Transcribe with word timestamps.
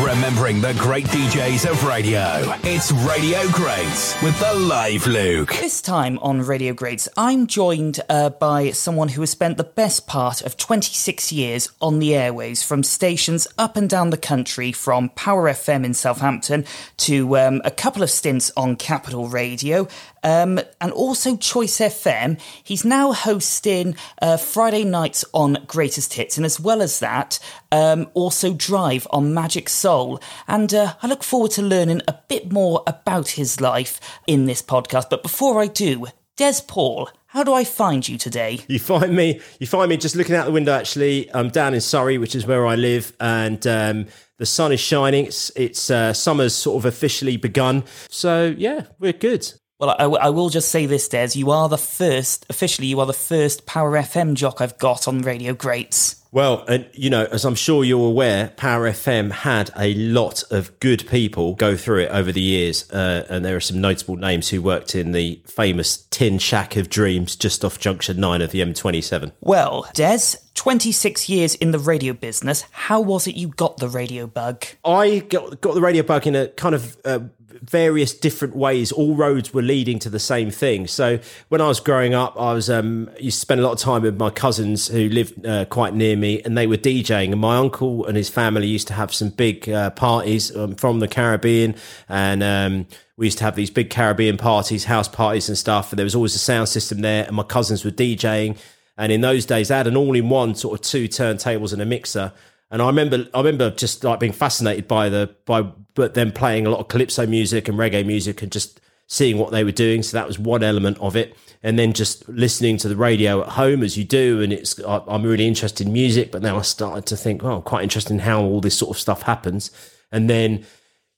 Remembering 0.00 0.62
the 0.62 0.72
great 0.78 1.04
DJs 1.04 1.70
of 1.70 1.84
radio. 1.84 2.54
It's 2.62 2.90
Radio 2.92 3.46
Greats 3.50 4.20
with 4.22 4.38
the 4.40 4.54
live 4.54 5.06
Luke. 5.06 5.50
This 5.50 5.82
time 5.82 6.18
on 6.20 6.40
Radio 6.40 6.72
Greats, 6.72 7.10
I'm 7.14 7.46
joined 7.46 8.00
uh, 8.08 8.30
by 8.30 8.70
someone 8.70 9.10
who 9.10 9.20
has 9.20 9.28
spent 9.28 9.58
the 9.58 9.64
best 9.64 10.06
part 10.06 10.40
of 10.40 10.56
26 10.56 11.30
years 11.30 11.70
on 11.82 11.98
the 11.98 12.14
airways 12.14 12.62
from 12.62 12.82
stations 12.82 13.46
up 13.58 13.76
and 13.76 13.86
down 13.86 14.08
the 14.08 14.16
country, 14.16 14.72
from 14.72 15.10
Power 15.10 15.50
FM 15.50 15.84
in 15.84 15.92
Southampton 15.92 16.64
to 16.96 17.36
um, 17.36 17.60
a 17.62 17.70
couple 17.70 18.02
of 18.02 18.08
stints 18.08 18.50
on 18.56 18.76
Capital 18.76 19.28
Radio. 19.28 19.88
Um, 20.22 20.60
and 20.80 20.92
also 20.92 21.36
Choice 21.36 21.78
FM. 21.78 22.40
He's 22.62 22.84
now 22.84 23.12
hosting 23.12 23.96
uh, 24.20 24.36
Friday 24.36 24.84
nights 24.84 25.24
on 25.32 25.64
Greatest 25.66 26.14
Hits, 26.14 26.36
and 26.36 26.46
as 26.46 26.60
well 26.60 26.82
as 26.82 27.00
that, 27.00 27.38
um, 27.70 28.08
also 28.14 28.54
Drive 28.54 29.06
on 29.10 29.34
Magic 29.34 29.68
Soul. 29.68 30.20
And 30.46 30.72
uh, 30.72 30.94
I 31.02 31.06
look 31.06 31.22
forward 31.24 31.50
to 31.52 31.62
learning 31.62 32.02
a 32.06 32.18
bit 32.28 32.52
more 32.52 32.82
about 32.86 33.30
his 33.30 33.60
life 33.60 34.00
in 34.26 34.46
this 34.46 34.62
podcast. 34.62 35.10
But 35.10 35.22
before 35.22 35.60
I 35.60 35.66
do, 35.66 36.06
Des 36.36 36.62
Paul, 36.66 37.10
how 37.26 37.42
do 37.44 37.52
I 37.52 37.64
find 37.64 38.06
you 38.06 38.18
today? 38.18 38.60
You 38.68 38.78
find 38.78 39.14
me. 39.14 39.40
You 39.58 39.66
find 39.66 39.88
me 39.88 39.96
just 39.96 40.16
looking 40.16 40.34
out 40.34 40.44
the 40.44 40.52
window. 40.52 40.72
Actually, 40.72 41.32
I'm 41.34 41.48
down 41.48 41.72
in 41.72 41.80
Surrey, 41.80 42.18
which 42.18 42.34
is 42.34 42.46
where 42.46 42.66
I 42.66 42.74
live, 42.74 43.14
and 43.20 43.66
um, 43.66 44.06
the 44.38 44.46
sun 44.46 44.72
is 44.72 44.80
shining. 44.80 45.26
It's 45.26 45.50
it's 45.56 45.90
uh, 45.90 46.12
summer's 46.12 46.54
sort 46.54 46.76
of 46.78 46.84
officially 46.84 47.36
begun. 47.36 47.84
So 48.10 48.54
yeah, 48.56 48.86
we're 48.98 49.12
good. 49.12 49.52
Well, 49.82 49.96
I, 49.98 50.04
I, 50.04 50.30
will 50.30 50.48
just 50.48 50.68
say 50.68 50.86
this, 50.86 51.08
Des. 51.08 51.30
You 51.34 51.50
are 51.50 51.68
the 51.68 51.76
first, 51.76 52.46
officially, 52.48 52.86
you 52.86 53.00
are 53.00 53.06
the 53.06 53.12
first 53.12 53.66
Power 53.66 53.90
FM 53.90 54.34
jock 54.34 54.60
I've 54.60 54.78
got 54.78 55.08
on 55.08 55.22
Radio 55.22 55.54
Greats. 55.54 56.22
Well, 56.30 56.64
and 56.68 56.88
you 56.94 57.10
know, 57.10 57.24
as 57.24 57.44
I'm 57.44 57.56
sure 57.56 57.82
you're 57.82 58.08
aware, 58.08 58.52
Power 58.56 58.88
FM 58.88 59.32
had 59.32 59.72
a 59.76 59.92
lot 59.94 60.44
of 60.52 60.78
good 60.78 61.06
people 61.08 61.56
go 61.56 61.76
through 61.76 62.02
it 62.02 62.10
over 62.10 62.30
the 62.30 62.40
years, 62.40 62.88
uh, 62.92 63.26
and 63.28 63.44
there 63.44 63.56
are 63.56 63.60
some 63.60 63.80
notable 63.80 64.14
names 64.14 64.50
who 64.50 64.62
worked 64.62 64.94
in 64.94 65.10
the 65.10 65.42
famous 65.46 66.06
Tin 66.10 66.38
Shack 66.38 66.76
of 66.76 66.88
Dreams 66.88 67.34
just 67.34 67.64
off 67.64 67.80
Junction 67.80 68.20
9 68.20 68.40
of 68.40 68.52
the 68.52 68.60
M27. 68.60 69.32
Well, 69.40 69.86
Des, 69.94 70.36
26 70.54 71.28
years 71.28 71.54
in 71.56 71.72
the 71.72 71.78
radio 71.78 72.12
business. 72.12 72.64
How 72.70 73.00
was 73.00 73.26
it 73.26 73.34
you 73.34 73.48
got 73.48 73.78
the 73.78 73.88
radio 73.88 74.26
bug? 74.26 74.64
I 74.84 75.18
got, 75.28 75.60
got 75.60 75.74
the 75.74 75.80
radio 75.80 76.02
bug 76.02 76.26
in 76.26 76.36
a 76.36 76.48
kind 76.48 76.74
of 76.74 76.96
uh, 77.04 77.18
various 77.62 78.12
different 78.12 78.56
ways. 78.56 78.90
All 78.92 79.14
roads 79.14 79.54
were 79.54 79.62
leading 79.62 79.98
to 80.00 80.10
the 80.10 80.18
same 80.18 80.50
thing. 80.50 80.86
So 80.86 81.20
when 81.48 81.60
I 81.60 81.68
was 81.68 81.80
growing 81.80 82.12
up, 82.12 82.38
I 82.38 82.52
was 82.52 82.68
um, 82.68 83.08
used 83.20 83.36
to 83.36 83.40
spend 83.40 83.60
a 83.60 83.64
lot 83.64 83.72
of 83.72 83.78
time 83.78 84.02
with 84.02 84.18
my 84.18 84.30
cousins 84.30 84.88
who 84.88 85.08
lived 85.08 85.46
uh, 85.46 85.64
quite 85.66 85.94
near 85.94 86.16
me, 86.16 86.42
and 86.42 86.58
they 86.58 86.66
were 86.66 86.76
DJing. 86.76 87.30
And 87.32 87.40
my 87.40 87.56
uncle 87.56 88.04
and 88.06 88.16
his 88.16 88.28
family 88.28 88.66
used 88.66 88.88
to 88.88 88.94
have 88.94 89.14
some 89.14 89.30
big 89.30 89.68
uh, 89.68 89.90
parties 89.90 90.54
um, 90.56 90.74
from 90.74 90.98
the 90.98 91.08
Caribbean, 91.08 91.76
and 92.08 92.42
um, 92.42 92.86
we 93.16 93.26
used 93.26 93.38
to 93.38 93.44
have 93.44 93.54
these 93.54 93.70
big 93.70 93.90
Caribbean 93.90 94.36
parties, 94.36 94.84
house 94.84 95.08
parties, 95.08 95.48
and 95.48 95.56
stuff. 95.56 95.92
And 95.92 95.98
there 95.98 96.04
was 96.04 96.16
always 96.16 96.34
a 96.34 96.40
sound 96.40 96.68
system 96.68 97.00
there, 97.00 97.24
and 97.26 97.36
my 97.36 97.44
cousins 97.44 97.84
were 97.84 97.92
DJing. 97.92 98.58
And 98.98 99.10
in 99.10 99.20
those 99.20 99.46
days, 99.46 99.68
they 99.68 99.76
had 99.76 99.86
an 99.86 99.96
all-in-one 99.96 100.54
sort 100.54 100.78
of 100.78 100.84
two 100.84 101.08
turntables 101.08 101.72
and 101.72 101.80
a 101.80 101.86
mixer. 101.86 102.32
And 102.72 102.82
I 102.82 102.86
remember, 102.86 103.26
I 103.34 103.38
remember 103.38 103.70
just 103.70 104.02
like 104.02 104.18
being 104.18 104.32
fascinated 104.32 104.88
by 104.88 105.08
the 105.08 105.32
by, 105.44 105.62
but 105.94 106.14
them 106.14 106.32
playing 106.32 106.66
a 106.66 106.70
lot 106.70 106.80
of 106.80 106.88
calypso 106.88 107.26
music 107.26 107.68
and 107.68 107.78
reggae 107.78 108.04
music, 108.04 108.42
and 108.42 108.50
just 108.50 108.80
seeing 109.06 109.36
what 109.36 109.52
they 109.52 109.62
were 109.62 109.70
doing. 109.70 110.02
So 110.02 110.16
that 110.16 110.26
was 110.26 110.38
one 110.38 110.62
element 110.62 110.98
of 110.98 111.14
it. 111.14 111.36
And 111.62 111.78
then 111.78 111.92
just 111.92 112.26
listening 112.28 112.78
to 112.78 112.88
the 112.88 112.96
radio 112.96 113.42
at 113.42 113.50
home 113.50 113.82
as 113.82 113.96
you 113.96 114.04
do, 114.04 114.40
and 114.40 114.52
it's 114.52 114.80
I'm 114.86 115.22
really 115.22 115.46
interested 115.46 115.86
in 115.86 115.92
music, 115.92 116.32
but 116.32 116.42
now 116.42 116.58
I 116.58 116.62
started 116.62 117.06
to 117.06 117.16
think, 117.16 117.44
oh, 117.44 117.56
I'm 117.56 117.62
quite 117.62 117.84
interested 117.84 118.14
in 118.14 118.20
how 118.20 118.42
all 118.42 118.60
this 118.60 118.76
sort 118.76 118.96
of 118.96 119.00
stuff 119.00 119.22
happens. 119.22 119.70
And 120.10 120.28
then 120.28 120.64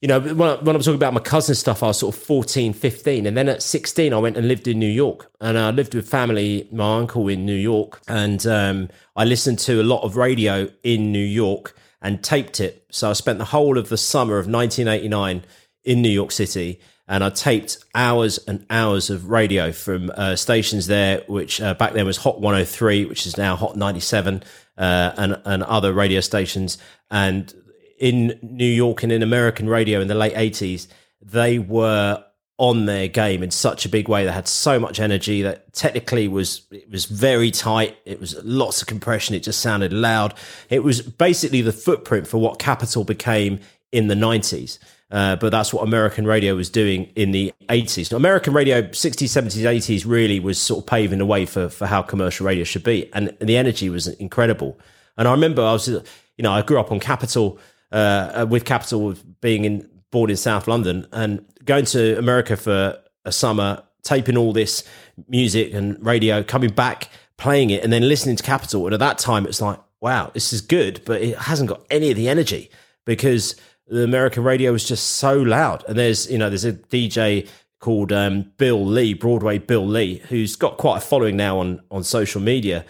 you 0.04 0.08
know, 0.08 0.20
when, 0.20 0.50
I, 0.50 0.56
when 0.56 0.76
I'm 0.76 0.82
talking 0.82 0.96
about 0.96 1.14
my 1.14 1.20
cousin 1.20 1.54
stuff, 1.54 1.82
I 1.82 1.86
was 1.86 2.00
sort 2.00 2.14
of 2.14 2.22
14, 2.24 2.74
15. 2.74 3.24
And 3.24 3.34
then 3.34 3.48
at 3.48 3.62
16, 3.62 4.12
I 4.12 4.18
went 4.18 4.36
and 4.36 4.46
lived 4.46 4.68
in 4.68 4.78
New 4.78 4.86
York. 4.86 5.32
And 5.40 5.58
I 5.58 5.70
lived 5.70 5.94
with 5.94 6.06
family, 6.06 6.68
my 6.70 6.98
uncle 6.98 7.26
in 7.28 7.46
New 7.46 7.54
York. 7.54 8.02
And 8.06 8.46
um, 8.46 8.90
I 9.16 9.24
listened 9.24 9.60
to 9.60 9.80
a 9.80 9.82
lot 9.82 10.02
of 10.02 10.18
radio 10.18 10.68
in 10.82 11.10
New 11.10 11.24
York 11.24 11.74
and 12.02 12.22
taped 12.22 12.60
it. 12.60 12.84
So 12.90 13.08
I 13.08 13.14
spent 13.14 13.38
the 13.38 13.46
whole 13.46 13.78
of 13.78 13.88
the 13.88 13.96
summer 13.96 14.34
of 14.34 14.46
1989 14.46 15.42
in 15.84 16.02
New 16.02 16.10
York 16.10 16.32
City. 16.32 16.82
And 17.08 17.24
I 17.24 17.30
taped 17.30 17.78
hours 17.94 18.36
and 18.46 18.66
hours 18.68 19.08
of 19.08 19.30
radio 19.30 19.72
from 19.72 20.12
uh, 20.14 20.36
stations 20.36 20.86
there, 20.86 21.22
which 21.28 21.62
uh, 21.62 21.72
back 21.72 21.94
then 21.94 22.04
was 22.04 22.18
Hot 22.18 22.42
103, 22.42 23.06
which 23.06 23.24
is 23.24 23.38
now 23.38 23.56
Hot 23.56 23.74
97, 23.74 24.42
uh, 24.76 25.12
and, 25.16 25.40
and 25.46 25.62
other 25.62 25.94
radio 25.94 26.20
stations. 26.20 26.76
And 27.10 27.54
in 27.98 28.38
New 28.42 28.64
York 28.64 29.02
and 29.02 29.12
in 29.12 29.22
American 29.22 29.68
radio 29.68 30.00
in 30.00 30.08
the 30.08 30.14
late 30.14 30.34
80s, 30.34 30.86
they 31.22 31.58
were 31.58 32.24
on 32.56 32.86
their 32.86 33.08
game 33.08 33.42
in 33.42 33.50
such 33.50 33.84
a 33.84 33.88
big 33.88 34.08
way. 34.08 34.24
They 34.24 34.32
had 34.32 34.46
so 34.46 34.78
much 34.78 35.00
energy 35.00 35.42
that 35.42 35.72
technically 35.72 36.28
was 36.28 36.62
it 36.70 36.90
was 36.90 37.06
very 37.06 37.50
tight. 37.50 37.96
It 38.04 38.20
was 38.20 38.36
lots 38.44 38.80
of 38.80 38.86
compression. 38.86 39.34
It 39.34 39.42
just 39.42 39.60
sounded 39.60 39.92
loud. 39.92 40.34
It 40.70 40.84
was 40.84 41.02
basically 41.02 41.62
the 41.62 41.72
footprint 41.72 42.28
for 42.28 42.38
what 42.38 42.58
Capital 42.58 43.04
became 43.04 43.60
in 43.90 44.08
the 44.08 44.14
90s. 44.14 44.78
Uh, 45.10 45.36
but 45.36 45.50
that's 45.50 45.72
what 45.72 45.82
American 45.82 46.26
radio 46.26 46.56
was 46.56 46.70
doing 46.70 47.04
in 47.14 47.30
the 47.30 47.52
80s. 47.68 48.10
Now, 48.10 48.16
American 48.16 48.52
radio, 48.52 48.82
60s, 48.82 49.28
70s, 49.28 49.62
80s, 49.62 50.04
really 50.04 50.40
was 50.40 50.60
sort 50.60 50.82
of 50.82 50.86
paving 50.86 51.18
the 51.18 51.26
way 51.26 51.46
for, 51.46 51.68
for 51.68 51.86
how 51.86 52.02
commercial 52.02 52.46
radio 52.46 52.64
should 52.64 52.82
be. 52.82 53.12
And, 53.12 53.36
and 53.38 53.48
the 53.48 53.56
energy 53.56 53.88
was 53.88 54.08
incredible. 54.08 54.78
And 55.16 55.28
I 55.28 55.30
remember 55.30 55.62
I 55.62 55.72
was, 55.72 55.86
you 55.86 56.02
know, 56.38 56.52
I 56.52 56.62
grew 56.62 56.80
up 56.80 56.90
on 56.90 56.98
Capital 56.98 57.60
uh, 57.94 58.46
with 58.50 58.64
Capital 58.64 59.14
being 59.40 59.64
in 59.64 59.88
born 60.10 60.28
in 60.28 60.36
South 60.36 60.68
London 60.68 61.06
and 61.12 61.44
going 61.64 61.84
to 61.86 62.18
America 62.18 62.56
for 62.56 62.98
a 63.24 63.32
summer, 63.32 63.82
taping 64.02 64.36
all 64.36 64.52
this 64.52 64.84
music 65.28 65.72
and 65.72 66.04
radio, 66.04 66.42
coming 66.42 66.70
back, 66.70 67.08
playing 67.38 67.70
it, 67.70 67.82
and 67.82 67.92
then 67.92 68.06
listening 68.06 68.36
to 68.36 68.42
Capital. 68.42 68.84
And 68.86 68.94
at 68.94 69.00
that 69.00 69.18
time, 69.18 69.46
it's 69.46 69.60
like, 69.60 69.78
wow, 70.00 70.30
this 70.34 70.52
is 70.52 70.60
good, 70.60 71.00
but 71.06 71.22
it 71.22 71.38
hasn't 71.38 71.68
got 71.68 71.84
any 71.90 72.10
of 72.10 72.16
the 72.16 72.28
energy 72.28 72.70
because 73.06 73.56
the 73.86 74.02
American 74.02 74.42
radio 74.44 74.72
was 74.72 74.86
just 74.86 75.06
so 75.16 75.36
loud. 75.36 75.84
And 75.88 75.96
there's, 75.96 76.30
you 76.30 76.36
know, 76.36 76.48
there's 76.48 76.64
a 76.64 76.72
DJ 76.72 77.48
called 77.78 78.12
um, 78.12 78.52
Bill 78.56 78.84
Lee, 78.84 79.14
Broadway 79.14 79.58
Bill 79.58 79.86
Lee, 79.86 80.22
who's 80.28 80.56
got 80.56 80.78
quite 80.78 80.98
a 80.98 81.00
following 81.00 81.36
now 81.36 81.58
on 81.58 81.80
on 81.90 82.02
social 82.02 82.40
media. 82.40 82.84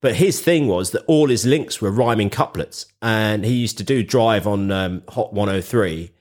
But 0.00 0.14
his 0.14 0.40
thing 0.40 0.68
was 0.68 0.92
that 0.92 1.04
all 1.06 1.28
his 1.28 1.44
links 1.44 1.80
were 1.80 1.90
rhyming 1.90 2.30
couplets, 2.30 2.86
and 3.02 3.44
he 3.44 3.54
used 3.54 3.78
to 3.78 3.84
do 3.84 4.04
Drive 4.04 4.46
on 4.46 4.70
um, 4.70 5.02
Hot 5.08 5.32
103, 5.32 6.12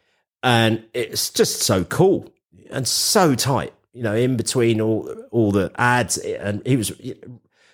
and 0.41 0.83
it's 0.93 1.29
just 1.29 1.61
so 1.61 1.83
cool 1.83 2.31
and 2.71 2.87
so 2.87 3.35
tight. 3.35 3.73
You 3.93 4.03
know, 4.03 4.15
in 4.15 4.35
between 4.35 4.81
all 4.81 5.07
all 5.31 5.51
the 5.51 5.71
ads, 5.75 6.17
and 6.17 6.65
he 6.65 6.75
was 6.75 6.91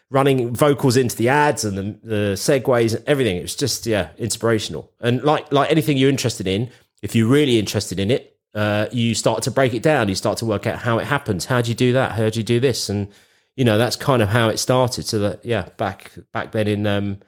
running 0.09 0.53
vocals 0.53 0.95
into 0.95 1.15
the 1.15 1.27
ads 1.27 1.65
and 1.65 1.77
the, 1.77 2.07
the 2.07 2.33
segues 2.35 2.95
and 2.95 3.03
everything. 3.07 3.37
It 3.37 3.41
was 3.41 3.55
just 3.55 3.85
yeah, 3.85 4.09
inspirational. 4.17 4.91
And 4.99 5.23
like 5.23 5.51
like 5.51 5.71
anything 5.71 5.97
you're 5.97 6.09
interested 6.09 6.47
in, 6.47 6.69
if 7.01 7.15
you're 7.15 7.27
really 7.27 7.59
interested 7.59 7.99
in 7.99 8.11
it, 8.11 8.37
uh, 8.53 8.87
you 8.91 9.15
start 9.15 9.43
to 9.43 9.51
break 9.51 9.73
it 9.73 9.81
down. 9.83 10.09
You 10.09 10.15
start 10.15 10.37
to 10.39 10.45
work 10.45 10.67
out 10.67 10.79
how 10.79 10.99
it 10.99 11.05
happens. 11.05 11.45
How 11.45 11.61
do 11.61 11.69
you 11.69 11.75
do 11.75 11.93
that? 11.93 12.13
How 12.13 12.29
do 12.29 12.39
you 12.39 12.43
do 12.43 12.59
this? 12.59 12.89
And 12.89 13.07
you 13.55 13.65
know 13.65 13.77
that's 13.77 13.95
kind 13.95 14.21
of 14.21 14.29
how 14.29 14.49
it 14.49 14.57
started. 14.57 15.05
So 15.05 15.19
that 15.19 15.45
yeah, 15.45 15.69
back 15.77 16.11
back 16.31 16.51
then 16.51 16.67
in 16.67 16.87
um, 16.87 17.19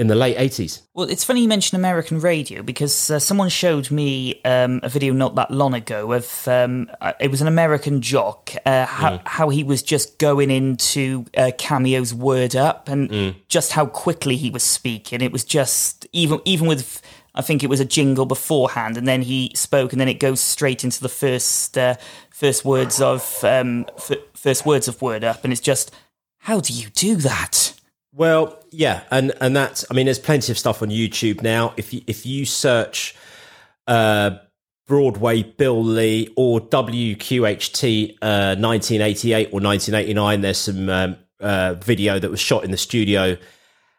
in 0.00 0.06
the 0.06 0.14
late 0.14 0.38
80s. 0.38 0.80
Well, 0.94 1.10
it's 1.10 1.24
funny 1.24 1.42
you 1.42 1.48
mention 1.48 1.76
American 1.76 2.20
radio 2.20 2.62
because 2.62 3.10
uh, 3.10 3.18
someone 3.18 3.50
showed 3.50 3.90
me 3.90 4.40
um, 4.44 4.80
a 4.82 4.88
video 4.88 5.12
not 5.12 5.34
that 5.34 5.50
long 5.50 5.74
ago 5.74 6.12
of 6.12 6.48
um, 6.48 6.90
uh, 7.02 7.12
it 7.20 7.30
was 7.30 7.42
an 7.42 7.48
American 7.48 8.00
jock 8.00 8.50
uh, 8.64 8.86
how, 8.86 9.18
mm. 9.18 9.22
how, 9.26 9.48
he 9.50 9.62
was 9.62 9.82
just 9.82 10.18
going 10.18 10.50
into 10.50 11.26
uh, 11.36 11.50
Cameo's 11.58 12.14
word 12.14 12.56
up 12.56 12.88
and 12.88 13.10
mm. 13.10 13.36
just 13.48 13.72
how 13.72 13.84
quickly 13.84 14.36
he 14.36 14.48
was 14.48 14.62
speaking. 14.62 15.20
It 15.20 15.32
was 15.32 15.44
just 15.44 16.06
even 16.12 16.40
even 16.46 16.66
with 16.66 17.02
I 17.34 17.42
think 17.42 17.62
it 17.62 17.68
was 17.68 17.80
a 17.80 17.84
jingle 17.84 18.26
beforehand, 18.26 18.96
and 18.96 19.06
then 19.06 19.22
he 19.22 19.52
spoke, 19.54 19.92
and 19.92 20.00
then 20.00 20.08
it 20.08 20.20
goes 20.20 20.40
straight 20.40 20.84
into 20.84 21.00
the 21.00 21.08
first 21.08 21.78
uh, 21.78 21.96
first 22.30 22.64
words 22.64 23.00
of 23.00 23.42
um, 23.44 23.86
f- 23.96 24.18
first 24.34 24.66
words 24.66 24.88
of 24.88 25.00
Word 25.00 25.24
Up, 25.24 25.44
and 25.44 25.52
it's 25.52 25.62
just 25.62 25.94
how 26.38 26.60
do 26.60 26.72
you 26.72 26.88
do 26.90 27.16
that? 27.16 27.74
Well, 28.12 28.58
yeah, 28.70 29.02
and 29.10 29.32
and 29.40 29.54
that's 29.54 29.84
I 29.90 29.94
mean, 29.94 30.06
there's 30.06 30.18
plenty 30.18 30.50
of 30.50 30.58
stuff 30.58 30.82
on 30.82 30.88
YouTube 30.88 31.42
now. 31.42 31.74
If 31.76 31.94
you 31.94 32.02
if 32.06 32.26
you 32.26 32.44
search 32.44 33.14
uh, 33.86 34.38
Broadway 34.86 35.44
Bill 35.44 35.84
Lee 35.84 36.32
or 36.36 36.60
WQHT 36.60 38.18
uh, 38.22 38.56
1988 38.58 39.46
or 39.52 39.60
1989, 39.60 40.40
there's 40.40 40.58
some 40.58 40.88
um, 40.88 41.16
uh, 41.38 41.74
video 41.74 42.18
that 42.18 42.30
was 42.30 42.40
shot 42.40 42.64
in 42.64 42.72
the 42.72 42.76
studio. 42.76 43.36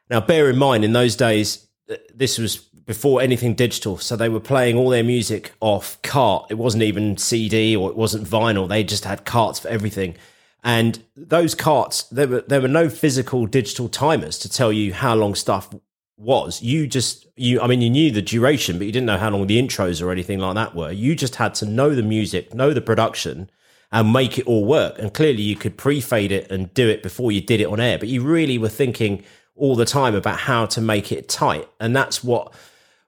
Now, 0.09 0.19
bear 0.19 0.49
in 0.49 0.57
mind, 0.57 0.83
in 0.83 0.91
those 0.91 1.15
days, 1.15 1.65
this 2.13 2.37
was 2.37 2.67
before 2.85 3.21
anything 3.21 3.53
digital. 3.53 3.97
So 3.97 4.15
they 4.15 4.29
were 4.29 4.39
playing 4.39 4.77
all 4.77 4.89
their 4.89 5.03
music 5.03 5.51
off 5.59 6.01
cart. 6.01 6.47
It 6.49 6.55
wasn't 6.55 6.83
even 6.83 7.17
CD 7.17 7.75
or 7.75 7.89
it 7.89 7.95
wasn't 7.95 8.27
vinyl. 8.27 8.67
They 8.67 8.83
just 8.83 9.05
had 9.05 9.25
carts 9.25 9.59
for 9.59 9.67
everything. 9.67 10.15
And 10.63 11.03
those 11.15 11.55
carts, 11.55 12.03
there 12.03 12.27
were 12.27 12.41
there 12.41 12.61
were 12.61 12.67
no 12.67 12.89
physical 12.89 13.45
digital 13.47 13.89
timers 13.89 14.37
to 14.39 14.49
tell 14.49 14.71
you 14.71 14.93
how 14.93 15.15
long 15.15 15.35
stuff 15.35 15.73
was. 16.17 16.61
You 16.61 16.85
just 16.85 17.27
you 17.35 17.61
I 17.61 17.67
mean 17.67 17.81
you 17.81 17.89
knew 17.89 18.11
the 18.11 18.21
duration, 18.21 18.77
but 18.77 18.85
you 18.85 18.93
didn't 18.93 19.07
know 19.07 19.17
how 19.17 19.31
long 19.31 19.47
the 19.47 19.59
intros 19.59 20.01
or 20.01 20.11
anything 20.11 20.39
like 20.39 20.55
that 20.55 20.75
were. 20.75 20.91
You 20.91 21.15
just 21.15 21.35
had 21.35 21.55
to 21.55 21.65
know 21.65 21.95
the 21.95 22.03
music, 22.03 22.53
know 22.53 22.73
the 22.73 22.81
production 22.81 23.49
and 23.91 24.13
make 24.13 24.37
it 24.37 24.47
all 24.47 24.65
work. 24.65 24.99
And 24.99 25.13
clearly 25.13 25.41
you 25.41 25.55
could 25.55 25.77
pre-fade 25.77 26.31
it 26.31 26.49
and 26.49 26.73
do 26.73 26.87
it 26.87 27.03
before 27.03 27.31
you 27.31 27.41
did 27.41 27.59
it 27.59 27.67
on 27.67 27.79
air, 27.79 27.97
but 27.97 28.07
you 28.07 28.21
really 28.21 28.57
were 28.57 28.69
thinking 28.69 29.23
all 29.55 29.75
the 29.75 29.85
time 29.85 30.15
about 30.15 30.37
how 30.39 30.65
to 30.65 30.79
make 30.79 31.11
it 31.11 31.27
tight. 31.27 31.67
And 31.79 31.95
that's 31.95 32.23
what 32.23 32.53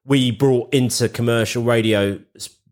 we 0.05 0.31
brought 0.31 0.73
into 0.73 1.07
commercial 1.09 1.63
radio 1.63 2.19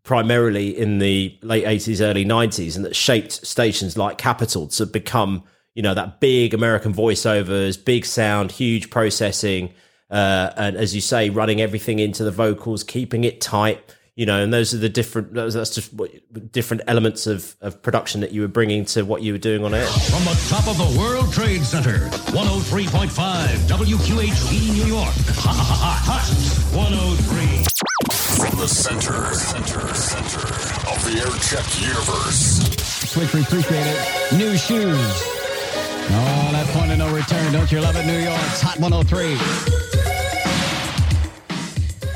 primarily 0.04 0.78
in 0.78 1.00
the 1.00 1.38
late 1.42 1.64
80s 1.64 2.02
early 2.02 2.26
90s 2.26 2.76
and 2.76 2.84
that 2.84 2.96
shaped 2.96 3.32
stations 3.46 3.98
like 3.98 4.18
Capital 4.18 4.68
to 4.68 4.86
become 4.86 5.44
you 5.76 5.82
know 5.82 5.94
that 5.94 6.20
big 6.20 6.54
American 6.54 6.94
voiceovers, 6.94 7.84
big 7.84 8.06
sound, 8.06 8.52
huge 8.52 8.90
processing, 8.90 9.74
uh, 10.10 10.52
and 10.58 10.76
as 10.76 10.94
you 10.94 11.02
say, 11.02 11.30
running 11.30 11.62
everything 11.62 12.00
into 12.00 12.24
the 12.24 12.32
vocals, 12.32 12.84
keeping 12.84 13.24
it 13.24 13.40
tight. 13.40 13.96
You 14.22 14.28
know, 14.28 14.40
and 14.40 14.54
those 14.54 14.72
are 14.72 14.78
the 14.78 14.88
different. 14.88 15.34
That's 15.34 15.74
just 15.74 15.92
what, 15.96 16.12
different 16.52 16.84
elements 16.86 17.26
of, 17.26 17.56
of 17.60 17.82
production 17.82 18.22
that 18.22 18.32
you 18.32 18.42
were 18.42 18.48
bringing 18.48 18.86
to 18.94 19.02
what 19.02 19.24
you 19.24 19.32
were 19.32 19.40
doing 19.40 19.64
on 19.66 19.74
air. 19.74 19.88
From 19.88 20.24
the 20.26 20.46
top 20.48 20.68
of 20.68 20.78
the 20.78 20.96
World 21.00 21.34
Trade 21.34 21.64
Center, 21.64 22.08
103.5 22.30 23.10
WQHT 23.66 24.74
New 24.76 24.86
York. 24.86 25.10
Ha 25.42 25.50
ha 25.50 25.64
ha 25.74 25.98
ha! 26.06 26.20
103. 26.78 27.66
From 28.46 28.60
the 28.60 28.68
center, 28.68 29.34
center, 29.34 29.92
center 29.96 30.46
of 30.94 31.02
the 31.02 31.18
air 31.18 31.34
check 31.42 31.66
universe. 31.82 32.62
Switch, 33.10 33.34
we 33.34 33.42
appreciate 33.42 33.88
it. 33.88 34.38
New 34.38 34.56
shoes. 34.56 35.02
Oh, 36.14 36.50
that 36.52 36.68
point 36.78 36.92
of 36.92 37.00
no 37.00 37.12
return. 37.12 37.52
Don't 37.52 37.72
you 37.72 37.82
love 37.82 37.96
it, 37.96 38.06
New 38.06 38.20
York's 38.20 38.62
Hot 38.62 38.78
103. 38.80 39.91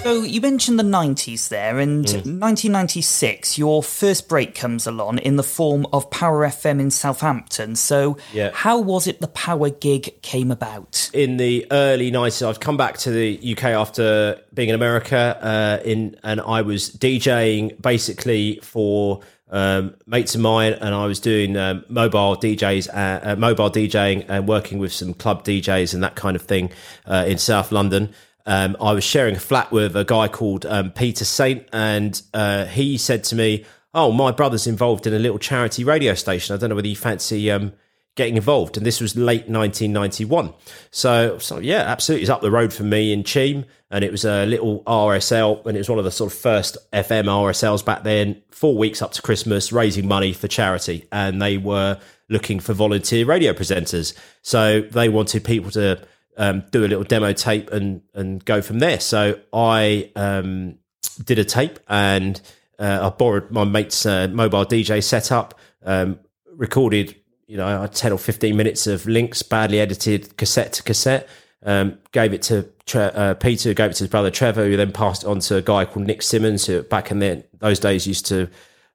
So 0.05 0.21
you 0.21 0.39
mentioned 0.39 0.77
the 0.77 0.83
90s 0.83 1.49
there, 1.49 1.79
and 1.79 2.05
mm. 2.05 2.13
1996, 2.13 3.57
your 3.57 3.81
first 3.81 4.29
break 4.29 4.53
comes 4.53 4.85
along 4.85 5.17
in 5.17 5.35
the 5.35 5.41
form 5.41 5.87
of 5.91 6.11
Power 6.11 6.45
FM 6.45 6.79
in 6.79 6.91
Southampton. 6.91 7.75
So 7.75 8.17
yeah. 8.31 8.51
how 8.53 8.79
was 8.79 9.07
it 9.07 9.19
the 9.19 9.27
Power 9.27 9.71
gig 9.71 10.21
came 10.21 10.51
about? 10.51 11.09
In 11.11 11.37
the 11.37 11.65
early 11.71 12.11
90s, 12.11 12.47
I've 12.47 12.59
come 12.59 12.77
back 12.77 12.99
to 12.99 13.09
the 13.09 13.55
UK 13.57 13.63
after 13.63 14.39
being 14.53 14.69
in 14.69 14.75
America, 14.75 15.39
uh, 15.41 15.83
in 15.83 16.15
and 16.21 16.39
I 16.39 16.61
was 16.61 16.91
DJing 16.91 17.81
basically 17.81 18.59
for 18.61 19.21
um, 19.49 19.95
mates 20.05 20.35
of 20.35 20.41
mine, 20.41 20.73
and 20.73 20.93
I 20.93 21.07
was 21.07 21.19
doing 21.19 21.57
um, 21.57 21.83
mobile 21.89 22.35
DJs, 22.35 22.89
uh, 22.89 23.31
uh, 23.31 23.35
mobile 23.37 23.71
DJing, 23.71 24.25
and 24.27 24.47
working 24.47 24.77
with 24.77 24.93
some 24.93 25.15
club 25.15 25.43
DJs 25.43 25.95
and 25.95 26.03
that 26.03 26.15
kind 26.15 26.35
of 26.35 26.43
thing 26.43 26.71
uh, 27.07 27.25
in 27.27 27.39
South 27.39 27.71
London. 27.71 28.13
Um, 28.45 28.77
I 28.79 28.93
was 28.93 29.03
sharing 29.03 29.35
a 29.35 29.39
flat 29.39 29.71
with 29.71 29.95
a 29.95 30.03
guy 30.03 30.27
called 30.27 30.65
um, 30.65 30.91
Peter 30.91 31.25
Saint, 31.25 31.67
and 31.73 32.21
uh, 32.33 32.65
he 32.65 32.97
said 32.97 33.23
to 33.25 33.35
me, 33.35 33.65
"Oh, 33.93 34.11
my 34.11 34.31
brother's 34.31 34.67
involved 34.67 35.07
in 35.07 35.13
a 35.13 35.19
little 35.19 35.39
charity 35.39 35.83
radio 35.83 36.13
station. 36.13 36.55
I 36.55 36.59
don't 36.59 36.69
know 36.69 36.75
whether 36.75 36.87
you 36.87 36.95
fancy." 36.95 37.49
Um, 37.51 37.73
getting 38.15 38.37
involved. 38.37 38.77
And 38.77 38.85
this 38.85 39.01
was 39.01 39.15
late 39.15 39.47
1991. 39.49 40.53
So, 40.91 41.37
so 41.37 41.59
yeah, 41.59 41.81
absolutely. 41.81 42.23
It's 42.23 42.29
up 42.29 42.41
the 42.41 42.51
road 42.51 42.73
from 42.73 42.89
me 42.89 43.11
in 43.11 43.23
Cheam. 43.23 43.65
And 43.91 44.03
it 44.03 44.11
was 44.11 44.25
a 44.25 44.45
little 44.45 44.83
RSL. 44.83 45.65
And 45.65 45.75
it 45.75 45.79
was 45.79 45.89
one 45.89 45.99
of 45.99 46.05
the 46.05 46.11
sort 46.11 46.31
of 46.31 46.37
first 46.37 46.77
FM 46.93 47.25
RSLs 47.25 47.83
back 47.85 48.03
then, 48.03 48.41
four 48.49 48.77
weeks 48.77 49.01
up 49.01 49.11
to 49.13 49.21
Christmas, 49.21 49.71
raising 49.71 50.07
money 50.07 50.33
for 50.33 50.47
charity. 50.47 51.05
And 51.11 51.41
they 51.41 51.57
were 51.57 51.99
looking 52.29 52.59
for 52.59 52.73
volunteer 52.73 53.25
radio 53.25 53.53
presenters. 53.53 54.17
So 54.41 54.81
they 54.81 55.09
wanted 55.09 55.43
people 55.43 55.71
to 55.71 56.01
um, 56.37 56.63
do 56.71 56.85
a 56.85 56.87
little 56.87 57.03
demo 57.03 57.33
tape 57.33 57.71
and, 57.71 58.01
and 58.13 58.43
go 58.45 58.61
from 58.61 58.79
there. 58.79 58.99
So 58.99 59.39
I 59.53 60.11
um, 60.15 60.77
did 61.23 61.39
a 61.39 61.45
tape 61.45 61.79
and 61.87 62.41
uh, 62.79 63.09
I 63.11 63.15
borrowed 63.15 63.51
my 63.51 63.63
mate's 63.63 64.05
uh, 64.05 64.27
mobile 64.27 64.65
DJ 64.65 65.03
setup, 65.03 65.57
um, 65.83 66.19
recorded 66.55 67.15
you 67.47 67.57
know, 67.57 67.85
10 67.85 68.11
or 68.11 68.17
15 68.17 68.55
minutes 68.55 68.87
of 68.87 69.05
links, 69.05 69.43
badly 69.43 69.79
edited 69.79 70.35
cassette 70.37 70.73
to 70.73 70.83
cassette. 70.83 71.27
Um, 71.63 71.97
gave 72.11 72.33
it 72.33 72.41
to 72.43 72.69
Tre- 72.85 73.11
uh, 73.13 73.33
Peter, 73.35 73.73
gave 73.73 73.91
it 73.91 73.95
to 73.95 74.03
his 74.03 74.09
brother 74.09 74.29
Trevor, 74.29 74.65
who 74.65 74.77
then 74.77 74.91
passed 74.91 75.23
it 75.23 75.27
on 75.27 75.39
to 75.39 75.57
a 75.57 75.61
guy 75.61 75.85
called 75.85 76.05
Nick 76.05 76.21
Simmons, 76.21 76.65
who 76.65 76.83
back 76.83 77.11
in 77.11 77.19
the, 77.19 77.43
those 77.57 77.79
days 77.79 78.05
used 78.05 78.25
to 78.27 78.49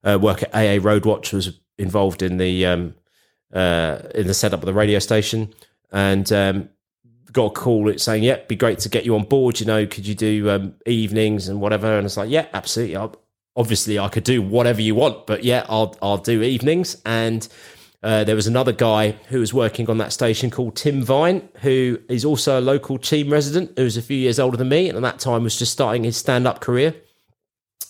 uh, 0.05 0.19
work 0.21 0.43
at 0.43 0.55
AA 0.55 0.79
Roadwatch, 0.81 1.33
was 1.33 1.59
involved 1.79 2.23
in 2.23 2.37
the 2.37 2.67
um, 2.67 2.95
uh, 3.53 3.99
in 4.15 4.29
the 4.29 4.35
setup 4.35 4.61
of 4.61 4.67
the 4.67 4.75
radio 4.75 5.01
station, 5.01 5.53
and 5.91 6.31
um, 6.33 6.69
got 7.33 7.47
a 7.47 7.51
call 7.51 7.89
it 7.89 8.01
saying, 8.01 8.23
"Yeah, 8.23 8.39
be 8.49 8.57
great 8.57 8.79
to 8.81 8.89
get 8.89 9.05
you 9.05 9.15
on 9.15 9.25
board. 9.25 9.61
You 9.61 9.67
know, 9.67 9.87
could 9.87 10.07
you 10.07 10.15
do 10.15 10.51
um, 10.51 10.75
evenings 10.87 11.49
and 11.49 11.61
whatever?" 11.61 11.97
And 11.97 12.07
it's 12.07 12.17
like, 12.17 12.31
"Yeah, 12.31 12.47
absolutely. 12.53 12.97
I'll, 12.97 13.17
obviously, 13.57 13.99
I 13.99 14.09
could 14.09 14.25
do 14.25 14.43
whatever 14.43 14.81
you 14.81 14.95
want, 14.95 15.27
but 15.27 15.45
yeah, 15.45 15.65
I'll 15.69 15.97
I'll 16.03 16.19
do 16.19 16.43
evenings." 16.43 17.01
And 17.05 17.47
uh, 18.03 18.25
there 18.25 18.37
was 18.37 18.47
another 18.47 18.73
guy 18.73 19.13
who 19.29 19.41
was 19.41 19.53
working 19.53 19.91
on 19.91 19.99
that 19.99 20.13
station 20.13 20.51
called 20.51 20.77
Tim 20.77 21.03
Vine, 21.03 21.49
who 21.61 21.99
is 22.09 22.25
also 22.25 22.59
a 22.59 22.63
local 22.63 22.99
Cheam 22.99 23.31
resident, 23.31 23.73
who 23.77 23.85
was 23.85 23.97
a 23.97 24.03
few 24.03 24.17
years 24.17 24.39
older 24.39 24.57
than 24.57 24.71
me, 24.71 24.89
and 24.89 24.97
at 24.97 25.03
that 25.03 25.19
time 25.19 25.43
was 25.43 25.59
just 25.59 25.73
starting 25.73 26.05
his 26.05 26.17
stand-up 26.17 26.61
career. 26.61 26.95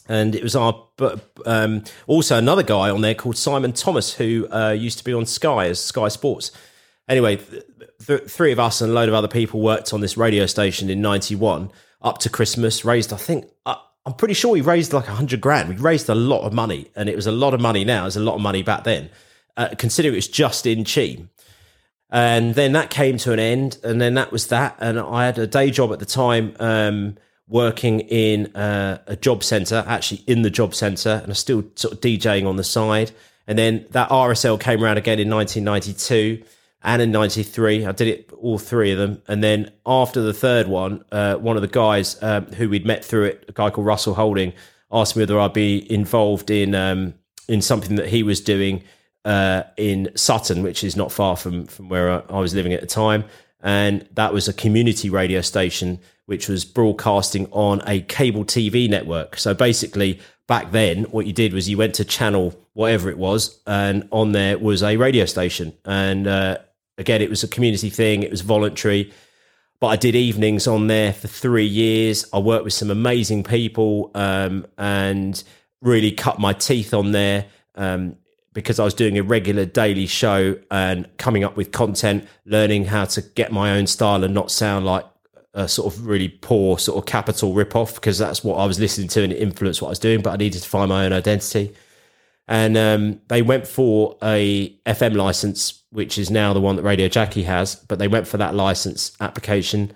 And 0.09 0.35
it 0.35 0.43
was 0.43 0.57
our, 0.57 0.89
but 0.97 1.31
um, 1.47 1.85
also 2.09 2.37
another 2.37 2.65
guy 2.65 2.91
on 2.91 3.01
there 3.01 3.15
called 3.15 3.37
Simon 3.37 3.73
Thomas, 3.73 4.15
who 4.15 4.49
uh, 4.51 4.71
used 4.71 4.99
to 4.99 5.05
be 5.05 5.15
on 5.15 5.25
Sky 5.27 5.67
as 5.67 5.79
Sky 5.79 6.09
Sports. 6.09 6.51
Anyway, 7.09 7.39
th- 8.11 8.21
th- 8.21 8.31
three 8.31 8.53
of 8.53 8.61
us 8.61 8.81
and 8.81 8.91
a 8.91 8.95
load 8.95 9.09
of 9.09 9.15
other 9.15 9.29
people 9.29 9.61
worked 9.61 9.93
on 9.93 10.01
this 10.01 10.17
radio 10.17 10.47
station 10.47 10.91
in 10.91 11.01
'91 11.01 11.71
up 12.03 12.19
to 12.19 12.29
Christmas. 12.29 12.85
Raised, 12.85 13.13
I 13.13 13.17
think, 13.17 13.47
uh, 13.67 13.77
I'm 14.07 14.15
pretty 14.15 14.35
sure 14.35 14.51
we 14.53 14.61
raised 14.61 14.93
like 14.93 15.09
a 15.09 15.15
hundred 15.15 15.41
grand. 15.41 15.69
We 15.69 15.77
raised 15.77 16.09
a 16.09 16.15
lot 16.15 16.43
of 16.43 16.53
money, 16.53 16.91
and 16.97 17.09
it 17.09 17.17
was 17.17 17.27
a 17.27 17.33
lot 17.33 17.55
of 17.55 17.61
money 17.61 17.85
now. 17.85 18.07
It's 18.07 18.17
a 18.17 18.21
lot 18.21 18.35
of 18.35 18.41
money 18.41 18.63
back 18.63 18.85
then 18.85 19.11
uh, 19.61 19.69
considering 19.77 20.15
it 20.15 20.17
was 20.17 20.29
just 20.29 20.67
in 20.67 20.85
Cheam. 20.85 21.31
And 22.11 22.55
then 22.55 22.73
that 22.73 22.91
came 22.91 23.19
to 23.19 23.33
an 23.33 23.39
end, 23.39 23.79
and 23.85 24.01
then 24.01 24.15
that 24.15 24.33
was 24.33 24.49
that. 24.49 24.77
And 24.81 24.99
I 24.99 25.27
had 25.27 25.39
a 25.39 25.47
day 25.47 25.71
job 25.71 25.93
at 25.93 26.01
the 26.01 26.07
time, 26.07 26.57
um, 26.59 27.17
working 27.47 28.01
in 28.01 28.47
uh, 28.57 29.01
a 29.07 29.17
job 29.17 29.45
centre, 29.45 29.85
actually 29.87 30.25
in 30.27 30.43
the 30.43 30.51
job 30.51 30.75
centre, 30.75 31.21
and 31.23 31.31
I 31.31 31.35
still 31.35 31.65
sort 31.77 31.95
of 31.95 32.01
DJing 32.01 32.49
on 32.49 32.57
the 32.57 32.65
side. 32.65 33.13
And 33.47 33.59
then 33.59 33.87
that 33.91 34.09
RSL 34.09 34.59
came 34.59 34.83
around 34.83 34.97
again 34.97 35.21
in 35.21 35.31
1992 35.31 36.43
and 36.83 37.03
in 37.03 37.13
93. 37.13 37.85
I 37.85 37.93
did 37.93 38.09
it 38.09 38.33
all 38.33 38.59
three 38.59 38.93
of 38.93 38.99
them. 38.99 39.23
And 39.29 39.43
then 39.43 39.71
after 39.87 40.23
the 40.23 40.33
third 40.33 40.67
one, 40.67 41.05
uh, 41.13 41.35
one 41.37 41.57
of 41.57 41.63
the 41.63 41.69
guys 41.69 42.21
um, 42.23 42.47
who 42.47 42.69
we'd 42.69 42.87
met 42.87 43.05
through 43.05 43.25
it, 43.25 43.45
a 43.49 43.53
guy 43.53 43.71
called 43.71 43.87
Russell 43.87 44.15
Holding, 44.15 44.53
asked 44.91 45.17
me 45.17 45.23
whether 45.23 45.39
I'd 45.39 45.53
be 45.53 45.91
involved 45.93 46.51
in 46.51 46.75
um, 46.75 47.15
in 47.49 47.63
something 47.63 47.97
that 47.97 48.09
he 48.09 48.23
was 48.23 48.41
doing 48.41 48.83
uh, 49.25 49.65
in 49.77 50.11
Sutton, 50.15 50.63
which 50.63 50.83
is 50.83 50.97
not 50.97 51.13
far 51.13 51.37
from 51.37 51.67
from 51.67 51.89
where 51.89 52.11
I 52.33 52.39
was 52.39 52.55
living 52.55 52.73
at 52.73 52.81
the 52.81 52.87
time, 52.87 53.25
and 53.63 54.09
that 54.15 54.33
was 54.33 54.49
a 54.49 54.53
community 54.53 55.11
radio 55.11 55.41
station 55.41 56.01
which 56.27 56.49
was 56.49 56.65
broadcasting 56.65 57.49
on 57.51 57.83
a 57.89 58.03
cable 58.03 58.45
TV 58.45 58.89
network. 58.89 59.37
So 59.37 59.53
basically, 59.53 60.21
back 60.47 60.71
then, 60.71 61.03
what 61.05 61.27
you 61.27 61.33
did 61.33 61.53
was 61.53 61.69
you 61.69 61.77
went 61.77 61.97
to 61.97 62.05
channel 62.05 62.55
whatever 62.73 63.11
it 63.11 63.19
was, 63.19 63.61
and 63.67 64.09
on 64.13 64.31
there 64.31 64.57
was 64.57 64.85
a 64.85 64.97
radio 64.97 65.25
station. 65.25 65.73
And 65.85 66.29
uh, 66.29 66.59
again, 67.01 67.21
it 67.21 67.29
was 67.29 67.43
a 67.43 67.49
community 67.49 67.91
thing; 67.91 68.23
it 68.23 68.31
was 68.31 68.43
voluntary. 68.43 69.13
But 69.81 69.89
I 69.89 69.97
did 69.97 70.15
evenings 70.15 70.67
on 70.67 70.87
there 70.87 71.13
for 71.13 71.27
three 71.27 71.67
years. 71.67 72.27
I 72.33 72.39
worked 72.39 72.65
with 72.65 72.75
some 72.75 72.91
amazing 72.91 73.45
people 73.45 74.11
um, 74.15 74.67
and 74.77 75.43
really 75.81 76.13
cut 76.13 76.39
my 76.39 76.53
teeth 76.53 76.93
on 76.93 77.13
there. 77.13 77.47
Um, 77.75 78.17
because 78.53 78.79
I 78.79 78.85
was 78.85 78.95
doing 78.95 79.17
a 79.17 79.23
regular 79.23 79.65
daily 79.65 80.07
show 80.07 80.59
and 80.71 81.09
coming 81.19 81.45
up 81.45 81.57
with 81.57 81.71
content, 81.73 82.27
learning 82.45 82.87
how 82.87 83.05
to 83.07 83.23
get 83.23 83.53
my 83.53 83.73
own 83.77 83.87
style 83.87 84.25
and 84.25 84.35
not 84.35 84.51
sound 84.51 84.85
like 84.85 85.07
a 85.55 85.69
sort 85.69 85.93
of 85.93 86.07
really 86.07 86.29
poor 86.29 86.79
sort 86.79 86.99
of 86.99 87.07
capital 87.07 87.55
ripoff 87.55 87.95
because 87.95 88.19
that's 88.19 88.45
what 88.45 88.57
I 88.57 88.67
was 88.67 88.79
listening 88.79 89.09
to 89.09 89.23
and 89.23 89.33
it 89.33 89.37
influenced 89.37 89.83
what 89.83 89.89
I 89.89 89.91
was 89.91 89.99
doing. 89.99 90.21
But 90.21 90.33
I 90.33 90.37
needed 90.37 90.63
to 90.63 90.69
find 90.69 90.89
my 90.89 91.07
own 91.07 91.13
identity. 91.13 91.73
And 92.51 92.77
um, 92.77 93.21
they 93.29 93.43
went 93.43 93.67
for 93.69 94.19
a 94.23 94.71
FM 94.85 95.15
license, 95.15 95.85
which 95.91 96.19
is 96.19 96.33
now 96.33 96.53
the 96.53 96.61
one 96.61 96.75
that 96.75 96.83
Radio 96.83 97.07
Jackie 97.07 97.45
has. 97.45 97.77
But 97.77 98.01
they 98.01 98.09
went 98.09 98.27
for 98.27 98.39
that 98.39 98.57
license 98.57 99.17
application, 99.21 99.93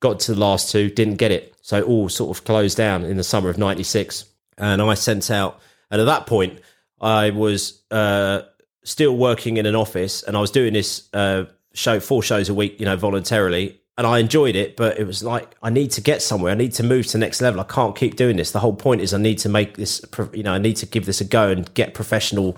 got 0.00 0.18
to 0.20 0.34
the 0.34 0.40
last 0.40 0.72
two, 0.72 0.88
didn't 0.88 1.16
get 1.16 1.30
it. 1.30 1.54
So 1.60 1.76
it 1.76 1.84
all 1.84 2.08
sort 2.08 2.36
of 2.36 2.44
closed 2.44 2.78
down 2.78 3.04
in 3.04 3.18
the 3.18 3.22
summer 3.22 3.50
of 3.50 3.58
96. 3.58 4.24
And 4.56 4.80
I 4.80 4.94
sent 4.94 5.30
out, 5.30 5.60
and 5.90 6.00
at 6.00 6.06
that 6.06 6.26
point, 6.26 6.60
I 7.02 7.30
was 7.30 7.82
uh, 7.90 8.42
still 8.82 9.16
working 9.16 9.58
in 9.58 9.66
an 9.66 9.76
office 9.76 10.22
and 10.22 10.36
I 10.36 10.40
was 10.40 10.50
doing 10.50 10.72
this 10.72 11.08
uh, 11.12 11.44
show, 11.74 12.00
four 12.00 12.22
shows 12.22 12.48
a 12.48 12.54
week, 12.54 12.80
you 12.80 12.86
know, 12.86 12.96
voluntarily. 12.96 13.79
And 14.00 14.06
I 14.06 14.18
enjoyed 14.18 14.56
it, 14.56 14.76
but 14.76 14.98
it 14.98 15.06
was 15.06 15.22
like, 15.22 15.54
I 15.62 15.68
need 15.68 15.90
to 15.90 16.00
get 16.00 16.22
somewhere. 16.22 16.52
I 16.52 16.54
need 16.54 16.72
to 16.72 16.82
move 16.82 17.04
to 17.08 17.12
the 17.12 17.18
next 17.18 17.42
level. 17.42 17.60
I 17.60 17.64
can't 17.64 17.94
keep 17.94 18.16
doing 18.16 18.38
this. 18.38 18.50
The 18.50 18.60
whole 18.60 18.72
point 18.72 19.02
is 19.02 19.12
I 19.12 19.18
need 19.18 19.36
to 19.40 19.50
make 19.50 19.76
this, 19.76 20.02
you 20.32 20.42
know, 20.42 20.54
I 20.54 20.58
need 20.58 20.76
to 20.76 20.86
give 20.86 21.04
this 21.04 21.20
a 21.20 21.24
go 21.26 21.50
and 21.50 21.74
get 21.74 21.92
professional, 21.92 22.56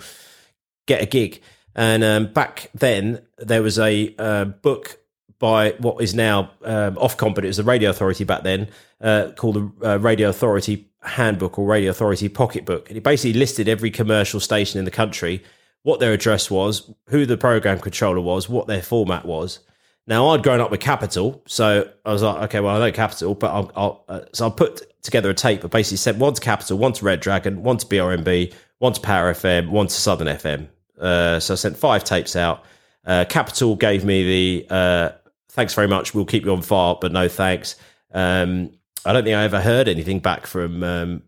get 0.87 1.03
a 1.03 1.07
gig. 1.07 1.43
And 1.75 2.05
um, 2.05 2.33
back 2.33 2.71
then, 2.75 3.23
there 3.39 3.61
was 3.61 3.77
a 3.81 4.15
uh, 4.21 4.45
book 4.45 5.01
by 5.41 5.73
what 5.79 6.01
is 6.01 6.15
now 6.15 6.53
um, 6.63 6.95
Ofcom, 6.95 7.35
but 7.35 7.43
it 7.43 7.49
was 7.49 7.57
the 7.57 7.65
Radio 7.65 7.91
Authority 7.91 8.23
back 8.23 8.45
then, 8.45 8.69
uh, 9.01 9.33
called 9.37 9.57
the 9.57 9.95
uh, 9.95 9.99
Radio 9.99 10.29
Authority 10.29 10.93
Handbook 11.03 11.59
or 11.59 11.67
Radio 11.67 11.91
Authority 11.91 12.29
Pocketbook. 12.29 12.89
And 12.89 12.97
it 12.97 13.03
basically 13.03 13.37
listed 13.37 13.69
every 13.69 13.91
commercial 13.91 14.39
station 14.39 14.79
in 14.79 14.85
the 14.85 14.93
country, 14.93 15.43
what 15.83 15.99
their 15.99 16.13
address 16.13 16.53
was, 16.53 16.89
who 17.09 17.27
the 17.27 17.37
program 17.37 17.81
controller 17.81 18.21
was, 18.21 18.49
what 18.49 18.69
their 18.69 18.81
format 18.81 19.25
was. 19.25 19.59
Now, 20.07 20.29
I'd 20.31 20.43
grown 20.43 20.61
up 20.61 20.71
with 20.71 20.81
Capital, 20.81 21.43
so 21.47 21.89
I 22.05 22.13
was 22.13 22.23
like, 22.23 22.43
okay, 22.45 22.61
well, 22.61 22.77
I 22.77 22.81
know 22.81 22.93
Capital, 22.93 23.35
but 23.35 23.53
I'll, 23.53 23.73
I'll 23.77 24.05
uh, 24.09 24.21
so 24.33 24.49
I 24.49 24.51
put 24.51 24.83
together 25.03 25.31
a 25.31 25.35
tape. 25.35 25.65
I 25.65 25.69
basically 25.69 25.99
sent 25.99 26.19
one 26.19 26.35
to 26.35 26.41
Capital, 26.41 26.77
one 26.77 26.93
to 26.95 27.05
Red 27.05 27.21
Dragon, 27.21 27.63
one 27.63 27.77
to 27.77 27.87
BRMB, 27.87 28.53
one 28.79 28.93
to 28.93 29.01
Power 29.01 29.33
FM, 29.33 29.71
one 29.71 29.87
to 29.87 29.95
Southern 29.95 30.27
FM. 30.27 30.69
Uh, 30.99 31.39
so 31.39 31.55
I 31.55 31.57
sent 31.57 31.77
five 31.77 32.03
tapes 32.03 32.35
out. 32.35 32.65
Uh, 33.05 33.25
Capital 33.29 33.77
gave 33.77 34.05
me 34.05 34.63
the 34.63 34.75
uh, 34.75 35.11
thanks 35.51 35.75
very 35.75 35.89
much. 35.89 36.15
We'll 36.15 36.25
keep 36.25 36.45
you 36.45 36.53
on 36.53 36.63
file, 36.63 36.99
but 37.01 37.13
no 37.13 37.29
thanks. 37.29 37.77
Um, 38.13 38.73
I 39.05 39.13
don't 39.13 39.25
think 39.25 39.37
I 39.37 39.45
ever 39.45 39.61
heard 39.61 39.89
anything 39.89 40.21
back 40.21 40.47
from 40.47 40.83
um, 40.83 41.23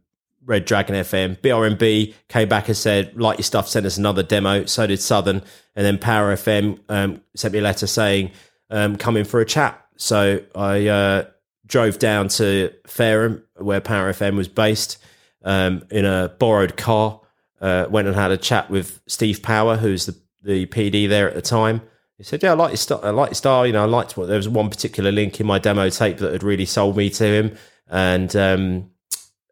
Red 0.44 0.64
Dragon 0.64 0.96
FM. 0.96 1.38
BRMB 1.40 2.14
came 2.28 2.48
back 2.48 2.68
and 2.68 2.76
said, 2.76 3.16
like 3.20 3.38
your 3.38 3.44
stuff, 3.44 3.68
send 3.68 3.86
us 3.86 3.96
another 3.96 4.22
demo. 4.22 4.64
So 4.66 4.86
did 4.86 5.00
Southern. 5.00 5.42
And 5.74 5.84
then 5.84 5.98
Power 5.98 6.34
FM 6.34 6.78
um, 6.88 7.20
sent 7.34 7.52
me 7.52 7.58
a 7.58 7.62
letter 7.62 7.86
saying, 7.86 8.30
um, 8.74 8.96
come 8.96 9.16
in 9.16 9.24
for 9.24 9.40
a 9.40 9.46
chat. 9.46 9.80
So 9.96 10.42
I 10.54 10.88
uh, 10.88 11.26
drove 11.64 11.98
down 11.98 12.28
to 12.28 12.72
Fareham, 12.86 13.42
where 13.56 13.80
Power 13.80 14.12
FM 14.12 14.36
was 14.36 14.48
based, 14.48 14.98
um, 15.44 15.86
in 15.90 16.04
a 16.04 16.34
borrowed 16.38 16.76
car. 16.76 17.20
Uh, 17.60 17.86
went 17.88 18.08
and 18.08 18.16
had 18.16 18.30
a 18.30 18.36
chat 18.36 18.68
with 18.68 19.00
Steve 19.06 19.42
Power, 19.42 19.76
who's 19.76 20.06
the, 20.06 20.16
the 20.42 20.66
PD 20.66 21.08
there 21.08 21.28
at 21.28 21.34
the 21.34 21.40
time. 21.40 21.80
He 22.18 22.24
said, 22.24 22.42
"Yeah, 22.42 22.50
I 22.50 22.54
like 22.54 22.70
your 22.70 22.76
style. 22.76 23.00
I 23.02 23.10
like 23.10 23.30
your 23.30 23.36
style. 23.36 23.66
You 23.66 23.72
know, 23.72 23.84
I 23.84 23.86
liked 23.86 24.16
what 24.16 24.26
there 24.26 24.36
was 24.36 24.48
one 24.48 24.68
particular 24.68 25.12
link 25.12 25.40
in 25.40 25.46
my 25.46 25.58
demo 25.58 25.88
tape 25.88 26.18
that 26.18 26.32
had 26.32 26.42
really 26.42 26.66
sold 26.66 26.96
me 26.96 27.08
to 27.10 27.24
him." 27.24 27.56
And 27.88 28.34
um, 28.36 28.90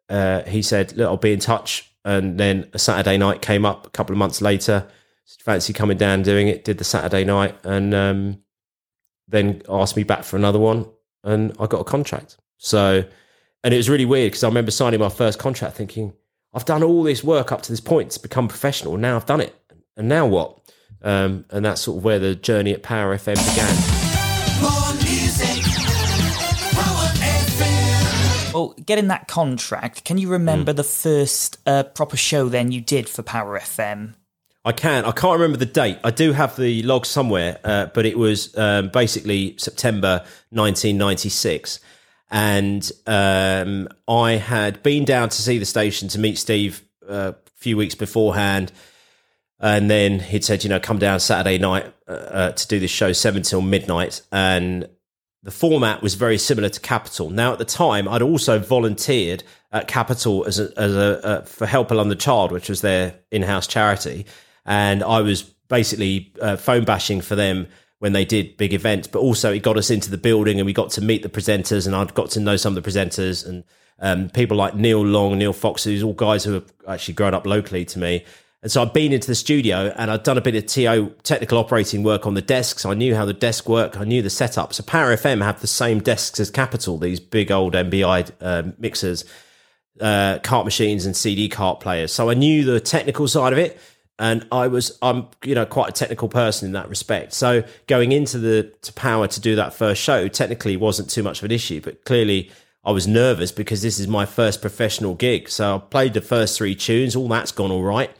uh, 0.09 0.43
he 0.43 0.61
said, 0.61 0.95
"Look, 0.97 1.07
I'll 1.07 1.17
be 1.17 1.33
in 1.33 1.39
touch." 1.39 1.89
And 2.05 2.37
then 2.37 2.69
a 2.73 2.79
Saturday 2.79 3.17
night 3.17 3.41
came 3.41 3.65
up 3.65 3.87
a 3.87 3.89
couple 3.89 4.13
of 4.13 4.17
months 4.17 4.41
later. 4.41 4.85
Fancy 5.39 5.73
coming 5.73 5.97
down 5.97 6.21
doing 6.21 6.49
it? 6.49 6.65
Did 6.65 6.77
the 6.77 6.83
Saturday 6.83 7.23
night, 7.23 7.55
and 7.63 7.93
um, 7.93 8.42
then 9.27 9.61
asked 9.69 9.95
me 9.95 10.03
back 10.03 10.23
for 10.23 10.35
another 10.37 10.59
one, 10.59 10.85
and 11.23 11.53
I 11.59 11.67
got 11.67 11.79
a 11.81 11.83
contract. 11.85 12.37
So, 12.57 13.03
and 13.63 13.73
it 13.73 13.77
was 13.77 13.89
really 13.89 14.05
weird 14.05 14.31
because 14.31 14.43
I 14.43 14.47
remember 14.47 14.71
signing 14.71 14.99
my 14.99 15.09
first 15.09 15.39
contract, 15.39 15.75
thinking, 15.75 16.13
"I've 16.53 16.65
done 16.65 16.83
all 16.83 17.03
this 17.03 17.23
work 17.23 17.51
up 17.51 17.61
to 17.63 17.71
this 17.71 17.79
point 17.81 18.11
to 18.11 18.19
become 18.21 18.47
professional. 18.47 18.97
Now 18.97 19.15
I've 19.15 19.25
done 19.25 19.41
it, 19.41 19.55
and 19.97 20.07
now 20.07 20.25
what?" 20.27 20.59
Um, 21.01 21.43
and 21.49 21.65
that's 21.65 21.81
sort 21.81 21.97
of 21.97 22.03
where 22.05 22.19
the 22.19 22.33
journey 22.35 22.71
at 22.73 22.81
Power 22.83 23.13
FM 23.17 23.35
began. 23.35 23.75
Music. 25.03 25.63
Power 26.71 27.07
FM. 27.19 28.53
Well, 28.53 28.73
getting 28.85 29.07
that 29.09 29.27
contract, 29.27 30.03
can 30.05 30.17
you 30.17 30.29
remember 30.29 30.71
Hmm. 30.71 30.77
the 30.77 30.83
first 30.83 31.57
uh, 31.65 31.83
proper 31.83 32.15
show 32.17 32.47
then 32.49 32.71
you 32.71 32.79
did 32.81 33.09
for 33.09 33.21
Power 33.23 33.59
FM? 33.59 34.13
I 34.65 34.71
can. 34.71 35.03
I 35.03 35.11
can't 35.11 35.33
remember 35.33 35.57
the 35.57 35.65
date. 35.65 35.99
I 36.03 36.11
do 36.11 36.31
have 36.31 36.55
the 36.55 36.83
log 36.83 37.05
somewhere, 37.05 37.59
uh, 37.63 37.87
but 37.87 38.05
it 38.05 38.17
was 38.17 38.55
um, 38.57 38.89
basically 38.89 39.57
September 39.57 40.23
1996. 40.51 41.79
And 42.31 42.89
um, 43.05 43.89
I 44.07 44.33
had 44.33 44.81
been 44.81 45.03
down 45.03 45.29
to 45.29 45.41
see 45.41 45.57
the 45.57 45.65
station 45.65 46.07
to 46.09 46.19
meet 46.19 46.37
Steve 46.37 46.81
uh, 47.07 47.33
a 47.35 47.49
few 47.57 47.75
weeks 47.75 47.93
beforehand. 47.93 48.71
And 49.59 49.89
then 49.89 50.19
he'd 50.19 50.43
said, 50.43 50.63
you 50.63 50.69
know, 50.69 50.79
come 50.79 50.97
down 50.97 51.19
Saturday 51.19 51.57
night 51.57 51.93
uh, 52.07 52.11
uh, 52.11 52.51
to 52.53 52.67
do 52.67 52.79
this 52.79 52.91
show, 52.91 53.11
seven 53.11 53.43
till 53.43 53.61
midnight. 53.61 54.21
And 54.31 54.87
the 55.43 55.51
format 55.51 56.01
was 56.01 56.15
very 56.15 56.37
similar 56.37 56.69
to 56.69 56.79
Capital. 56.79 57.29
Now, 57.29 57.51
at 57.51 57.59
the 57.59 57.65
time, 57.65 58.07
I'd 58.07 58.21
also 58.21 58.59
volunteered 58.59 59.43
at 59.73 59.89
Capital 59.89 60.45
as 60.45 60.59
a, 60.59 60.71
as 60.77 60.95
a 60.95 61.25
uh, 61.25 61.41
for 61.43 61.65
Help 61.65 61.91
a 61.91 61.95
London 61.95 62.17
Child, 62.17 62.51
which 62.53 62.69
was 62.69 62.81
their 62.81 63.19
in-house 63.29 63.67
charity, 63.67 64.25
and 64.65 65.03
I 65.03 65.21
was 65.21 65.43
basically 65.43 66.33
uh, 66.41 66.55
phone 66.55 66.85
bashing 66.85 67.21
for 67.21 67.35
them 67.35 67.67
when 67.99 68.13
they 68.13 68.25
did 68.25 68.57
big 68.57 68.73
events. 68.73 69.07
But 69.07 69.19
also, 69.19 69.51
it 69.53 69.63
got 69.63 69.77
us 69.77 69.89
into 69.89 70.11
the 70.11 70.17
building, 70.17 70.59
and 70.59 70.65
we 70.65 70.73
got 70.73 70.91
to 70.91 71.01
meet 71.01 71.23
the 71.23 71.29
presenters, 71.29 71.85
and 71.85 71.95
I'd 71.95 72.13
got 72.13 72.29
to 72.31 72.39
know 72.39 72.55
some 72.55 72.75
of 72.75 72.83
the 72.83 72.89
presenters 72.89 73.45
and 73.45 73.63
um, 73.99 74.29
people 74.29 74.57
like 74.57 74.75
Neil 74.75 75.03
Long, 75.05 75.37
Neil 75.37 75.53
Fox, 75.53 75.83
who's 75.83 76.03
all 76.03 76.13
guys 76.13 76.43
who 76.43 76.53
have 76.53 76.73
actually 76.87 77.13
grown 77.13 77.33
up 77.33 77.45
locally 77.45 77.85
to 77.85 77.99
me. 77.99 78.25
And 78.61 78.71
so 78.71 78.81
I'd 78.81 78.93
been 78.93 79.11
into 79.11 79.27
the 79.27 79.35
studio 79.35 79.93
and 79.97 80.09
I'd 80.09 80.23
done 80.23 80.37
a 80.37 80.41
bit 80.41 80.55
of 80.55 80.65
TO 80.65 81.13
technical 81.23 81.57
operating 81.57 82.01
work 82.01 82.25
on 82.25 82.33
the 82.33 82.41
desks. 82.41 82.85
I 82.85 82.93
knew 82.93 83.13
how 83.13 83.25
the 83.25 83.33
desk 83.33 83.67
worked. 83.67 83.97
I 83.97 84.05
knew 84.05 84.21
the 84.21 84.29
setup. 84.29 84.73
So 84.73 84.83
Power 84.83 85.13
FM 85.15 85.43
have 85.43 85.59
the 85.59 85.67
same 85.67 85.99
desks 85.99 86.39
as 86.39 86.49
Capital, 86.49 86.97
these 86.97 87.19
big 87.19 87.51
old 87.51 87.73
MBI 87.73 88.31
uh, 88.39 88.63
mixers, 88.77 89.25
uh, 89.99 90.39
cart 90.43 90.63
machines 90.63 91.05
and 91.05 91.15
CD 91.15 91.49
cart 91.49 91.81
players. 91.81 92.13
So 92.13 92.29
I 92.29 92.35
knew 92.35 92.63
the 92.63 92.79
technical 92.79 93.27
side 93.27 93.51
of 93.51 93.59
it. 93.59 93.79
And 94.19 94.47
I 94.51 94.67
was, 94.67 94.97
I'm, 95.01 95.27
you 95.43 95.55
know, 95.55 95.65
quite 95.65 95.89
a 95.89 95.91
technical 95.91 96.29
person 96.29 96.67
in 96.67 96.73
that 96.73 96.87
respect. 96.87 97.33
So 97.33 97.63
going 97.87 98.11
into 98.11 98.37
the 98.37 98.71
to 98.83 98.93
Power 98.93 99.27
to 99.27 99.39
do 99.39 99.55
that 99.55 99.73
first 99.73 100.01
show, 100.01 100.27
technically 100.27 100.77
wasn't 100.77 101.09
too 101.09 101.23
much 101.23 101.39
of 101.39 101.45
an 101.45 101.51
issue, 101.51 101.81
but 101.81 102.05
clearly 102.05 102.51
I 102.85 102.91
was 102.91 103.07
nervous 103.07 103.51
because 103.51 103.81
this 103.81 103.99
is 103.99 104.07
my 104.07 104.25
first 104.25 104.61
professional 104.61 105.15
gig. 105.15 105.49
So 105.49 105.75
I 105.75 105.79
played 105.79 106.13
the 106.13 106.21
first 106.21 106.57
three 106.57 106.75
tunes. 106.75 107.15
All 107.15 107.27
that's 107.27 107.51
gone 107.51 107.71
all 107.71 107.83
right 107.83 108.11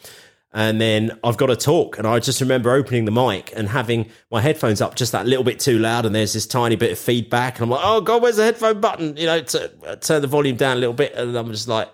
and 0.53 0.79
then 0.79 1.19
I've 1.23 1.37
got 1.37 1.47
to 1.47 1.55
talk. 1.55 1.97
And 1.97 2.07
I 2.07 2.19
just 2.19 2.39
remember 2.39 2.71
opening 2.71 3.05
the 3.05 3.11
mic 3.11 3.51
and 3.55 3.67
having 3.67 4.09
my 4.31 4.39
headphones 4.39 4.81
up 4.81 4.95
just 4.95 5.11
that 5.11 5.25
little 5.25 5.43
bit 5.43 5.59
too 5.59 5.79
loud, 5.79 6.05
and 6.05 6.13
there's 6.13 6.33
this 6.33 6.45
tiny 6.45 6.75
bit 6.75 6.91
of 6.91 6.99
feedback, 6.99 7.55
and 7.55 7.63
I'm 7.63 7.69
like, 7.71 7.81
"Oh 7.83 8.01
God, 8.01 8.21
where's 8.21 8.37
the 8.37 8.43
headphone 8.43 8.79
button?" 8.79 9.17
You 9.17 9.25
know, 9.25 9.41
to 9.41 9.71
uh, 9.87 9.95
turn 9.95 10.21
the 10.21 10.27
volume 10.27 10.55
down 10.55 10.77
a 10.77 10.79
little 10.79 10.93
bit, 10.93 11.13
and 11.15 11.35
I'm 11.35 11.51
just 11.51 11.67
like, 11.67 11.89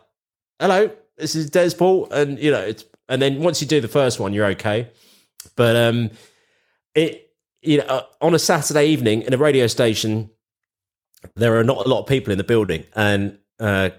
"Hello, 0.60 0.91
this 1.18 1.36
is 1.36 1.50
Des 1.50 1.72
Paul," 1.72 2.10
and 2.12 2.38
you 2.38 2.51
know, 2.51 2.62
it's 2.62 2.86
and 3.10 3.22
then 3.22 3.39
once 3.39 3.62
you 3.62 3.68
do 3.68 3.82
the 3.82 3.88
first 3.88 4.20
one, 4.20 4.34
you're 4.34 4.46
okay. 4.48 4.88
But 5.56 5.75
um, 5.75 6.12
it 6.96 7.34
you 7.62 7.80
know, 7.80 7.86
uh, 7.86 8.04
on 8.22 8.34
a 8.34 8.39
Saturday 8.39 8.88
evening 8.88 9.24
in 9.24 9.34
a 9.34 9.38
radio 9.38 9.68
station, 9.68 10.30
there 11.36 11.58
are 11.58 11.63
not 11.63 11.86
a 11.86 11.89
lot 11.89 12.00
of 12.00 12.08
people 12.08 12.32
in 12.32 12.38
the 12.38 12.44
building, 12.46 12.86
and 12.96 13.38
uh, 13.60 13.89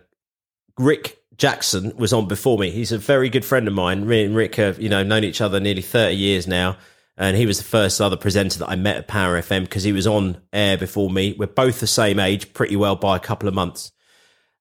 Rick 0.79 1.19
Jackson 1.41 1.97
was 1.97 2.13
on 2.13 2.29
before 2.29 2.59
me. 2.59 2.71
He's 2.71 2.93
a 2.93 2.99
very 2.99 3.31
good 3.31 3.45
friend 3.45 3.67
of 3.67 3.73
mine. 3.73 4.07
Me 4.07 4.25
and 4.25 4.37
Rick 4.37 4.57
have, 4.57 4.81
you 4.81 4.91
know, 4.91 5.03
known 5.03 5.25
each 5.25 5.41
other 5.41 5.59
nearly 5.59 5.83
30 5.83 6.15
years 6.15 6.47
now. 6.47 6.77
And 7.17 7.37
he 7.37 7.47
was 7.47 7.59
the 7.59 7.65
first 7.65 8.01
other 8.01 8.17
presenter 8.17 8.59
that 8.61 8.69
I 8.69 8.77
met 8.77 8.97
at 8.97 9.09
Power 9.09 9.41
FM 9.41 9.63
because 9.63 9.83
he 9.83 9.93
was 9.93 10.07
on 10.07 10.41
air 10.53 10.77
before 10.77 11.11
me. 11.11 11.35
We're 11.39 11.47
both 11.47 11.81
the 11.81 11.87
same 11.87 12.19
age, 12.19 12.53
pretty 12.53 12.77
well 12.77 12.95
by 12.95 13.17
a 13.17 13.21
couple 13.21 13.49
of 13.49 13.55
months. 13.55 13.91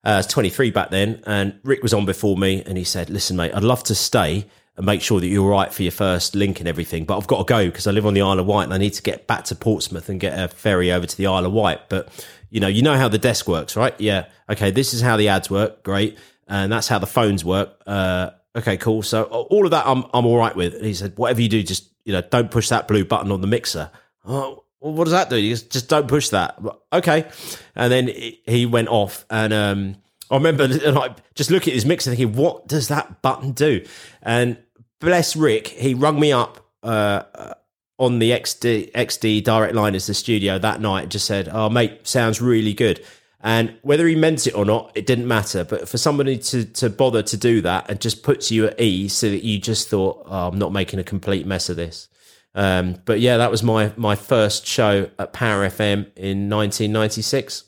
Uh, 0.06 0.10
I 0.10 0.18
was 0.18 0.28
23 0.28 0.72
back 0.72 0.90
then. 0.90 1.24
And 1.26 1.60
Rick 1.64 1.84
was 1.84 1.94
on 1.94 2.06
before 2.06 2.38
me. 2.38 2.64
And 2.66 2.78
he 2.78 2.84
said, 2.84 3.10
Listen, 3.10 3.38
mate, 3.38 3.54
I'd 3.54 3.64
love 3.64 3.84
to 3.86 3.96
stay 3.96 4.48
and 4.76 4.86
make 4.86 5.02
sure 5.02 5.20
that 5.20 5.28
you're 5.28 5.44
all 5.44 5.52
right 5.52 5.74
for 5.74 5.84
your 5.84 5.92
first 5.92 6.36
link 6.36 6.60
and 6.60 6.68
everything. 6.68 7.06
But 7.06 7.18
I've 7.18 7.28
got 7.28 7.40
to 7.40 7.52
go 7.52 7.66
because 7.66 7.88
I 7.88 7.92
live 7.92 8.06
on 8.06 8.14
the 8.14 8.22
Isle 8.22 8.40
of 8.40 8.46
Wight 8.46 8.64
and 8.66 8.74
I 8.74 8.78
need 8.78 8.94
to 8.94 9.02
get 9.02 9.28
back 9.28 9.44
to 9.46 9.56
Portsmouth 9.56 10.10
and 10.10 10.20
get 10.20 10.38
a 10.38 10.48
ferry 10.48 10.92
over 10.92 11.06
to 11.06 11.18
the 11.18 11.28
Isle 11.28 11.46
of 11.46 11.52
Wight. 11.54 11.90
But, 11.90 12.10
you 12.50 12.60
know, 12.60 12.68
you 12.68 12.82
know 12.82 12.98
how 12.98 13.08
the 13.08 13.18
desk 13.18 13.48
works, 13.48 13.76
right? 13.76 13.94
Yeah. 14.00 14.28
Okay. 14.50 14.72
This 14.72 14.94
is 14.94 15.02
how 15.02 15.18
the 15.18 15.28
ads 15.28 15.50
work. 15.50 15.84
Great 15.84 16.18
and 16.50 16.72
that's 16.72 16.88
how 16.88 17.00
the 17.00 17.08
phones 17.08 17.46
work. 17.46 17.80
Uh, 17.86 18.32
okay, 18.56 18.76
cool. 18.76 19.04
So 19.04 19.24
all 19.24 19.66
of 19.66 19.72
that, 19.72 19.86
I'm 19.86 20.04
I'm 20.14 20.26
all 20.26 20.38
right 20.38 20.56
with. 20.56 20.74
And 20.74 20.86
he 20.86 20.94
said, 20.94 21.14
whatever 21.16 21.42
you 21.42 21.48
do, 21.48 21.64
just 21.64 21.90
you 22.04 22.12
know, 22.12 22.22
don't 22.22 22.52
push 22.52 22.70
that 22.70 22.88
blue 22.88 23.06
button 23.06 23.32
on 23.32 23.42
the 23.42 23.48
mixer. 23.48 23.92
Oh, 24.26 24.64
well, 24.80 24.94
what 24.94 25.06
does 25.06 25.14
that 25.14 25.30
do? 25.30 25.36
He 25.36 25.50
goes, 25.50 25.64
just 25.64 25.90
don't 25.90 26.08
push 26.08 26.30
that. 26.30 26.60
Okay, 26.92 27.30
and 27.76 27.92
then 27.92 28.08
he 28.08 28.66
went 28.66 28.88
off, 28.88 29.26
and 29.30 29.54
um, 29.54 29.96
I 30.30 30.36
remember 30.36 30.68
like 30.92 31.18
just 31.36 31.52
looking 31.52 31.72
at 31.72 31.76
his 31.76 31.86
mixer, 31.86 32.12
thinking, 32.12 32.34
what 32.34 32.68
does 32.68 32.88
that 32.88 33.22
button 33.22 33.52
do? 33.52 33.86
And 34.22 34.58
bless 35.00 35.36
Rick, 35.36 35.68
he 35.68 35.94
rung 35.94 36.20
me 36.20 36.32
up. 36.32 36.66
Uh, 36.82 37.54
on 37.98 38.20
the 38.20 38.32
XD 38.32 38.94
XD 38.94 39.44
direct 39.44 39.76
line 39.76 39.94
as 39.94 40.08
the 40.08 40.14
studio 40.14 40.58
that 40.58 40.80
night, 40.80 41.02
and 41.04 41.12
just 41.12 41.26
said, 41.26 41.50
"Oh, 41.52 41.70
mate, 41.70 42.08
sounds 42.08 42.42
really 42.42 42.74
good." 42.74 43.06
And 43.42 43.78
whether 43.82 44.06
he 44.08 44.16
meant 44.16 44.48
it 44.48 44.56
or 44.56 44.66
not, 44.66 44.92
it 44.96 45.06
didn't 45.06 45.28
matter. 45.28 45.64
But 45.64 45.88
for 45.88 45.98
somebody 45.98 46.38
to, 46.38 46.66
to 46.66 46.90
bother 46.90 47.24
to 47.24 47.38
do 47.38 47.62
that 47.62 47.90
and 47.90 48.02
just 48.02 48.22
puts 48.24 48.52
you 48.52 48.66
at 48.68 48.80
ease 48.80 49.14
so 49.14 49.30
that 49.30 49.44
you 49.44 49.60
just 49.60 49.88
thought, 49.88 50.24
oh, 50.26 50.48
I'm 50.50 50.60
not 50.60 50.74
making 50.74 51.00
a 51.00 51.04
complete 51.04 51.46
mess 51.46 51.70
of 51.70 51.78
this. 51.78 52.10
Um, 52.56 52.96
but 53.06 53.20
yeah, 53.20 53.38
that 53.38 53.52
was 53.52 53.64
my, 53.64 53.94
my 53.96 54.16
first 54.16 54.66
show 54.66 55.10
at 55.20 55.34
Power 55.34 55.68
FM 55.68 56.12
in 56.16 56.50
1996. 56.50 57.66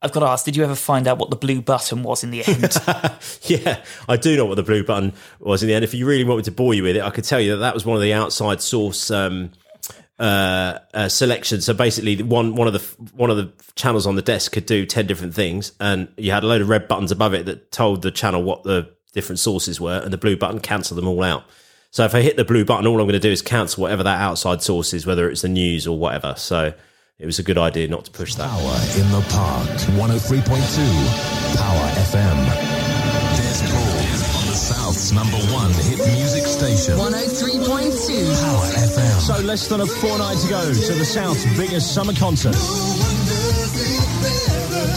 I've 0.00 0.12
got 0.12 0.20
to 0.20 0.26
ask, 0.26 0.44
did 0.44 0.54
you 0.54 0.62
ever 0.62 0.76
find 0.76 1.08
out 1.08 1.18
what 1.18 1.30
the 1.30 1.36
blue 1.36 1.60
button 1.60 2.04
was 2.04 2.22
in 2.22 2.30
the 2.30 2.44
end? 2.44 2.76
yeah, 3.42 3.82
I 4.08 4.16
do 4.16 4.36
know 4.36 4.44
what 4.44 4.54
the 4.54 4.62
blue 4.62 4.84
button 4.84 5.12
was 5.40 5.62
in 5.62 5.68
the 5.68 5.74
end. 5.74 5.84
If 5.84 5.92
you 5.92 6.06
really 6.06 6.22
want 6.22 6.38
me 6.38 6.44
to 6.44 6.52
bore 6.52 6.72
you 6.72 6.84
with 6.84 6.96
it, 6.96 7.02
I 7.02 7.10
could 7.10 7.24
tell 7.24 7.40
you 7.40 7.52
that 7.52 7.58
that 7.58 7.74
was 7.74 7.84
one 7.84 7.96
of 7.96 8.02
the 8.02 8.12
outside 8.12 8.60
source 8.60 9.10
um, 9.10 9.50
uh, 10.20 10.78
uh, 10.94 11.08
selections. 11.08 11.64
So 11.64 11.74
basically, 11.74 12.22
one 12.22 12.54
one 12.54 12.68
of 12.68 12.74
the 12.74 13.08
one 13.14 13.30
of 13.30 13.36
the 13.36 13.52
channels 13.74 14.06
on 14.06 14.14
the 14.14 14.22
desk 14.22 14.52
could 14.52 14.66
do 14.66 14.86
ten 14.86 15.06
different 15.06 15.34
things, 15.34 15.72
and 15.80 16.06
you 16.16 16.30
had 16.30 16.44
a 16.44 16.46
load 16.46 16.60
of 16.60 16.68
red 16.68 16.86
buttons 16.86 17.10
above 17.10 17.34
it 17.34 17.46
that 17.46 17.72
told 17.72 18.02
the 18.02 18.12
channel 18.12 18.44
what 18.44 18.62
the 18.62 18.88
different 19.14 19.40
sources 19.40 19.80
were, 19.80 20.00
and 20.02 20.12
the 20.12 20.18
blue 20.18 20.36
button 20.36 20.60
cancelled 20.60 20.98
them 20.98 21.08
all 21.08 21.24
out. 21.24 21.44
So 21.90 22.04
if 22.04 22.14
I 22.14 22.20
hit 22.20 22.36
the 22.36 22.44
blue 22.44 22.64
button, 22.64 22.86
all 22.86 23.00
I'm 23.00 23.06
going 23.06 23.12
to 23.12 23.18
do 23.18 23.30
is 23.30 23.42
cancel 23.42 23.82
whatever 23.82 24.02
that 24.02 24.20
outside 24.20 24.62
source 24.62 24.92
is, 24.92 25.06
whether 25.06 25.30
it's 25.30 25.42
the 25.42 25.48
news 25.48 25.86
or 25.86 25.98
whatever. 25.98 26.34
So 26.36 26.72
it 27.18 27.26
was 27.26 27.38
a 27.38 27.42
good 27.42 27.56
idea 27.58 27.88
not 27.88 28.04
to 28.04 28.10
push 28.10 28.34
that. 28.34 28.48
Power 28.48 28.78
in 29.00 29.10
the 29.10 29.24
Park. 29.30 29.68
103.2 29.96 31.56
Power 31.56 31.88
FM. 32.12 32.38
Des 33.36 33.72
Paul 33.72 33.98
on 34.38 34.46
the 34.46 34.54
South's 34.54 35.12
number 35.12 35.38
one 35.52 35.72
hit 35.72 35.98
music 36.12 36.44
station. 36.44 36.94
103.2. 36.94 37.66
Power 37.66 38.66
FM. 38.84 39.20
So 39.20 39.40
less 39.42 39.66
than 39.68 39.80
a 39.80 39.86
fortnight 39.86 40.38
to 40.38 40.48
go 40.48 40.72
to 40.72 40.92
the 40.92 41.04
South's 41.04 41.44
biggest 41.56 41.94
summer 41.94 42.12
concert. 42.12 42.56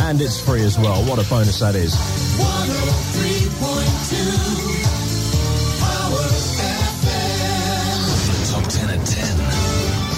And 0.03 0.19
it's 0.19 0.41
free 0.41 0.63
as 0.63 0.77
well. 0.77 1.03
What 1.05 1.25
a 1.25 1.29
bonus 1.29 1.59
that 1.59 1.75
is. 1.75 2.20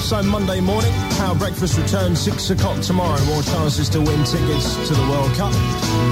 So 0.04 0.22
Monday 0.22 0.60
morning, 0.60 0.92
Power 1.12 1.34
Breakfast 1.34 1.78
returns 1.78 2.20
6 2.20 2.50
o'clock 2.50 2.82
tomorrow. 2.82 3.24
More 3.24 3.42
chances 3.42 3.88
to 3.90 4.00
win 4.00 4.24
tickets 4.26 4.76
to 4.90 4.94
the 4.94 5.08
World 5.10 5.32
Cup. 5.36 5.54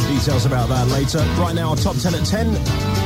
Details 0.08 0.46
about 0.46 0.70
that 0.70 0.88
later. 0.88 1.20
Right 1.38 1.54
now, 1.54 1.76
top 1.76 1.98
10 1.98 2.16
at 2.16 2.26
10. 2.26 2.54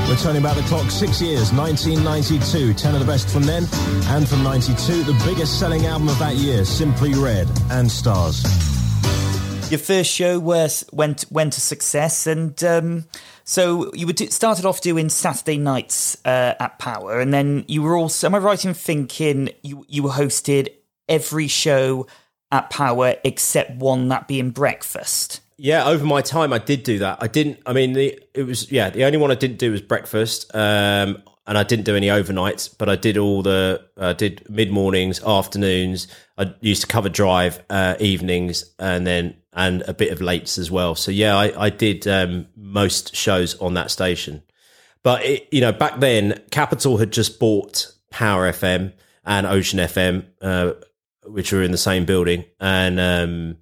We're 0.08 0.16
turning 0.18 0.44
back 0.44 0.56
the 0.56 0.62
clock 0.64 0.92
six 0.92 1.20
years, 1.20 1.52
1992. 1.52 2.76
10 2.76 2.94
of 2.94 3.00
the 3.00 3.06
best 3.06 3.28
from 3.30 3.44
then. 3.44 3.68
And 4.10 4.30
from 4.30 4.44
92, 4.44 5.04
the 5.04 5.20
biggest 5.26 5.60
selling 5.60 5.88
album 5.88 6.08
of 6.08 6.20
that 6.20 6.36
year, 6.36 6.64
Simply 6.64 7.16
Red 7.16 7.50
and 7.72 7.92
Stars. 7.92 8.75
Your 9.70 9.80
first 9.80 10.12
show 10.12 10.40
was 10.40 10.86
went 10.94 11.26
went 11.32 11.54
to 11.54 11.62
success, 11.62 12.28
and 12.28 12.64
um, 12.64 13.06
so 13.44 13.92
you 13.94 14.06
were 14.06 14.14
do, 14.14 14.28
started 14.28 14.64
off 14.64 14.80
doing 14.80 15.10
Saturday 15.10 15.58
nights 15.58 16.18
uh, 16.24 16.54
at 16.60 16.78
Power, 16.78 17.20
and 17.20 17.34
then 17.34 17.66
you 17.68 17.82
were 17.82 17.98
also. 17.98 18.28
Am 18.28 18.36
I 18.36 18.38
right 18.38 18.64
in 18.64 18.76
thinking 18.76 19.50
you 19.64 19.84
you 19.90 20.04
hosted 20.04 20.70
every 21.10 21.48
show 21.48 22.06
at 22.52 22.70
Power 22.70 23.16
except 23.24 23.72
one, 23.78 24.08
that 24.10 24.28
being 24.28 24.52
breakfast? 24.52 25.42
Yeah, 25.58 25.88
over 25.88 26.06
my 26.06 26.22
time, 26.22 26.54
I 26.54 26.60
did 26.60 26.84
do 26.84 27.00
that. 27.00 27.18
I 27.22 27.28
didn't. 27.28 27.60
I 27.66 27.74
mean, 27.74 27.94
the 27.94 28.20
it 28.34 28.44
was 28.44 28.72
yeah. 28.72 28.92
The 28.92 29.04
only 29.04 29.18
one 29.18 29.32
I 29.32 29.36
didn't 29.36 29.58
do 29.58 29.72
was 29.72 29.82
breakfast, 29.82 30.54
um, 30.54 31.24
and 31.48 31.58
I 31.58 31.64
didn't 31.64 31.86
do 31.86 31.96
any 31.96 32.08
overnights. 32.08 32.76
But 32.78 32.90
I 32.90 32.96
did 32.98 33.18
all 33.18 33.42
the 33.42 33.84
uh, 33.98 34.14
did 34.14 34.48
mid 34.48 34.70
mornings, 34.72 35.24
afternoons. 35.24 36.08
I 36.38 36.54
used 36.62 36.82
to 36.82 36.88
cover 36.88 37.10
drive 37.10 37.64
uh, 37.70 37.96
evenings, 38.00 38.66
and 38.78 39.08
then 39.08 39.38
and 39.56 39.82
a 39.88 39.94
bit 39.94 40.12
of 40.12 40.20
lates 40.20 40.58
as 40.58 40.70
well. 40.70 40.96
So 40.96 41.12
yeah, 41.12 41.36
I, 41.36 41.66
I 41.66 41.70
did 41.70 42.06
um, 42.08 42.48
most 42.56 43.16
shows 43.16 43.58
on 43.60 43.74
that 43.76 43.90
station. 43.90 44.44
But 45.02 45.24
it, 45.24 45.48
you 45.52 45.62
know, 45.62 45.72
back 45.72 46.00
then, 46.00 46.42
Capital 46.52 46.98
had 46.98 47.12
just 47.12 47.40
bought 47.40 47.94
Power 48.12 48.52
FM 48.52 48.92
and 49.24 49.48
Ocean 49.48 49.80
FM, 49.80 50.26
uh, 50.42 50.74
which 51.24 51.54
were 51.54 51.64
in 51.64 51.72
the 51.72 51.78
same 51.78 52.06
building, 52.06 52.44
and 52.60 53.00
um, 53.00 53.58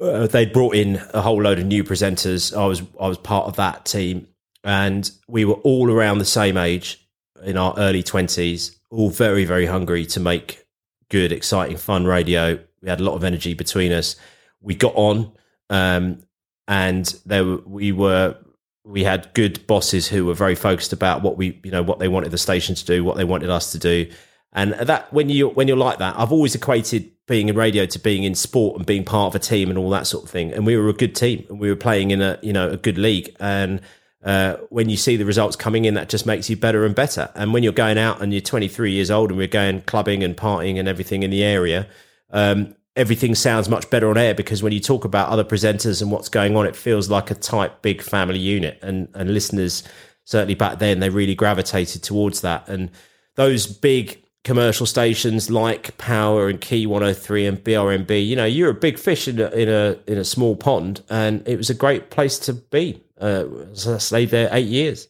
uh, 0.00 0.26
they 0.26 0.46
brought 0.46 0.74
in 0.74 1.00
a 1.14 1.20
whole 1.20 1.42
load 1.42 1.58
of 1.58 1.66
new 1.66 1.84
presenters. 1.84 2.56
I 2.56 2.66
was 2.66 2.82
I 3.00 3.08
was 3.08 3.18
part 3.18 3.46
of 3.46 3.56
that 3.56 3.84
team, 3.84 4.26
and 4.64 5.08
we 5.28 5.44
were 5.44 5.54
all 5.54 5.90
around 5.90 6.18
the 6.18 6.24
same 6.24 6.56
age 6.56 7.08
in 7.44 7.56
our 7.56 7.74
early 7.78 8.02
twenties, 8.02 8.78
all 8.90 9.10
very 9.10 9.44
very 9.44 9.66
hungry 9.66 10.06
to 10.06 10.20
make 10.20 10.64
good, 11.08 11.30
exciting, 11.30 11.76
fun 11.76 12.04
radio. 12.04 12.58
We 12.82 12.88
had 12.88 13.00
a 13.00 13.04
lot 13.04 13.14
of 13.14 13.24
energy 13.24 13.54
between 13.54 13.92
us. 13.92 14.16
We 14.60 14.74
got 14.74 14.94
on, 14.94 15.32
um, 15.70 16.22
and 16.66 17.06
there 17.24 17.44
we 17.44 17.92
were 17.92 18.36
we 18.84 19.04
had 19.04 19.32
good 19.34 19.66
bosses 19.66 20.08
who 20.08 20.24
were 20.24 20.34
very 20.34 20.54
focused 20.54 20.92
about 20.92 21.22
what 21.22 21.36
we 21.36 21.60
you 21.62 21.70
know 21.70 21.82
what 21.82 21.98
they 21.98 22.08
wanted 22.08 22.30
the 22.30 22.38
station 22.38 22.74
to 22.74 22.84
do, 22.84 23.04
what 23.04 23.16
they 23.16 23.24
wanted 23.24 23.50
us 23.50 23.72
to 23.72 23.78
do, 23.78 24.10
and 24.52 24.72
that 24.72 25.12
when 25.12 25.28
you 25.28 25.48
when 25.48 25.68
you're 25.68 25.76
like 25.76 25.98
that, 25.98 26.18
I've 26.18 26.32
always 26.32 26.54
equated 26.54 27.10
being 27.26 27.48
in 27.48 27.56
radio 27.56 27.84
to 27.84 27.98
being 27.98 28.24
in 28.24 28.34
sport 28.34 28.76
and 28.76 28.86
being 28.86 29.04
part 29.04 29.34
of 29.34 29.40
a 29.40 29.44
team 29.44 29.68
and 29.68 29.78
all 29.78 29.90
that 29.90 30.06
sort 30.06 30.24
of 30.24 30.30
thing. 30.30 30.52
And 30.52 30.64
we 30.64 30.76
were 30.76 30.88
a 30.88 30.94
good 30.94 31.14
team, 31.14 31.44
and 31.48 31.60
we 31.60 31.68
were 31.68 31.76
playing 31.76 32.10
in 32.10 32.22
a 32.22 32.38
you 32.42 32.52
know 32.52 32.70
a 32.70 32.76
good 32.76 32.98
league. 32.98 33.36
And 33.38 33.80
uh, 34.24 34.56
when 34.70 34.88
you 34.88 34.96
see 34.96 35.16
the 35.16 35.24
results 35.24 35.54
coming 35.54 35.84
in, 35.84 35.94
that 35.94 36.08
just 36.08 36.26
makes 36.26 36.50
you 36.50 36.56
better 36.56 36.84
and 36.84 36.94
better. 36.94 37.30
And 37.34 37.52
when 37.52 37.62
you're 37.62 37.72
going 37.72 37.98
out 37.98 38.20
and 38.20 38.32
you're 38.32 38.40
23 38.40 38.90
years 38.90 39.10
old 39.10 39.30
and 39.30 39.38
we're 39.38 39.46
going 39.46 39.82
clubbing 39.82 40.24
and 40.24 40.36
partying 40.36 40.78
and 40.78 40.88
everything 40.88 41.22
in 41.22 41.30
the 41.30 41.44
area, 41.44 41.86
um, 42.30 42.74
everything 42.98 43.34
sounds 43.34 43.68
much 43.68 43.88
better 43.88 44.10
on 44.10 44.18
air 44.18 44.34
because 44.34 44.62
when 44.62 44.72
you 44.72 44.80
talk 44.80 45.04
about 45.04 45.28
other 45.30 45.44
presenters 45.44 46.02
and 46.02 46.10
what's 46.10 46.28
going 46.28 46.56
on, 46.56 46.66
it 46.66 46.76
feels 46.76 47.08
like 47.08 47.30
a 47.30 47.34
tight, 47.34 47.80
big 47.80 48.02
family 48.02 48.38
unit. 48.38 48.78
And 48.82 49.08
and 49.14 49.32
listeners 49.32 49.84
certainly 50.24 50.54
back 50.54 50.78
then 50.78 51.00
they 51.00 51.08
really 51.08 51.34
gravitated 51.34 52.02
towards 52.02 52.42
that. 52.42 52.68
And 52.68 52.90
those 53.36 53.66
big 53.66 54.22
commercial 54.44 54.84
stations 54.84 55.48
like 55.48 55.96
Power 55.96 56.48
and 56.48 56.60
Key 56.60 56.86
103 56.86 57.46
and 57.46 57.64
BRMB, 57.64 58.26
you 58.26 58.36
know, 58.36 58.44
you're 58.44 58.70
a 58.70 58.74
big 58.74 58.98
fish 58.98 59.28
in 59.28 59.40
a 59.40 59.48
in 59.50 59.68
a 59.68 59.96
in 60.06 60.18
a 60.18 60.24
small 60.24 60.56
pond, 60.56 61.02
and 61.08 61.46
it 61.46 61.56
was 61.56 61.70
a 61.70 61.74
great 61.74 62.10
place 62.10 62.38
to 62.40 62.52
be. 62.52 63.02
Uh, 63.18 63.44
so 63.72 63.94
I 63.94 63.98
stayed 63.98 64.30
there 64.30 64.48
eight 64.52 64.66
years. 64.66 65.08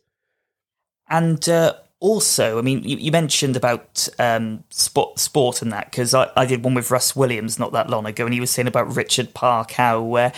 And 1.11 1.48
uh, 1.48 1.74
also, 2.00 2.58
I 2.58 2.62
mean, 2.62 2.84
you, 2.84 2.96
you 2.96 3.11
mentioned 3.11 3.56
about 3.56 4.08
um, 4.18 4.64
sport, 4.70 5.18
sport 5.18 5.62
and 5.62 5.72
that 5.72 5.90
because 5.90 6.14
I, 6.14 6.30
I 6.37 6.46
did 6.46 6.62
one 6.62 6.74
with 6.74 6.90
Russ 6.90 7.16
Williams 7.16 7.58
not 7.58 7.72
that 7.72 7.90
long 7.90 8.06
ago, 8.06 8.24
and 8.24 8.34
he 8.34 8.40
was 8.40 8.50
saying 8.50 8.68
about 8.68 8.94
Richard 8.94 9.34
Park 9.34 9.72
how 9.72 10.14
uh, 10.14 10.30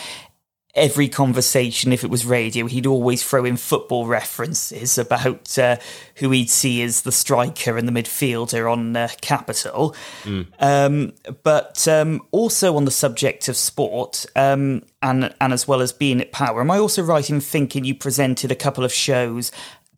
every 0.74 1.08
conversation, 1.08 1.92
if 1.92 2.02
it 2.02 2.10
was 2.10 2.24
radio, 2.24 2.66
he'd 2.66 2.86
always 2.86 3.22
throw 3.22 3.44
in 3.44 3.56
football 3.56 4.06
references 4.06 4.96
about 4.96 5.58
uh, 5.58 5.76
who 6.16 6.30
he'd 6.30 6.48
see 6.48 6.82
as 6.82 7.02
the 7.02 7.12
striker 7.12 7.76
and 7.76 7.86
the 7.86 7.92
midfielder 7.92 8.70
on 8.70 8.96
uh, 8.96 9.08
Capital. 9.20 9.94
Um, 10.60 11.12
but 11.42 11.86
um, 11.88 12.22
also 12.30 12.76
on 12.76 12.86
the 12.86 12.90
subject 12.90 13.48
of 13.48 13.56
sport, 13.56 14.24
um, 14.34 14.82
and 15.02 15.34
and 15.40 15.52
as 15.52 15.68
well 15.68 15.82
as 15.82 15.92
being 15.92 16.20
at 16.20 16.32
Power, 16.32 16.60
am 16.60 16.70
I 16.70 16.78
also 16.78 17.02
right 17.02 17.28
in 17.28 17.40
thinking 17.40 17.84
you 17.84 17.94
presented 17.94 18.50
a 18.50 18.56
couple 18.56 18.84
of 18.84 18.92
shows 18.92 19.50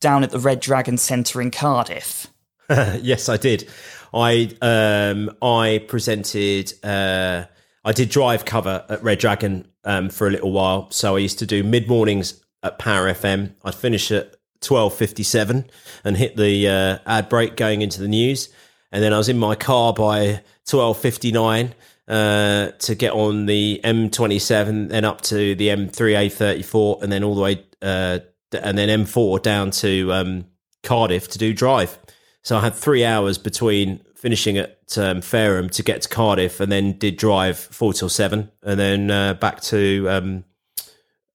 down 0.03 0.23
at 0.23 0.31
the 0.31 0.39
Red 0.39 0.61
Dragon 0.61 0.99
Centre 0.99 1.41
in 1.41 1.51
Cardiff? 1.51 2.27
yes, 2.69 3.31
I 3.31 3.39
did. 3.39 3.69
I 4.13 4.55
um, 4.61 5.31
I 5.41 5.85
presented. 5.89 6.75
Uh, 6.85 7.45
I 7.85 7.93
did 7.93 8.11
drive 8.11 8.45
cover 8.45 8.85
at 8.89 9.03
Red 9.03 9.19
Dragon 9.19 9.67
um, 9.85 10.11
for 10.11 10.27
a 10.27 10.31
little 10.31 10.53
while. 10.53 10.91
So 10.91 11.17
I 11.17 11.21
used 11.21 11.39
to 11.39 11.47
do 11.47 11.65
mid 11.65 11.89
mornings 11.89 12.43
at 12.63 12.79
Power 12.79 13.13
FM. 13.13 13.55
I'd 13.65 13.75
finish 13.75 14.11
at 14.11 14.37
twelve 14.61 14.95
fifty 14.95 15.23
seven 15.23 15.71
and 16.05 16.17
hit 16.17 16.37
the 16.37 16.69
uh, 16.69 16.99
ad 17.07 17.29
break 17.29 17.57
going 17.57 17.83
into 17.83 18.01
the 18.01 18.09
news, 18.09 18.49
and 18.91 19.03
then 19.03 19.13
I 19.13 19.19
was 19.19 19.29
in 19.29 19.39
my 19.39 19.55
car 19.55 19.93
by 19.93 20.43
twelve 20.67 20.99
fifty 20.99 21.33
nine. 21.33 21.75
Uh, 22.09 22.73
to 22.81 22.97
get 22.97 23.13
on 23.13 23.47
the 23.47 23.81
M27, 23.85 24.89
then 24.89 25.05
up 25.05 25.21
to 25.23 25.55
the 25.55 25.69
M3A34, 25.69 27.01
and 27.01 27.13
then 27.13 27.23
all 27.23 27.37
the 27.37 27.41
way, 27.41 27.65
uh, 27.81 28.19
and 28.55 28.77
then 28.77 28.89
M4 29.05 29.43
down 29.43 29.71
to 29.73 30.13
um, 30.13 30.47
Cardiff 30.83 31.29
to 31.29 31.39
do 31.39 31.53
drive. 31.53 31.99
So 32.43 32.57
I 32.57 32.61
had 32.61 32.75
three 32.75 33.05
hours 33.05 33.39
between 33.39 34.05
finishing 34.17 34.59
at 34.59 34.99
um, 34.99 35.21
Fareham 35.21 35.69
to 35.71 35.83
get 35.83 36.03
to 36.03 36.09
Cardiff, 36.09 36.61
and 36.61 36.71
then 36.71 36.99
did 36.99 37.17
drive 37.17 37.59
four 37.59 37.93
till 37.93 38.09
seven, 38.09 38.51
and 38.63 38.79
then 38.79 39.11
uh, 39.11 39.35
back 39.35 39.61
to 39.63 40.09
um, 40.09 40.45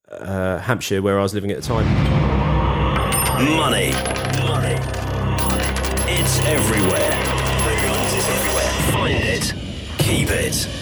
uh, 0.09 0.59
Hampshire 0.59 1.01
where 1.01 1.19
I 1.19 1.23
was 1.23 1.33
living 1.33 1.51
at 1.51 1.61
the 1.61 1.67
time. 1.67 1.85
Money. 3.43 3.91
Money. 4.47 4.77
It's 6.09 6.39
everywhere. 6.45 7.11
It's 8.15 8.29
everywhere. 8.29 8.91
Find 8.91 9.23
it. 9.23 9.53
Keep 9.99 10.29
it. 10.31 10.76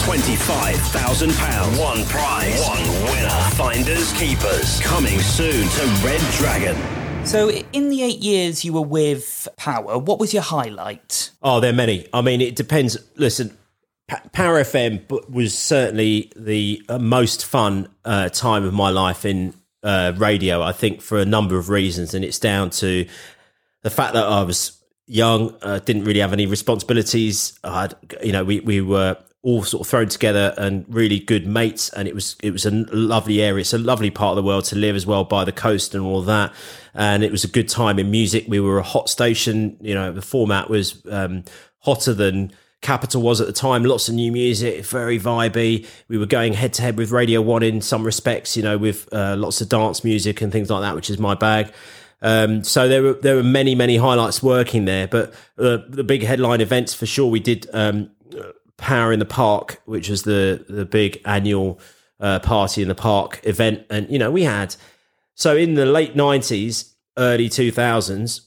£25,000. 0.00 1.78
One 1.78 2.04
prize. 2.06 2.66
One 2.66 2.82
winner. 3.04 3.28
Finders, 3.52 4.12
keepers. 4.14 4.80
Coming 4.80 5.18
soon 5.20 5.68
to 5.68 5.86
Red 6.04 6.20
Dragon. 6.32 6.76
So, 7.26 7.50
in 7.50 7.90
the 7.90 8.02
eight 8.02 8.18
years 8.20 8.64
you 8.64 8.72
were 8.72 8.80
with 8.80 9.46
Power, 9.58 9.98
what 9.98 10.18
was 10.18 10.32
your 10.32 10.42
highlight? 10.42 11.30
Oh, 11.42 11.60
there 11.60 11.70
are 11.70 11.76
many. 11.76 12.06
I 12.14 12.22
mean, 12.22 12.40
it 12.40 12.56
depends. 12.56 12.96
Listen, 13.16 13.56
Pa- 14.08 14.22
Power 14.32 14.62
FM 14.62 15.30
was 15.30 15.56
certainly 15.56 16.32
the 16.34 16.82
uh, 16.88 16.98
most 16.98 17.44
fun 17.44 17.88
uh, 18.04 18.30
time 18.30 18.64
of 18.64 18.72
my 18.72 18.88
life 18.88 19.26
in 19.26 19.52
uh, 19.82 20.14
radio. 20.16 20.62
I 20.62 20.72
think 20.72 21.02
for 21.02 21.18
a 21.18 21.26
number 21.26 21.58
of 21.58 21.68
reasons, 21.68 22.14
and 22.14 22.24
it's 22.24 22.38
down 22.38 22.70
to 22.70 23.06
the 23.82 23.90
fact 23.90 24.14
that 24.14 24.24
I 24.24 24.42
was 24.44 24.82
young, 25.06 25.54
uh, 25.60 25.78
didn't 25.80 26.04
really 26.04 26.20
have 26.20 26.32
any 26.32 26.46
responsibilities. 26.46 27.58
I 27.62 27.82
had, 27.82 27.96
you 28.22 28.32
know, 28.32 28.44
we 28.44 28.60
we 28.60 28.80
were 28.80 29.18
all 29.42 29.62
sort 29.62 29.80
of 29.80 29.86
thrown 29.86 30.08
together 30.08 30.54
and 30.58 30.84
really 30.88 31.18
good 31.18 31.46
mates, 31.46 31.88
and 31.90 32.06
it 32.06 32.14
was 32.14 32.36
it 32.42 32.50
was 32.50 32.66
a 32.66 32.70
lovely 32.70 33.40
area. 33.40 33.60
It's 33.60 33.72
a 33.72 33.78
lovely 33.78 34.10
part 34.10 34.32
of 34.32 34.36
the 34.36 34.46
world 34.46 34.64
to 34.66 34.76
live 34.76 34.96
as 34.96 35.06
well, 35.06 35.24
by 35.24 35.44
the 35.44 35.52
coast 35.52 35.94
and 35.94 36.04
all 36.04 36.20
that. 36.22 36.52
And 36.94 37.22
it 37.22 37.30
was 37.30 37.44
a 37.44 37.48
good 37.48 37.68
time 37.68 37.98
in 37.98 38.10
music. 38.10 38.44
We 38.48 38.60
were 38.60 38.78
a 38.78 38.82
hot 38.82 39.08
station. 39.08 39.76
You 39.80 39.94
know, 39.94 40.12
the 40.12 40.22
format 40.22 40.68
was 40.68 41.02
um, 41.10 41.44
hotter 41.78 42.12
than 42.12 42.52
Capital 42.82 43.22
was 43.22 43.40
at 43.40 43.46
the 43.46 43.52
time. 43.52 43.84
Lots 43.84 44.08
of 44.08 44.14
new 44.14 44.32
music, 44.32 44.84
very 44.84 45.18
vibey. 45.18 45.86
We 46.08 46.18
were 46.18 46.26
going 46.26 46.52
head 46.52 46.74
to 46.74 46.82
head 46.82 46.98
with 46.98 47.10
Radio 47.10 47.40
One 47.40 47.62
in 47.62 47.80
some 47.80 48.04
respects. 48.04 48.56
You 48.56 48.62
know, 48.62 48.76
with 48.76 49.08
uh, 49.12 49.36
lots 49.38 49.62
of 49.62 49.70
dance 49.70 50.04
music 50.04 50.42
and 50.42 50.52
things 50.52 50.68
like 50.68 50.82
that, 50.82 50.94
which 50.94 51.08
is 51.08 51.18
my 51.18 51.34
bag. 51.34 51.72
Um, 52.22 52.62
so 52.64 52.88
there 52.88 53.02
were 53.02 53.14
there 53.14 53.36
were 53.36 53.42
many 53.42 53.74
many 53.74 53.96
highlights 53.96 54.42
working 54.42 54.84
there, 54.84 55.08
but 55.08 55.32
uh, 55.58 55.78
the 55.88 56.04
big 56.04 56.22
headline 56.22 56.60
events 56.60 56.92
for 56.92 57.06
sure. 57.06 57.30
We 57.30 57.40
did 57.40 57.66
um, 57.72 58.10
Power 58.80 59.12
in 59.12 59.18
the 59.18 59.24
Park, 59.24 59.80
which 59.84 60.08
was 60.08 60.22
the 60.22 60.64
the 60.68 60.84
big 60.84 61.20
annual 61.24 61.80
uh, 62.18 62.38
party 62.40 62.82
in 62.82 62.88
the 62.88 62.94
park 62.94 63.40
event, 63.44 63.86
and 63.90 64.10
you 64.10 64.18
know 64.18 64.30
we 64.30 64.42
had 64.42 64.76
so 65.34 65.56
in 65.56 65.74
the 65.74 65.86
late 65.86 66.16
nineties, 66.16 66.94
early 67.16 67.48
two 67.48 67.70
thousands, 67.70 68.42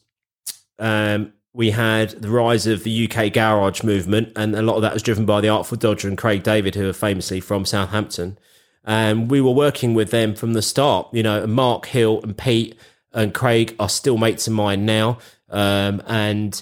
um, 0.79 1.33
we 1.53 1.71
had 1.71 2.09
the 2.09 2.29
rise 2.29 2.67
of 2.67 2.83
the 2.83 3.09
UK 3.09 3.31
garage 3.31 3.83
movement, 3.83 4.31
and 4.35 4.55
a 4.55 4.61
lot 4.61 4.75
of 4.75 4.81
that 4.81 4.93
was 4.93 5.03
driven 5.03 5.25
by 5.25 5.41
the 5.41 5.49
Artful 5.49 5.77
Dodger 5.77 6.07
and 6.07 6.17
Craig 6.17 6.43
David, 6.43 6.75
who 6.75 6.89
are 6.89 6.93
famously 6.93 7.39
from 7.39 7.65
Southampton. 7.65 8.37
And 8.83 9.31
we 9.31 9.39
were 9.39 9.51
working 9.51 9.93
with 9.93 10.11
them 10.11 10.35
from 10.35 10.53
the 10.53 10.61
start. 10.61 11.07
You 11.13 11.23
know, 11.23 11.47
Mark 11.47 11.85
Hill 11.85 12.19
and 12.21 12.37
Pete 12.37 12.77
and 13.13 13.33
Craig 13.33 13.75
are 13.79 13.87
still 13.87 14.17
mates 14.17 14.47
of 14.47 14.53
mine 14.53 14.85
now. 14.85 15.19
Um, 15.49 16.01
and 16.07 16.61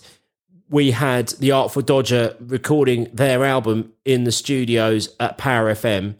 we 0.71 0.91
had 0.91 1.27
the 1.39 1.51
Artful 1.51 1.81
Dodger 1.81 2.35
recording 2.39 3.09
their 3.13 3.43
album 3.43 3.91
in 4.05 4.23
the 4.23 4.31
studios 4.31 5.13
at 5.19 5.37
Power 5.37 5.69
FM. 5.73 6.15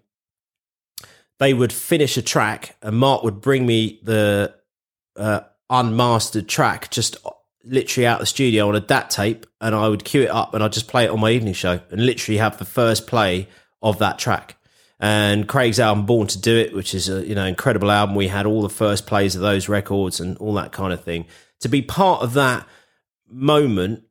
They 1.39 1.53
would 1.53 1.71
finish 1.71 2.17
a 2.17 2.21
track, 2.21 2.75
and 2.81 2.97
Mark 2.97 3.23
would 3.23 3.39
bring 3.39 3.65
me 3.65 4.01
the 4.03 4.53
uh, 5.15 5.39
unmastered 5.69 6.49
track 6.49 6.91
just 6.91 7.15
literally 7.63 8.05
out 8.05 8.15
of 8.15 8.23
the 8.23 8.25
studio 8.25 8.67
on 8.67 8.75
a 8.75 8.81
DAT 8.81 9.09
tape, 9.09 9.45
and 9.61 9.73
I 9.73 9.87
would 9.87 10.03
cue 10.03 10.23
it 10.23 10.29
up 10.29 10.53
and 10.53 10.61
I'd 10.61 10.73
just 10.73 10.89
play 10.89 11.05
it 11.05 11.11
on 11.11 11.21
my 11.21 11.31
evening 11.31 11.53
show 11.53 11.79
and 11.89 12.05
literally 12.05 12.37
have 12.37 12.57
the 12.57 12.65
first 12.65 13.07
play 13.07 13.47
of 13.81 13.99
that 13.99 14.19
track. 14.19 14.57
And 14.99 15.47
Craig's 15.47 15.79
album 15.79 16.05
"Born 16.05 16.27
to 16.27 16.39
Do 16.39 16.57
It," 16.57 16.73
which 16.73 16.93
is 16.93 17.07
a 17.07 17.25
you 17.25 17.35
know 17.35 17.45
incredible 17.45 17.89
album, 17.89 18.15
we 18.15 18.27
had 18.27 18.45
all 18.45 18.61
the 18.61 18.69
first 18.69 19.07
plays 19.07 19.33
of 19.33 19.41
those 19.41 19.69
records 19.69 20.19
and 20.19 20.37
all 20.39 20.53
that 20.55 20.73
kind 20.73 20.91
of 20.91 21.01
thing. 21.03 21.25
To 21.61 21.69
be 21.69 21.81
part 21.81 22.21
of 22.21 22.33
that 22.33 22.67
moment 23.29 24.03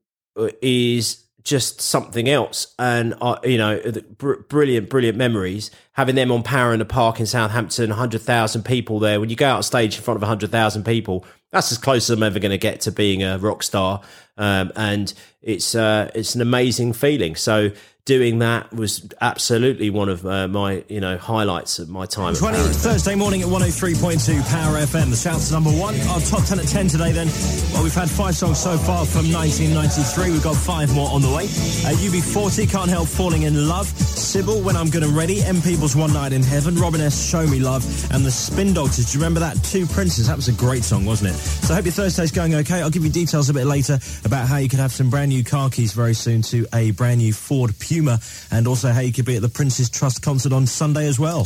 is 0.62 1.24
just 1.42 1.80
something 1.80 2.28
else. 2.28 2.74
And, 2.78 3.14
uh, 3.20 3.38
you 3.44 3.58
know, 3.58 3.80
br- 4.18 4.42
brilliant, 4.48 4.90
brilliant 4.90 5.16
memories. 5.16 5.70
Having 5.92 6.14
them 6.14 6.30
on 6.32 6.42
Power 6.42 6.72
in 6.72 6.78
the 6.78 6.84
Park 6.84 7.20
in 7.20 7.26
Southampton, 7.26 7.90
100,000 7.90 8.62
people 8.62 8.98
there. 8.98 9.20
When 9.20 9.30
you 9.30 9.36
go 9.36 9.48
out 9.48 9.56
on 9.56 9.62
stage 9.62 9.96
in 9.96 10.02
front 10.02 10.16
of 10.16 10.22
100,000 10.22 10.84
people, 10.84 11.24
that's 11.50 11.72
as 11.72 11.78
close 11.78 12.08
as 12.08 12.16
I'm 12.16 12.22
ever 12.22 12.38
going 12.38 12.50
to 12.50 12.58
get 12.58 12.80
to 12.82 12.92
being 12.92 13.22
a 13.22 13.38
rock 13.38 13.62
star. 13.62 14.02
Um, 14.36 14.72
and 14.76 15.12
it's, 15.42 15.74
uh, 15.74 16.10
it's 16.14 16.34
an 16.34 16.40
amazing 16.40 16.92
feeling. 16.92 17.36
So 17.36 17.70
doing 18.04 18.38
that 18.40 18.72
was 18.72 19.08
absolutely 19.20 19.90
one 19.90 20.08
of 20.08 20.24
uh, 20.26 20.48
my 20.48 20.84
you 20.88 21.00
know 21.00 21.16
highlights 21.18 21.78
of 21.78 21.88
my 21.88 22.06
time. 22.06 22.34
20 22.34 22.58
Thursday 22.58 23.14
morning 23.14 23.42
at 23.42 23.48
103.2 23.48 24.42
Power 24.50 24.76
FM. 24.78 25.10
The 25.10 25.16
South's 25.16 25.50
number 25.50 25.70
one. 25.70 25.94
Our 26.08 26.20
top 26.20 26.44
10 26.44 26.58
at 26.60 26.66
10 26.66 26.88
today 26.88 27.12
then. 27.12 27.28
Well, 27.72 27.82
we've 27.82 27.94
had 27.94 28.10
five 28.10 28.34
songs 28.34 28.58
so 28.58 28.76
far 28.78 29.04
from 29.06 29.30
1993. 29.32 30.30
We've 30.30 30.42
got 30.42 30.56
five 30.56 30.94
more 30.94 31.10
on 31.10 31.22
the 31.22 31.28
way. 31.28 31.44
Uh, 31.44 31.94
UB40, 31.96 32.70
Can't 32.70 32.90
Help 32.90 33.08
Falling 33.08 33.42
in 33.42 33.68
Love. 33.68 33.86
Sybil, 33.86 34.62
When 34.62 34.76
I'm 34.76 34.90
Good 34.90 35.02
and 35.02 35.16
Ready. 35.16 35.42
M 35.42 35.60
People's 35.62 35.94
One 35.96 36.12
Night 36.12 36.32
in 36.32 36.42
Heaven. 36.42 36.76
Robin 36.76 37.00
S. 37.00 37.28
Show 37.28 37.46
Me 37.46 37.58
Love. 37.60 37.84
And 38.12 38.24
the 38.24 38.30
Spin 38.30 38.72
Doctors. 38.74 39.12
Do 39.12 39.18
you 39.18 39.24
remember 39.24 39.40
that? 39.40 39.62
Two 39.64 39.86
Princes. 39.86 40.26
That 40.26 40.36
was 40.36 40.48
a 40.48 40.52
great 40.52 40.84
song, 40.84 41.04
wasn't 41.04 41.30
it? 41.34 41.38
So 41.38 41.74
I 41.74 41.76
hope 41.76 41.84
your 41.86 41.92
Thursday's 41.92 42.32
going 42.32 42.54
okay. 42.56 42.82
I'll 42.82 42.90
give 42.90 43.04
you 43.04 43.10
details 43.10 43.48
a 43.50 43.54
bit 43.54 43.66
later 43.66 43.98
about 44.24 44.48
how 44.48 44.56
you 44.56 44.68
could 44.68 44.78
have 44.78 44.92
some 44.92 45.10
brand 45.10 45.30
new 45.30 45.44
car 45.44 45.70
keys 45.70 45.92
very 45.92 46.14
soon 46.14 46.42
to 46.42 46.66
a 46.74 46.90
brand 46.92 47.18
new 47.18 47.32
Ford 47.32 47.78
Puma 47.90 48.20
and 48.52 48.68
also 48.68 48.92
how 48.92 49.00
you 49.00 49.12
could 49.12 49.24
be 49.24 49.34
at 49.34 49.42
the 49.42 49.48
Prince's 49.48 49.90
Trust 49.90 50.22
concert 50.22 50.52
on 50.52 50.64
Sunday 50.64 51.08
as 51.08 51.18
well. 51.18 51.42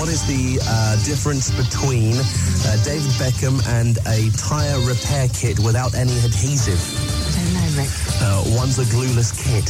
What 0.00 0.08
is 0.08 0.26
the 0.26 0.58
uh, 0.64 0.96
difference 1.04 1.50
between 1.50 2.16
uh, 2.16 2.82
David 2.84 3.12
Beckham 3.20 3.60
and 3.68 3.98
a 4.08 4.30
tyre 4.38 4.80
repair 4.80 5.28
kit 5.28 5.58
without 5.60 5.94
any 5.94 6.16
adhesive? 6.24 6.80
I 6.80 7.44
don't 7.44 7.52
know, 7.52 7.68
Rick. 7.76 7.90
Uh, 8.22 8.42
one's 8.56 8.78
a 8.78 8.84
glueless 8.86 9.30
kit. 9.36 9.66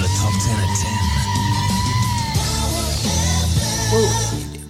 The 0.00 0.08
top 0.16 0.32
10 0.32 0.56
at 0.56 0.72
10. 0.80 1.06
Well, 3.92 4.08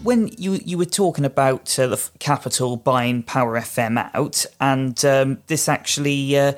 when 0.03 0.29
you 0.37 0.61
you 0.65 0.79
were 0.79 0.85
talking 0.85 1.25
about 1.25 1.79
uh, 1.79 1.87
the 1.87 2.11
Capital 2.19 2.77
buying 2.77 3.23
Power 3.23 3.59
FM 3.59 4.11
out, 4.15 4.45
and 4.61 5.05
um, 5.05 5.39
this 5.47 5.69
actually 5.69 6.39
uh, 6.39 6.53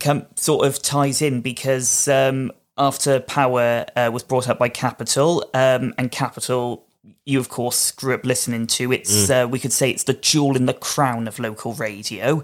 come, 0.00 0.26
sort 0.36 0.66
of 0.66 0.82
ties 0.82 1.22
in 1.22 1.40
because 1.40 2.08
um, 2.08 2.52
after 2.76 3.20
Power 3.20 3.86
uh, 3.96 4.10
was 4.12 4.22
brought 4.22 4.48
up 4.48 4.58
by 4.58 4.68
Capital, 4.68 5.48
um, 5.54 5.94
and 5.98 6.10
Capital, 6.10 6.84
you 7.24 7.38
of 7.38 7.48
course 7.48 7.92
grew 7.92 8.14
up 8.14 8.24
listening 8.24 8.66
to. 8.66 8.92
It's 8.92 9.30
uh, 9.30 9.46
we 9.50 9.58
could 9.58 9.72
say 9.72 9.90
it's 9.90 10.04
the 10.04 10.14
jewel 10.14 10.56
in 10.56 10.66
the 10.66 10.74
crown 10.74 11.28
of 11.28 11.38
local 11.38 11.74
radio. 11.74 12.42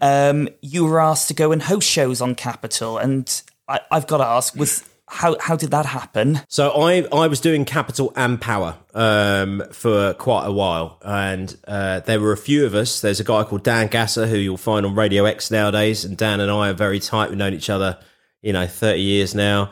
Um, 0.00 0.48
you 0.60 0.84
were 0.84 1.00
asked 1.00 1.28
to 1.28 1.34
go 1.34 1.52
and 1.52 1.62
host 1.62 1.88
shows 1.88 2.20
on 2.20 2.34
Capital, 2.34 2.98
and 2.98 3.42
I, 3.68 3.80
I've 3.90 4.06
got 4.06 4.18
to 4.18 4.26
ask 4.26 4.54
was. 4.56 4.84
How, 5.12 5.36
how 5.38 5.56
did 5.56 5.70
that 5.72 5.84
happen? 5.84 6.40
So 6.48 6.70
I, 6.70 7.06
I 7.12 7.26
was 7.26 7.38
doing 7.38 7.66
Capital 7.66 8.14
and 8.16 8.40
Power 8.40 8.78
um, 8.94 9.62
for 9.70 10.14
quite 10.14 10.46
a 10.46 10.52
while, 10.52 10.98
and 11.02 11.54
uh, 11.68 12.00
there 12.00 12.18
were 12.18 12.32
a 12.32 12.36
few 12.36 12.64
of 12.64 12.74
us. 12.74 13.02
There's 13.02 13.20
a 13.20 13.24
guy 13.24 13.44
called 13.44 13.62
Dan 13.62 13.88
Gasser 13.88 14.26
who 14.26 14.38
you'll 14.38 14.56
find 14.56 14.86
on 14.86 14.94
Radio 14.94 15.26
X 15.26 15.50
nowadays, 15.50 16.06
and 16.06 16.16
Dan 16.16 16.40
and 16.40 16.50
I 16.50 16.70
are 16.70 16.74
very 16.74 16.98
tight. 16.98 17.28
We've 17.28 17.36
known 17.36 17.52
each 17.52 17.68
other, 17.68 17.98
you 18.40 18.54
know, 18.54 18.66
30 18.66 19.02
years 19.02 19.34
now. 19.34 19.70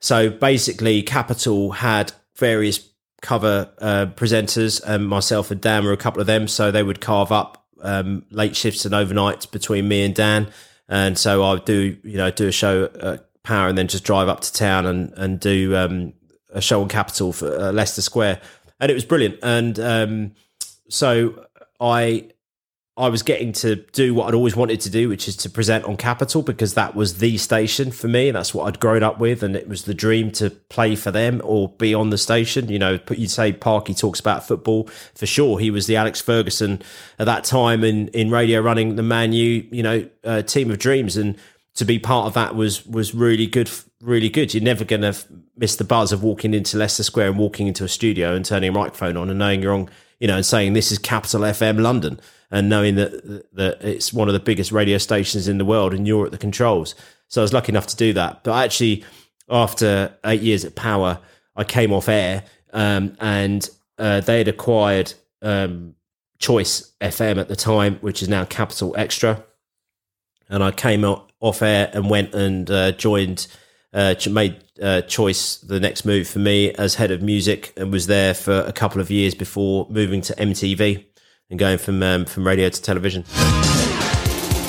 So 0.00 0.30
basically, 0.30 1.02
Capital 1.04 1.70
had 1.70 2.12
various 2.34 2.90
cover 3.22 3.72
uh, 3.80 4.06
presenters, 4.16 4.82
and 4.84 5.06
myself 5.06 5.52
and 5.52 5.60
Dan 5.60 5.84
were 5.84 5.92
a 5.92 5.96
couple 5.96 6.20
of 6.20 6.26
them. 6.26 6.48
So 6.48 6.72
they 6.72 6.82
would 6.82 7.00
carve 7.00 7.30
up 7.30 7.64
um, 7.82 8.24
late 8.30 8.56
shifts 8.56 8.84
and 8.84 8.94
overnights 8.94 9.48
between 9.50 9.86
me 9.86 10.04
and 10.04 10.14
Dan. 10.14 10.48
And 10.88 11.18
so 11.18 11.42
I 11.42 11.52
would 11.52 11.64
do, 11.64 11.96
you 12.04 12.16
know, 12.16 12.30
do 12.30 12.48
a 12.48 12.52
show 12.52 12.90
at 13.00 13.25
Power 13.46 13.68
and 13.68 13.78
then 13.78 13.86
just 13.86 14.04
drive 14.04 14.28
up 14.28 14.40
to 14.40 14.52
town 14.52 14.84
and 14.86 15.12
and 15.16 15.40
do 15.40 15.76
um, 15.76 16.12
a 16.50 16.60
show 16.60 16.82
on 16.82 16.88
Capital 16.88 17.32
for 17.32 17.48
uh, 17.58 17.72
Leicester 17.72 18.02
Square, 18.02 18.40
and 18.80 18.90
it 18.90 18.94
was 18.94 19.04
brilliant. 19.04 19.38
And 19.42 19.78
um, 19.78 20.32
so 20.88 21.46
I 21.80 22.30
I 22.98 23.08
was 23.08 23.22
getting 23.22 23.52
to 23.52 23.76
do 23.76 24.14
what 24.14 24.26
I'd 24.26 24.34
always 24.34 24.56
wanted 24.56 24.80
to 24.80 24.90
do, 24.90 25.10
which 25.10 25.28
is 25.28 25.36
to 25.38 25.50
present 25.50 25.84
on 25.84 25.98
Capital 25.98 26.40
because 26.40 26.72
that 26.74 26.94
was 26.94 27.18
the 27.18 27.36
station 27.36 27.92
for 27.92 28.08
me, 28.08 28.30
that's 28.30 28.54
what 28.54 28.64
I'd 28.64 28.80
grown 28.80 29.02
up 29.02 29.18
with, 29.18 29.42
and 29.42 29.54
it 29.54 29.68
was 29.68 29.84
the 29.84 29.92
dream 29.92 30.30
to 30.32 30.48
play 30.48 30.96
for 30.96 31.10
them 31.10 31.42
or 31.44 31.68
be 31.68 31.92
on 31.92 32.08
the 32.08 32.16
station. 32.16 32.70
You 32.70 32.78
know, 32.78 32.98
you'd 33.10 33.30
say 33.30 33.52
Parky 33.52 33.92
talks 33.92 34.18
about 34.18 34.46
football 34.48 34.88
for 35.14 35.26
sure. 35.26 35.58
He 35.58 35.70
was 35.70 35.86
the 35.86 35.96
Alex 35.96 36.22
Ferguson 36.22 36.82
at 37.18 37.26
that 37.26 37.44
time 37.44 37.84
in 37.84 38.08
in 38.08 38.30
radio, 38.30 38.60
running 38.60 38.96
the 38.96 39.02
Man 39.02 39.34
U, 39.34 39.66
you 39.70 39.82
know, 39.82 40.08
uh, 40.24 40.40
team 40.40 40.70
of 40.70 40.78
dreams, 40.78 41.18
and 41.18 41.36
to 41.76 41.84
be 41.84 41.98
part 41.98 42.26
of 42.26 42.34
that 42.34 42.54
was 42.56 42.84
was 42.86 43.14
really 43.14 43.46
good, 43.46 43.70
really 44.00 44.28
good. 44.28 44.52
You're 44.52 44.62
never 44.62 44.84
going 44.84 45.02
to 45.02 45.14
miss 45.56 45.76
the 45.76 45.84
buzz 45.84 46.12
of 46.12 46.22
walking 46.22 46.54
into 46.54 46.76
Leicester 46.76 47.02
Square 47.02 47.28
and 47.28 47.38
walking 47.38 47.66
into 47.66 47.84
a 47.84 47.88
studio 47.88 48.34
and 48.34 48.44
turning 48.44 48.70
a 48.70 48.72
microphone 48.72 49.16
on 49.16 49.30
and 49.30 49.38
knowing 49.38 49.62
you're 49.62 49.74
on, 49.74 49.88
you 50.18 50.26
know, 50.26 50.36
and 50.36 50.46
saying 50.46 50.72
this 50.72 50.90
is 50.90 50.98
Capital 50.98 51.42
FM 51.42 51.80
London 51.80 52.18
and 52.50 52.68
knowing 52.68 52.94
that 52.96 53.46
that 53.52 53.82
it's 53.82 54.12
one 54.12 54.28
of 54.28 54.34
the 54.34 54.40
biggest 54.40 54.72
radio 54.72 54.98
stations 54.98 55.48
in 55.48 55.58
the 55.58 55.64
world 55.64 55.92
and 55.92 56.06
you're 56.06 56.26
at 56.26 56.32
the 56.32 56.38
controls. 56.38 56.94
So 57.28 57.40
I 57.40 57.44
was 57.44 57.52
lucky 57.52 57.72
enough 57.72 57.86
to 57.88 57.96
do 57.96 58.12
that. 58.14 58.42
But 58.42 58.64
actually, 58.64 59.04
after 59.50 60.16
eight 60.24 60.42
years 60.42 60.64
at 60.64 60.76
Power, 60.76 61.20
I 61.56 61.64
came 61.64 61.92
off 61.92 62.08
air 62.08 62.44
um, 62.72 63.16
and 63.20 63.68
uh, 63.98 64.20
they 64.20 64.38
had 64.38 64.48
acquired 64.48 65.12
um, 65.42 65.94
Choice 66.38 66.92
FM 67.00 67.38
at 67.38 67.48
the 67.48 67.56
time, 67.56 67.96
which 67.96 68.22
is 68.22 68.28
now 68.28 68.44
Capital 68.44 68.94
Extra. 68.96 69.44
And 70.48 70.62
I 70.62 70.70
came 70.70 71.04
o- 71.04 71.26
off 71.40 71.62
air 71.62 71.90
and 71.92 72.08
went 72.08 72.34
and 72.34 72.70
uh, 72.70 72.92
joined, 72.92 73.48
uh, 73.92 74.14
made 74.30 74.62
uh, 74.80 75.02
Choice 75.02 75.56
the 75.56 75.80
next 75.80 76.04
move 76.04 76.28
for 76.28 76.38
me 76.38 76.70
as 76.72 76.96
head 76.96 77.10
of 77.10 77.22
music 77.22 77.72
and 77.76 77.92
was 77.92 78.06
there 78.06 78.34
for 78.34 78.60
a 78.60 78.72
couple 78.72 79.00
of 79.00 79.10
years 79.10 79.34
before 79.34 79.86
moving 79.90 80.20
to 80.22 80.34
MTV 80.34 81.04
and 81.50 81.58
going 81.58 81.78
from 81.78 82.02
um, 82.02 82.24
from 82.24 82.46
radio 82.46 82.68
to 82.68 82.82
television. 82.82 83.24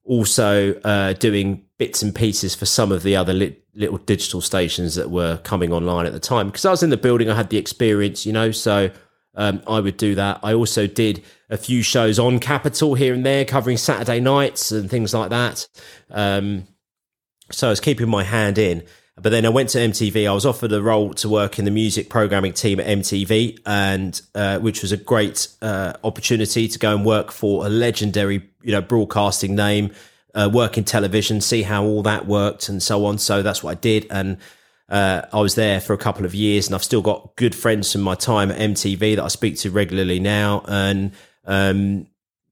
also 0.04 0.74
uh, 0.80 1.12
doing 1.12 1.64
bits 1.76 2.02
and 2.02 2.14
pieces 2.14 2.54
for 2.54 2.64
some 2.64 2.90
of 2.90 3.02
the 3.02 3.16
other 3.16 3.34
lit, 3.34 3.64
little 3.74 3.98
digital 3.98 4.40
stations 4.40 4.94
that 4.94 5.10
were 5.10 5.38
coming 5.44 5.72
online 5.72 6.06
at 6.06 6.12
the 6.12 6.20
time. 6.20 6.46
Because 6.46 6.64
I 6.64 6.70
was 6.70 6.82
in 6.82 6.90
the 6.90 6.96
building, 6.96 7.28
I 7.28 7.34
had 7.34 7.50
the 7.50 7.58
experience, 7.58 8.24
you 8.24 8.32
know. 8.32 8.50
So 8.50 8.90
um, 9.36 9.62
I 9.66 9.80
would 9.80 9.96
do 9.96 10.14
that. 10.14 10.40
I 10.42 10.54
also 10.54 10.86
did 10.86 11.22
a 11.50 11.56
few 11.56 11.82
shows 11.82 12.18
on 12.18 12.38
Capital 12.38 12.94
here 12.94 13.14
and 13.14 13.24
there, 13.24 13.44
covering 13.44 13.76
Saturday 13.76 14.20
nights 14.20 14.70
and 14.70 14.88
things 14.90 15.12
like 15.14 15.30
that. 15.30 15.68
Um, 16.10 16.66
so 17.50 17.68
I 17.68 17.70
was 17.70 17.80
keeping 17.80 18.08
my 18.08 18.24
hand 18.24 18.58
in. 18.58 18.84
But 19.20 19.30
then 19.30 19.46
I 19.46 19.48
went 19.48 19.68
to 19.70 19.78
MTV. 19.78 20.28
I 20.28 20.32
was 20.32 20.44
offered 20.44 20.72
a 20.72 20.82
role 20.82 21.14
to 21.14 21.28
work 21.28 21.58
in 21.60 21.64
the 21.64 21.70
music 21.70 22.08
programming 22.08 22.52
team 22.52 22.80
at 22.80 22.86
MTV, 22.86 23.60
and 23.64 24.20
uh, 24.34 24.58
which 24.58 24.82
was 24.82 24.90
a 24.90 24.96
great 24.96 25.46
uh, 25.62 25.92
opportunity 26.02 26.66
to 26.66 26.78
go 26.80 26.96
and 26.96 27.04
work 27.04 27.30
for 27.30 27.64
a 27.64 27.68
legendary, 27.68 28.42
you 28.62 28.72
know, 28.72 28.80
broadcasting 28.80 29.54
name, 29.54 29.92
uh, 30.34 30.50
work 30.52 30.76
in 30.76 30.82
television, 30.82 31.40
see 31.40 31.62
how 31.62 31.84
all 31.84 32.02
that 32.02 32.26
worked, 32.26 32.68
and 32.68 32.82
so 32.82 33.04
on. 33.06 33.18
So 33.18 33.40
that's 33.40 33.62
what 33.62 33.70
I 33.70 33.80
did, 33.80 34.08
and 34.10 34.36
uh, 34.88 35.22
I 35.32 35.40
was 35.40 35.54
there 35.54 35.80
for 35.80 35.92
a 35.92 35.98
couple 35.98 36.24
of 36.24 36.34
years, 36.34 36.66
and 36.66 36.74
I've 36.74 36.84
still 36.84 37.02
got 37.02 37.36
good 37.36 37.54
friends 37.54 37.92
from 37.92 38.02
my 38.02 38.14
time 38.14 38.50
at 38.50 38.58
MTV 38.58 39.16
that 39.16 39.24
I 39.24 39.28
speak 39.28 39.56
to 39.58 39.70
regularly 39.70 40.20
now, 40.20 40.62
and 40.66 41.12
um, 41.46 42.06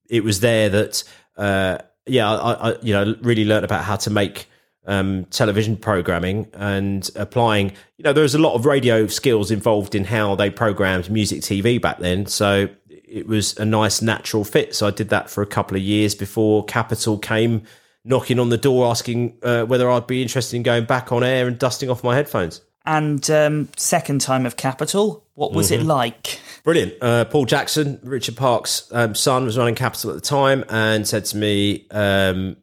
it 0.09 0.25
was 0.25 0.41
there 0.41 0.69
that, 0.69 1.05
uh, 1.37 1.79
yeah, 2.07 2.31
I, 2.31 2.71
I, 2.71 2.77
you 2.83 2.93
know 2.93 3.15
really 3.23 3.45
learned 3.45 3.65
about 3.65 3.85
how 3.85 3.97
to 3.97 4.11
make 4.11 4.47
um, 4.87 5.27
television 5.27 5.77
programming 5.77 6.49
and 6.55 7.09
applying. 7.17 7.71
You 7.99 8.05
know, 8.05 8.13
there 8.13 8.23
was 8.23 8.35
a 8.35 8.39
lot 8.39 8.55
of 8.55 8.67
radio 8.67 9.07
skills 9.07 9.51
involved 9.51 9.95
in 9.95 10.05
how 10.05 10.35
they 10.35 10.51
programmed 10.51 11.11
music 11.11 11.41
TV 11.41 11.81
back 11.81 11.99
then. 11.99 12.27
So 12.27 12.69
it 12.89 13.27
was 13.27 13.57
a 13.59 13.65
nice 13.65 14.03
natural 14.03 14.45
fit. 14.45 14.75
So 14.75 14.87
I 14.87 14.91
did 14.91 15.11
that 15.11 15.31
for 15.31 15.43
a 15.43 15.47
couple 15.47 15.77
of 15.77 15.83
years 15.83 16.15
before 16.15 16.65
Capital 16.65 17.19
came 17.19 17.63
knocking 18.05 18.39
on 18.39 18.49
the 18.49 18.57
door 18.59 18.89
asking 18.91 19.39
uh, 19.43 19.65
whether 19.65 19.91
I'd 19.91 20.07
be 20.07 20.23
interested 20.23 20.57
in 20.57 20.63
going 20.63 20.85
back 20.85 21.13
on 21.13 21.23
air 21.23 21.47
and 21.47 21.59
dusting 21.59 21.89
off 21.91 22.03
my 22.03 22.15
headphones. 22.15 22.61
And 22.85 23.31
um, 23.31 23.69
second 23.77 24.21
time 24.23 24.45
of 24.45 24.57
Capital, 24.57 25.25
what 25.35 25.53
was 25.53 25.71
Mm-hmm. 25.71 25.83
it 25.83 25.87
like? 25.87 26.41
Brilliant. 26.65 26.95
Uh, 27.01 27.25
Paul 27.27 27.45
Jackson, 27.45 28.01
Richard 28.03 28.37
Park's 28.37 28.89
um, 28.93 29.15
son, 29.15 29.45
was 29.45 29.57
running 29.57 29.77
Capital 29.77 30.11
at 30.11 30.15
the 30.15 30.21
time 30.21 30.65
and 30.69 31.07
said 31.07 31.25
to 31.27 31.37
me 31.37 31.87
um, 31.93 32.57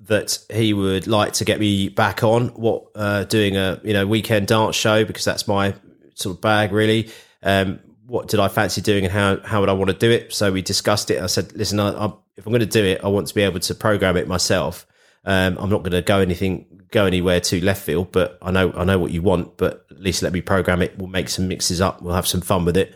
that 0.00 0.38
he 0.48 0.72
would 0.72 1.06
like 1.08 1.32
to 1.34 1.44
get 1.44 1.58
me 1.58 1.88
back 1.88 2.22
on 2.22 2.48
what 2.50 2.84
uh, 2.94 3.24
doing 3.24 3.56
a 3.56 3.80
you 3.82 3.92
know 3.92 4.06
weekend 4.06 4.46
dance 4.46 4.76
show 4.76 5.04
because 5.04 5.24
that's 5.24 5.48
my 5.48 5.74
sort 6.14 6.36
of 6.36 6.40
bag 6.40 6.70
really. 6.72 7.10
Um, 7.42 7.80
what 8.06 8.28
did 8.28 8.38
I 8.40 8.48
fancy 8.48 8.80
doing 8.80 9.04
and 9.04 9.12
how 9.12 9.40
how 9.40 9.60
would 9.60 9.68
I 9.68 9.72
want 9.72 9.90
to 9.90 9.96
do 9.96 10.10
it? 10.10 10.32
So 10.32 10.52
we 10.52 10.62
discussed 10.62 11.10
it. 11.10 11.20
I 11.20 11.26
said, 11.26 11.52
listen, 11.54 11.80
I, 11.80 12.06
I, 12.06 12.12
if 12.36 12.46
I'm 12.46 12.52
going 12.52 12.60
to 12.60 12.66
do 12.66 12.84
it, 12.84 13.02
I 13.04 13.08
want 13.08 13.26
to 13.28 13.34
be 13.34 13.42
able 13.42 13.60
to 13.60 13.74
program 13.74 14.16
it 14.16 14.26
myself. 14.28 14.86
Um, 15.24 15.56
I'm 15.58 15.70
not 15.70 15.82
going 15.82 15.92
to 15.92 16.02
go 16.02 16.18
anything 16.18 16.82
go 16.90 17.06
anywhere 17.06 17.40
to 17.40 17.64
left 17.64 17.82
field, 17.82 18.12
but 18.12 18.38
I 18.42 18.50
know 18.50 18.72
I 18.76 18.84
know 18.84 18.98
what 18.98 19.10
you 19.10 19.22
want. 19.22 19.56
But 19.56 19.86
at 19.90 20.00
least 20.00 20.22
let 20.22 20.32
me 20.32 20.40
program 20.40 20.82
it. 20.82 20.96
We'll 20.98 21.08
make 21.08 21.28
some 21.28 21.48
mixes 21.48 21.80
up. 21.80 22.02
We'll 22.02 22.14
have 22.14 22.26
some 22.26 22.40
fun 22.40 22.64
with 22.64 22.76
it, 22.76 22.94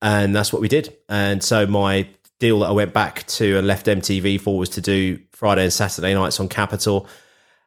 and 0.00 0.34
that's 0.34 0.52
what 0.52 0.62
we 0.62 0.68
did. 0.68 0.96
And 1.08 1.42
so 1.42 1.66
my 1.66 2.08
deal 2.38 2.60
that 2.60 2.68
I 2.68 2.72
went 2.72 2.94
back 2.94 3.26
to 3.26 3.58
and 3.58 3.66
left 3.66 3.86
MTV 3.86 4.40
for 4.40 4.58
was 4.58 4.70
to 4.70 4.80
do 4.80 5.20
Friday 5.32 5.62
and 5.62 5.72
Saturday 5.72 6.14
nights 6.14 6.40
on 6.40 6.48
Capital, 6.48 7.08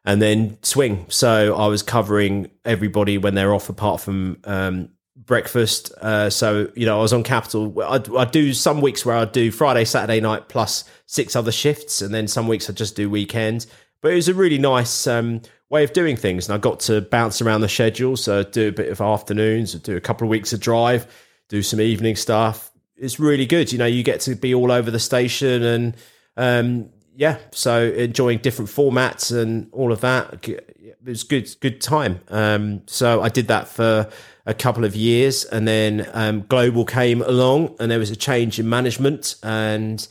and 0.04 0.22
then 0.22 0.58
swing. 0.62 1.06
So 1.08 1.56
I 1.56 1.66
was 1.66 1.82
covering 1.82 2.50
everybody 2.64 3.18
when 3.18 3.34
they're 3.34 3.54
off, 3.54 3.68
apart 3.68 4.00
from 4.00 4.38
um, 4.44 4.90
breakfast. 5.26 5.92
Uh, 6.00 6.30
so 6.30 6.70
you 6.74 6.86
know, 6.86 6.98
I 6.98 7.02
was 7.02 7.12
on 7.12 7.22
Capital. 7.22 7.82
I'd, 7.82 8.30
do 8.30 8.52
some 8.52 8.80
weeks 8.80 9.04
where 9.04 9.16
I'd 9.16 9.32
do 9.32 9.50
Friday, 9.50 9.84
Saturday 9.84 10.20
night 10.20 10.48
plus 10.48 10.84
six 11.06 11.36
other 11.36 11.52
shifts, 11.52 12.02
and 12.02 12.14
then 12.14 12.28
some 12.28 12.48
weeks 12.48 12.68
I'd 12.68 12.76
just 12.76 12.96
do 12.96 13.08
weekends. 13.08 13.66
But 14.00 14.12
it 14.12 14.16
was 14.16 14.28
a 14.28 14.34
really 14.34 14.58
nice 14.58 15.06
um, 15.06 15.40
way 15.70 15.84
of 15.84 15.92
doing 15.92 16.16
things, 16.16 16.48
and 16.48 16.54
I 16.54 16.58
got 16.58 16.80
to 16.80 17.00
bounce 17.00 17.40
around 17.40 17.62
the 17.62 17.68
schedule. 17.68 18.16
So 18.16 18.40
I'd 18.40 18.50
do 18.50 18.68
a 18.68 18.72
bit 18.72 18.90
of 18.90 19.00
afternoons, 19.00 19.74
I'd 19.74 19.82
do 19.82 19.96
a 19.96 20.00
couple 20.00 20.26
of 20.26 20.30
weeks 20.30 20.52
of 20.52 20.60
drive, 20.60 21.06
do 21.48 21.62
some 21.62 21.80
evening 21.80 22.16
stuff. 22.16 22.70
It's 22.96 23.18
really 23.18 23.46
good. 23.46 23.72
You 23.72 23.78
know, 23.78 23.86
you 23.86 24.02
get 24.02 24.20
to 24.22 24.34
be 24.34 24.54
all 24.54 24.70
over 24.70 24.90
the 24.90 25.00
station, 25.00 25.62
and 25.62 25.96
um, 26.36 26.90
yeah, 27.16 27.38
so 27.52 27.84
enjoying 27.84 28.38
different 28.38 28.70
formats 28.70 29.36
and 29.36 29.68
all 29.72 29.92
of 29.92 30.00
that. 30.00 30.46
It 30.48 30.96
was 31.04 31.22
good, 31.22 31.48
good 31.60 31.80
time. 31.80 32.20
Um, 32.28 32.82
so 32.86 33.22
I 33.22 33.28
did 33.28 33.48
that 33.48 33.68
for 33.68 34.10
a 34.46 34.54
couple 34.54 34.84
of 34.84 34.94
years, 34.94 35.44
and 35.44 35.66
then 35.66 36.08
um, 36.12 36.44
Global 36.48 36.84
came 36.84 37.22
along, 37.22 37.76
and 37.80 37.90
there 37.90 37.98
was 37.98 38.10
a 38.10 38.16
change 38.16 38.58
in 38.58 38.68
management, 38.68 39.36
and 39.42 40.06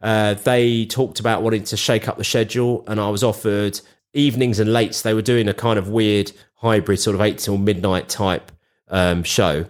uh, 0.00 0.34
they 0.34 0.86
talked 0.86 1.18
about 1.20 1.42
wanting 1.42 1.64
to 1.64 1.76
shake 1.76 2.08
up 2.08 2.16
the 2.16 2.24
schedule, 2.24 2.84
and 2.86 3.00
I 3.00 3.08
was 3.08 3.24
offered 3.24 3.80
evenings 4.12 4.60
and 4.60 4.70
lates. 4.70 5.02
They 5.02 5.14
were 5.14 5.22
doing 5.22 5.48
a 5.48 5.54
kind 5.54 5.78
of 5.78 5.88
weird 5.88 6.32
hybrid, 6.54 7.00
sort 7.00 7.14
of 7.14 7.20
eight 7.20 7.38
till 7.38 7.58
midnight 7.58 8.08
type 8.08 8.52
um, 8.88 9.24
show, 9.24 9.66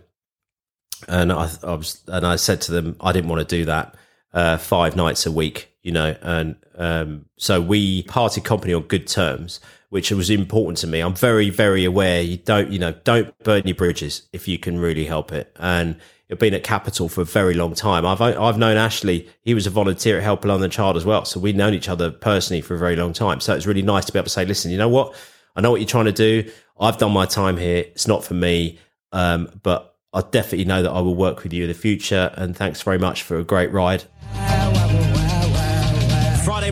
and 1.09 1.33
I, 1.33 1.51
I 1.63 1.75
was, 1.75 2.03
and 2.07 2.27
I 2.27 2.37
said 2.37 2.61
to 2.63 2.73
them, 2.73 2.97
I 3.01 3.13
didn't 3.13 3.31
want 3.31 3.49
to 3.49 3.57
do 3.57 3.65
that 3.65 3.95
uh, 4.35 4.59
five 4.59 4.95
nights 4.95 5.25
a 5.25 5.33
week, 5.33 5.75
you 5.83 5.93
know, 5.93 6.15
and 6.21 6.57
um, 6.77 7.25
so 7.39 7.63
we 7.63 8.03
parted 8.03 8.45
company 8.45 8.75
on 8.75 8.83
good 8.83 9.07
terms, 9.07 9.61
which 9.91 10.11
was 10.11 10.31
important 10.31 10.79
to 10.79 10.87
me. 10.87 11.01
I'm 11.01 11.15
very, 11.15 11.51
very 11.51 11.85
aware 11.85 12.21
you 12.21 12.37
don't, 12.37 12.71
you 12.71 12.79
know, 12.79 12.93
don't 13.05 13.37
burn 13.45 13.63
your 13.67 13.77
bridges 13.77 14.29
if 14.33 14.49
you 14.49 14.59
can 14.59 14.79
really 14.79 15.07
help 15.07 15.33
it, 15.33 15.55
and. 15.57 15.97
I've 16.29 16.41
been 16.41 16.55
at 16.55 16.65
Capital 16.65 17.09
for 17.09 17.21
a 17.21 17.25
very 17.25 17.55
long 17.55 17.77
time. 17.77 18.05
I've 18.05 18.21
I've 18.21 18.59
known 18.59 18.77
Ashley. 18.77 19.29
He 19.43 19.55
was 19.55 19.69
a 19.69 19.71
volunteer 19.71 20.17
at 20.17 20.25
Help 20.25 20.45
a 20.45 20.49
London 20.49 20.73
Child 20.73 20.97
as 20.97 21.05
well, 21.05 21.25
so 21.25 21.39
we've 21.39 21.55
known 21.55 21.73
each 21.73 21.89
other 21.89 22.11
personally 22.11 22.61
for 22.61 22.75
a 22.75 22.79
very 22.79 22.97
long 22.97 23.13
time. 23.13 23.39
So 23.39 23.55
it's 23.55 23.65
really 23.65 23.81
nice 23.81 24.07
to 24.07 24.13
be 24.13 24.19
able 24.19 24.25
to 24.25 24.31
say, 24.31 24.45
"Listen, 24.45 24.73
you 24.73 24.77
know 24.77 24.89
what? 24.89 25.15
I 25.55 25.61
know 25.61 25.71
what 25.71 25.81
you're 25.81 25.87
trying 25.87 26.07
to 26.07 26.13
do. 26.13 26.51
I've 26.79 26.99
done 26.99 27.13
my 27.13 27.27
time 27.27 27.57
here. 27.57 27.79
It's 27.79 28.07
not 28.07 28.25
for 28.25 28.35
me, 28.35 28.79
um, 29.13 29.49
but 29.63 29.97
I 30.13 30.21
definitely 30.21 30.67
know 30.67 30.83
that 30.83 30.91
I 30.91 31.01
will 31.01 31.15
work 31.15 31.43
with 31.43 31.53
you 31.53 31.63
in 31.65 31.69
the 31.69 31.75
future. 31.75 32.33
And 32.35 32.57
thanks 32.57 32.83
very 32.83 32.99
much 32.99 33.23
for 33.23 33.39
a 33.39 33.45
great 33.45 33.73
ride. 33.73 34.05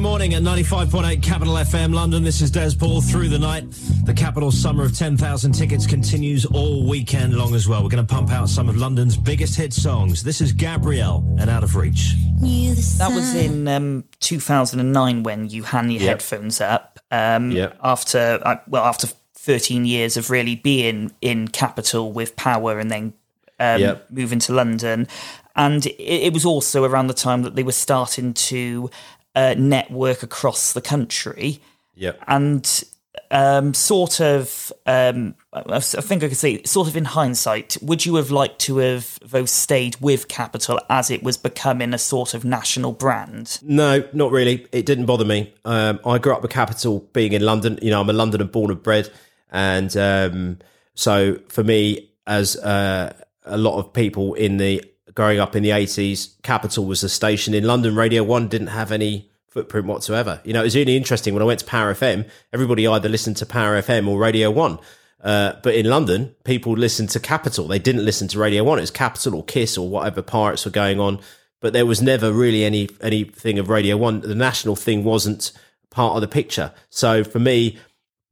Morning 0.00 0.34
at 0.34 0.42
95.8 0.42 1.22
Capital 1.22 1.54
FM 1.54 1.94
London. 1.94 2.22
This 2.22 2.40
is 2.42 2.50
Des 2.50 2.72
Paul 2.78 3.00
through 3.00 3.28
the 3.28 3.38
night. 3.38 3.64
The 4.04 4.12
Capital 4.12 4.50
Summer 4.50 4.84
of 4.84 4.96
10,000 4.96 5.52
tickets 5.52 5.86
continues 5.86 6.44
all 6.44 6.86
weekend 6.86 7.34
long 7.34 7.54
as 7.54 7.66
well. 7.68 7.82
We're 7.82 7.88
going 7.88 8.06
to 8.06 8.14
pump 8.14 8.30
out 8.30 8.48
some 8.50 8.68
of 8.68 8.76
London's 8.76 9.16
biggest 9.16 9.56
hit 9.56 9.72
songs. 9.72 10.22
This 10.22 10.40
is 10.40 10.52
Gabrielle 10.52 11.24
and 11.38 11.48
Out 11.48 11.64
of 11.64 11.74
Reach. 11.74 12.14
That 12.98 13.10
was 13.12 13.34
in 13.34 13.66
um, 13.66 14.04
2009 14.20 15.22
when 15.22 15.48
you 15.48 15.62
hang 15.62 15.90
your 15.90 16.02
Yep. 16.02 16.08
headphones 16.10 16.60
up. 16.60 17.00
Um, 17.10 17.50
Yep. 17.52 17.78
After 17.82 18.40
uh, 18.44 18.56
well, 18.68 18.84
after 18.84 19.06
13 19.36 19.84
years 19.86 20.16
of 20.16 20.28
really 20.28 20.56
being 20.56 21.12
in 21.22 21.48
Capital 21.48 22.12
with 22.12 22.36
Power, 22.36 22.78
and 22.78 22.90
then 22.90 23.14
um, 23.58 23.80
Yep. 23.80 24.10
moving 24.10 24.38
to 24.40 24.52
London, 24.52 25.06
and 25.56 25.86
it, 25.86 25.96
it 26.26 26.32
was 26.34 26.44
also 26.44 26.84
around 26.84 27.06
the 27.06 27.14
time 27.14 27.42
that 27.42 27.54
they 27.54 27.62
were 27.62 27.72
starting 27.72 28.34
to 28.34 28.90
uh, 29.34 29.54
network 29.58 30.22
across 30.22 30.72
the 30.72 30.80
country 30.80 31.60
Yeah. 31.94 32.12
and 32.26 32.84
um, 33.30 33.74
sort 33.74 34.20
of, 34.20 34.72
um, 34.86 35.34
I 35.52 35.78
think 35.80 36.22
I 36.22 36.28
could 36.28 36.36
say, 36.36 36.62
sort 36.64 36.88
of 36.88 36.96
in 36.96 37.04
hindsight, 37.04 37.76
would 37.82 38.04
you 38.04 38.16
have 38.16 38.30
liked 38.30 38.58
to 38.62 38.78
have 38.78 39.18
both 39.30 39.48
stayed 39.50 39.96
with 40.00 40.28
Capital 40.28 40.80
as 40.90 41.10
it 41.10 41.22
was 41.22 41.36
becoming 41.36 41.94
a 41.94 41.98
sort 41.98 42.34
of 42.34 42.44
national 42.44 42.92
brand? 42.92 43.58
No, 43.62 44.04
not 44.12 44.30
really. 44.32 44.66
It 44.72 44.84
didn't 44.86 45.06
bother 45.06 45.24
me. 45.24 45.52
Um, 45.64 46.00
I 46.04 46.18
grew 46.18 46.32
up 46.32 46.42
with 46.42 46.50
Capital 46.50 47.00
being 47.12 47.32
in 47.32 47.42
London. 47.42 47.78
You 47.82 47.90
know, 47.90 48.00
I'm 48.00 48.10
a 48.10 48.12
Londoner 48.12 48.44
born 48.44 48.70
and 48.70 48.82
bred. 48.82 49.10
And 49.50 49.96
um, 49.96 50.58
so 50.94 51.38
for 51.48 51.62
me, 51.62 52.10
as 52.26 52.56
uh, 52.56 53.12
a 53.44 53.56
lot 53.56 53.78
of 53.78 53.92
people 53.92 54.34
in 54.34 54.56
the 54.58 54.84
growing 55.14 55.38
up 55.38 55.54
in 55.54 55.62
the 55.62 55.70
80s, 55.70 56.40
Capital 56.42 56.84
was 56.84 57.02
a 57.02 57.08
station 57.08 57.54
in 57.54 57.64
London. 57.64 57.94
Radio 57.94 58.22
1 58.22 58.48
didn't 58.48 58.68
have 58.68 58.92
any 58.92 59.30
footprint 59.48 59.86
whatsoever. 59.86 60.40
You 60.44 60.52
know, 60.52 60.60
it 60.60 60.64
was 60.64 60.76
really 60.76 60.96
interesting 60.96 61.32
when 61.32 61.42
I 61.42 61.46
went 61.46 61.60
to 61.60 61.66
Power 61.66 61.94
FM, 61.94 62.28
everybody 62.52 62.86
either 62.86 63.08
listened 63.08 63.36
to 63.38 63.46
Power 63.46 63.80
FM 63.80 64.08
or 64.08 64.18
Radio 64.18 64.50
1. 64.50 64.78
Uh, 65.22 65.54
but 65.62 65.74
in 65.74 65.88
London, 65.88 66.34
people 66.44 66.72
listened 66.72 67.08
to 67.10 67.20
Capital. 67.20 67.66
They 67.66 67.78
didn't 67.78 68.04
listen 68.04 68.28
to 68.28 68.38
Radio 68.38 68.64
1. 68.64 68.78
It 68.78 68.82
was 68.82 68.90
Capital 68.90 69.36
or 69.36 69.44
Kiss 69.44 69.78
or 69.78 69.88
whatever 69.88 70.20
pirates 70.20 70.64
were 70.64 70.70
going 70.70 71.00
on. 71.00 71.20
But 71.60 71.72
there 71.72 71.86
was 71.86 72.02
never 72.02 72.30
really 72.30 72.64
any 72.64 72.90
anything 73.00 73.58
of 73.58 73.70
Radio 73.70 73.96
1. 73.96 74.20
The 74.20 74.34
national 74.34 74.76
thing 74.76 75.02
wasn't 75.02 75.52
part 75.88 76.14
of 76.14 76.20
the 76.20 76.28
picture. 76.28 76.72
So 76.90 77.24
for 77.24 77.38
me, 77.38 77.78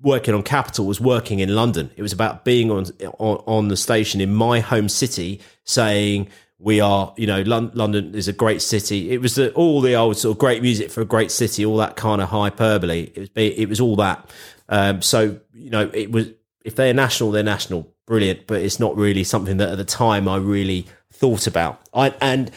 working 0.03 0.35
on 0.35 0.43
Capital 0.43 0.85
was 0.85 1.01
working 1.01 1.39
in 1.39 1.55
London. 1.55 1.91
It 1.97 2.03
was 2.03 2.13
about 2.13 2.45
being 2.45 2.71
on 2.71 2.87
on, 3.19 3.43
on 3.47 3.69
the 3.69 3.77
station 3.77 4.21
in 4.21 4.35
my 4.35 4.61
home 4.61 4.91
city, 4.91 5.41
saying 5.65 6.29
we 6.63 6.81
are, 6.81 7.13
you 7.17 7.27
know, 7.27 7.43
Lon- 7.43 7.73
London 7.75 8.15
is 8.15 8.29
a 8.29 8.33
great 8.33 8.63
city. 8.63 9.11
It 9.11 9.21
was 9.21 9.35
the, 9.35 9.53
all 9.55 9.81
the 9.81 9.97
old 9.97 10.17
sort 10.17 10.37
of 10.37 10.39
great 10.39 10.63
music 10.63 10.91
for 10.93 11.01
a 11.01 11.05
great 11.05 11.33
city, 11.33 11.67
all 11.67 11.77
that 11.79 11.97
kind 11.97 12.23
of 12.23 12.29
hyperbole. 12.29 13.11
It 13.15 13.19
was 13.19 13.31
it 13.35 13.69
was 13.69 13.81
all 13.81 13.97
that. 13.97 14.31
Um, 14.69 15.03
so 15.03 15.41
you 15.53 15.71
know, 15.71 15.91
it 15.93 16.13
was 16.13 16.29
if 16.65 16.77
they're 16.77 16.95
national, 16.95 17.33
they're 17.33 17.43
national, 17.43 17.93
brilliant. 18.07 18.47
But 18.47 18.63
it's 18.63 18.79
not 18.79 18.97
really 18.97 19.25
something 19.25 19.57
that 19.57 19.71
at 19.71 19.77
the 19.77 19.85
time 19.85 20.29
I 20.29 20.37
really 20.37 20.87
thought 21.11 21.49
about. 21.49 21.81
I 21.93 22.15
and 22.21 22.53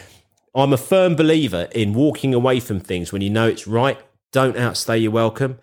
I'm 0.53 0.71
a 0.71 0.77
firm 0.77 1.15
believer 1.15 1.67
in 1.71 1.93
walking 1.93 2.35
away 2.35 2.59
from 2.59 2.79
things 2.79 3.11
when 3.11 3.23
you 3.23 3.31
know 3.31 3.47
it's 3.47 3.65
right. 3.65 3.99
Don't 4.31 4.55
outstay 4.55 4.99
your 4.99 5.11
welcome. 5.11 5.57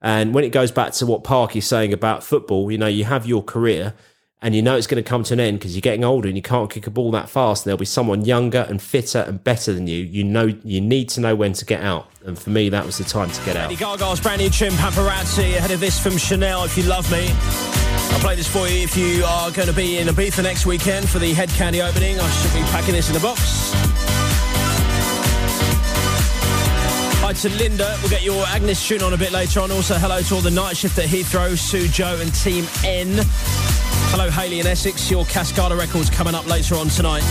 And 0.00 0.32
when 0.32 0.44
it 0.44 0.50
goes 0.50 0.70
back 0.70 0.92
to 0.94 1.06
what 1.06 1.24
Park 1.24 1.56
is 1.56 1.66
saying 1.66 1.92
about 1.92 2.22
football, 2.22 2.70
you 2.70 2.78
know, 2.78 2.86
you 2.86 3.04
have 3.04 3.26
your 3.26 3.42
career 3.42 3.94
and 4.40 4.54
you 4.54 4.62
know 4.62 4.76
it's 4.76 4.86
going 4.86 5.02
to 5.02 5.08
come 5.08 5.24
to 5.24 5.34
an 5.34 5.40
end 5.40 5.58
because 5.58 5.74
you're 5.74 5.80
getting 5.80 6.04
older 6.04 6.28
and 6.28 6.36
you 6.36 6.42
can't 6.42 6.70
kick 6.70 6.86
a 6.86 6.90
ball 6.90 7.10
that 7.10 7.28
fast. 7.28 7.64
And 7.64 7.70
There'll 7.70 7.78
be 7.78 7.84
someone 7.84 8.24
younger 8.24 8.66
and 8.68 8.80
fitter 8.80 9.18
and 9.26 9.42
better 9.42 9.72
than 9.72 9.88
you. 9.88 9.96
You 10.04 10.22
know, 10.22 10.46
you 10.62 10.80
need 10.80 11.08
to 11.10 11.20
know 11.20 11.34
when 11.34 11.54
to 11.54 11.64
get 11.64 11.82
out. 11.82 12.08
And 12.24 12.38
for 12.38 12.50
me, 12.50 12.68
that 12.68 12.86
was 12.86 12.98
the 12.98 13.04
time 13.04 13.30
to 13.30 13.44
get 13.44 13.56
out. 13.56 13.68
Lady 13.68 13.82
Gaga's 13.82 14.20
brand 14.20 14.40
new 14.40 14.48
tune, 14.48 14.70
Paparazzi, 14.72 15.56
ahead 15.56 15.72
of 15.72 15.80
this 15.80 15.98
from 15.98 16.16
Chanel, 16.16 16.64
If 16.64 16.76
You 16.76 16.84
Love 16.84 17.10
Me. 17.10 17.28
I'll 18.12 18.20
play 18.20 18.36
this 18.36 18.46
for 18.48 18.68
you 18.68 18.84
if 18.84 18.96
you 18.96 19.24
are 19.24 19.50
going 19.50 19.68
to 19.68 19.74
be 19.74 19.98
in 19.98 20.06
Ibiza 20.06 20.42
next 20.44 20.66
weekend 20.66 21.08
for 21.08 21.18
the 21.18 21.32
Hed 21.32 21.48
Kandi 21.50 21.86
opening. 21.86 22.18
I 22.20 22.30
should 22.30 22.54
be 22.54 22.62
packing 22.70 22.94
this 22.94 23.10
in 23.10 23.16
a 23.16 23.20
box. 23.20 23.40
Hi 27.20 27.32
to 27.32 27.48
Linda. 27.50 27.98
We'll 28.00 28.10
get 28.10 28.22
your 28.22 28.46
Agnes 28.46 28.86
tune 28.86 29.02
on 29.02 29.12
a 29.12 29.18
bit 29.18 29.32
later 29.32 29.60
on. 29.60 29.72
Also, 29.72 29.94
hello 29.96 30.20
to 30.22 30.34
all 30.36 30.40
the 30.40 30.50
night 30.50 30.76
shift 30.76 30.96
at 30.98 31.06
Heathrow, 31.06 31.58
Sue, 31.58 31.88
Joe, 31.88 32.18
and 32.20 32.32
Team 32.34 32.66
N. 32.84 33.26
Hello, 34.10 34.30
Haley 34.30 34.58
and 34.58 34.68
Essex. 34.68 35.10
Your 35.10 35.24
Cascada 35.26 35.78
records 35.78 36.10
coming 36.10 36.34
up 36.34 36.46
later 36.46 36.74
on 36.76 36.88
tonight. 36.88 37.22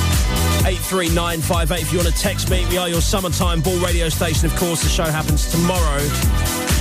83958 0.65 1.81
if 1.81 1.91
you 1.91 1.97
want 1.99 2.09
to 2.13 2.21
text 2.21 2.49
me. 2.49 2.65
We 2.69 2.77
are 2.77 2.87
your 2.87 3.01
summertime 3.01 3.61
ball 3.61 3.77
radio 3.79 4.09
station, 4.09 4.45
of 4.45 4.55
course. 4.55 4.83
The 4.83 4.89
show 4.89 5.03
happens 5.05 5.49
tomorrow. 5.51 5.99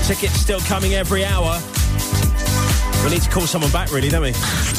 Tickets 0.05 0.35
still 0.35 0.61
coming 0.61 0.95
every 0.95 1.25
hour. 1.25 1.61
We 3.05 3.11
need 3.13 3.23
to 3.23 3.31
call 3.31 3.47
someone 3.47 3.71
back, 3.71 3.91
really, 3.93 4.09
don't 4.09 4.23
we? 4.23 4.33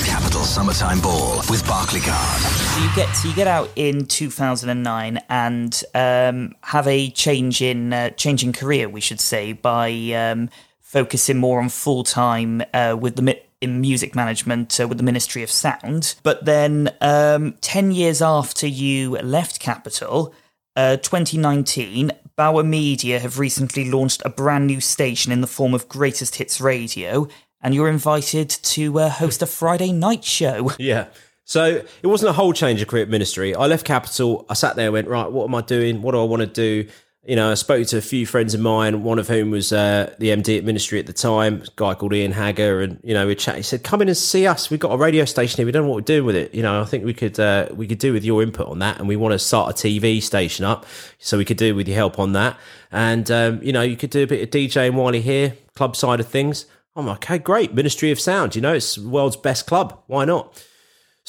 Capital 0.05 0.41
Summertime 0.41 0.99
Ball 1.01 1.37
with 1.49 1.63
Barclaycard. 1.63 2.75
So 2.75 2.83
you 2.83 2.89
get 2.95 3.15
so 3.15 3.27
you 3.29 3.35
get 3.35 3.47
out 3.47 3.69
in 3.75 4.05
2009 4.05 5.19
and 5.29 5.83
um, 5.95 6.53
have 6.61 6.87
a 6.87 7.09
change 7.09 7.61
in 7.61 7.93
uh, 7.93 8.09
change 8.11 8.43
in 8.43 8.51
career, 8.53 8.87
we 8.89 9.01
should 9.01 9.19
say, 9.21 9.53
by 9.53 9.89
um, 10.13 10.49
focusing 10.81 11.37
more 11.37 11.59
on 11.61 11.69
full 11.69 12.03
time 12.03 12.61
uh, 12.73 12.95
with 12.99 13.15
the 13.15 13.21
mi- 13.21 13.41
in 13.61 13.81
music 13.81 14.15
management 14.15 14.79
uh, 14.79 14.87
with 14.87 14.97
the 14.97 15.03
Ministry 15.03 15.43
of 15.43 15.51
Sound. 15.51 16.15
But 16.23 16.45
then, 16.45 16.93
um, 17.01 17.55
ten 17.61 17.91
years 17.91 18.21
after 18.21 18.67
you 18.67 19.11
left 19.17 19.59
Capital, 19.59 20.33
uh, 20.75 20.97
2019, 20.97 22.11
Bauer 22.35 22.63
Media 22.63 23.19
have 23.19 23.39
recently 23.39 23.89
launched 23.89 24.21
a 24.23 24.29
brand 24.29 24.67
new 24.67 24.79
station 24.79 25.31
in 25.31 25.41
the 25.41 25.47
form 25.47 25.73
of 25.73 25.89
Greatest 25.89 26.35
Hits 26.35 26.61
Radio, 26.61 27.27
and 27.61 27.73
you're 27.73 27.89
invited 27.89 28.49
to 28.49 28.99
uh, 28.99 29.09
host 29.09 29.41
a 29.41 29.47
Friday 29.47 29.91
night 29.91 30.23
show. 30.23 30.71
Yeah. 30.79 31.07
So 31.45 31.63
it 32.03 32.07
wasn't 32.07 32.29
a 32.29 32.33
whole 32.33 32.51
change 32.51 32.81
of 32.81 32.89
career 32.89 33.03
at 33.03 33.09
ministry. 33.09 33.55
I 33.55 33.67
left 33.67 33.85
Capital. 33.85 34.45
I 34.49 34.53
sat 34.53 34.75
there 34.75 34.87
and 34.87 34.93
went, 34.93 35.07
right, 35.07 35.31
what 35.31 35.45
am 35.45 35.55
I 35.55 35.61
doing? 35.61 36.01
What 36.01 36.11
do 36.11 36.19
I 36.19 36.25
want 36.25 36.41
to 36.41 36.45
do? 36.45 36.89
You 37.27 37.35
know, 37.35 37.51
I 37.51 37.55
spoke 37.55 37.85
to 37.87 37.97
a 37.97 38.01
few 38.01 38.25
friends 38.25 38.53
of 38.53 38.61
mine, 38.61 39.03
one 39.03 39.19
of 39.19 39.27
whom 39.27 39.51
was 39.51 39.73
uh, 39.73 40.15
the 40.17 40.29
MD 40.29 40.59
at 40.59 40.63
ministry 40.63 40.97
at 40.97 41.07
the 41.07 41.13
time, 41.13 41.61
a 41.61 41.65
guy 41.75 41.93
called 41.93 42.13
Ian 42.13 42.31
Hagger. 42.31 42.79
And, 42.79 43.01
you 43.03 43.13
know, 43.13 43.27
we 43.27 43.35
chat. 43.35 43.57
He 43.57 43.63
said, 43.63 43.83
come 43.83 44.01
in 44.01 44.07
and 44.07 44.15
see 44.15 44.47
us. 44.47 44.69
We've 44.69 44.79
got 44.79 44.93
a 44.93 44.97
radio 44.97 45.25
station 45.25 45.57
here. 45.57 45.65
We 45.65 45.73
don't 45.73 45.83
know 45.83 45.89
what 45.89 45.95
we're 45.97 46.01
doing 46.03 46.23
with 46.23 46.37
it. 46.37 46.55
You 46.55 46.63
know, 46.63 46.81
I 46.81 46.85
think 46.85 47.03
we 47.03 47.13
could, 47.13 47.37
uh, 47.37 47.67
we 47.73 47.85
could 47.85 47.99
do 47.99 48.13
with 48.13 48.23
your 48.23 48.41
input 48.41 48.69
on 48.69 48.79
that. 48.79 48.99
And 48.99 49.09
we 49.09 49.17
want 49.17 49.33
to 49.33 49.39
start 49.39 49.71
a 49.71 49.87
TV 49.87 50.23
station 50.23 50.63
up. 50.63 50.85
So 51.19 51.37
we 51.37 51.43
could 51.43 51.57
do 51.57 51.75
with 51.75 51.89
your 51.89 51.97
help 51.97 52.17
on 52.17 52.31
that. 52.31 52.57
And, 52.93 53.29
um, 53.29 53.61
you 53.61 53.73
know, 53.73 53.81
you 53.81 53.97
could 53.97 54.09
do 54.09 54.23
a 54.23 54.27
bit 54.27 54.41
of 54.41 54.49
DJing 54.49 54.93
while 54.93 55.13
you're 55.13 55.21
here, 55.21 55.57
club 55.75 55.97
side 55.97 56.21
of 56.21 56.29
things. 56.29 56.65
I'm 56.95 57.07
like, 57.07 57.25
okay, 57.25 57.39
great. 57.39 57.73
Ministry 57.73 58.09
of 58.09 58.21
Sound, 58.21 58.55
you 58.55 58.61
know, 58.61 58.73
it's 58.73 58.97
world's 58.97 59.35
best 59.35 59.67
club. 59.67 60.01
Why 60.07 60.23
not? 60.23 60.63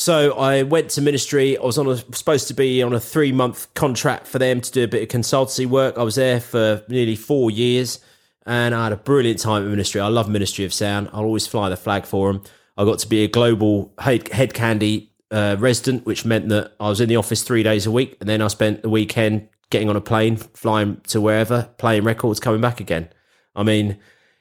So 0.01 0.39
I 0.39 0.63
went 0.63 0.91
to 0.91 1.03
ministry. 1.03 1.59
I 1.59 1.63
was 1.63 1.77
on 1.77 1.89
a, 1.89 1.97
supposed 1.97 2.47
to 2.47 2.55
be 2.55 2.85
on 2.85 2.93
a 2.93 3.01
three 3.01 3.33
month 3.33 3.67
contract 3.75 4.29
for 4.29 4.39
them 4.39 4.61
to 4.61 4.71
do 4.71 4.85
a 4.85 4.87
bit 4.87 5.03
of 5.03 5.09
consultancy 5.09 5.67
work. 5.67 5.99
I 5.99 6.05
was 6.05 6.15
there 6.15 6.39
for 6.39 6.85
nearly 6.87 7.17
four 7.17 7.51
years, 7.51 7.99
and 8.47 8.77
I 8.77 8.85
had 8.85 8.93
a 8.93 8.97
brilliant 8.97 9.41
time 9.41 9.65
at 9.65 9.69
ministry. 9.69 10.01
I 10.01 10.07
love 10.07 10.29
Ministry 10.29 10.65
of 10.65 10.73
Sound. 10.73 11.11
I'll 11.13 11.25
always 11.25 11.49
fly 11.49 11.69
the 11.69 11.77
flag 11.77 12.07
for 12.07 12.33
them. 12.33 12.45
I 12.77 12.85
got 12.85 13.01
to 13.01 13.09
be 13.09 13.25
a 13.25 13.29
global 13.29 13.93
head, 13.99 14.29
Hed 14.29 14.55
Kandi 14.55 15.09
uh, 15.33 15.57
resident, 15.59 16.07
which 16.07 16.25
meant 16.25 16.49
that 16.51 16.75
I 16.79 16.89
was 16.89 17.01
in 17.01 17.09
the 17.09 17.17
office 17.17 17.43
three 17.43 17.65
days 17.65 17.85
a 17.85 17.91
week, 17.91 18.17
and 18.21 18.29
then 18.29 18.41
I 18.41 18.47
spent 18.47 18.83
the 18.83 18.89
weekend 18.89 19.49
getting 19.71 19.91
on 19.91 19.97
a 19.97 20.01
plane, 20.01 20.37
flying 20.37 21.01
to 21.09 21.21
wherever, 21.21 21.71
playing 21.77 22.05
records, 22.05 22.39
coming 22.39 22.61
back 22.61 22.79
again. 22.79 23.09
I 23.57 23.65
mean, 23.65 23.99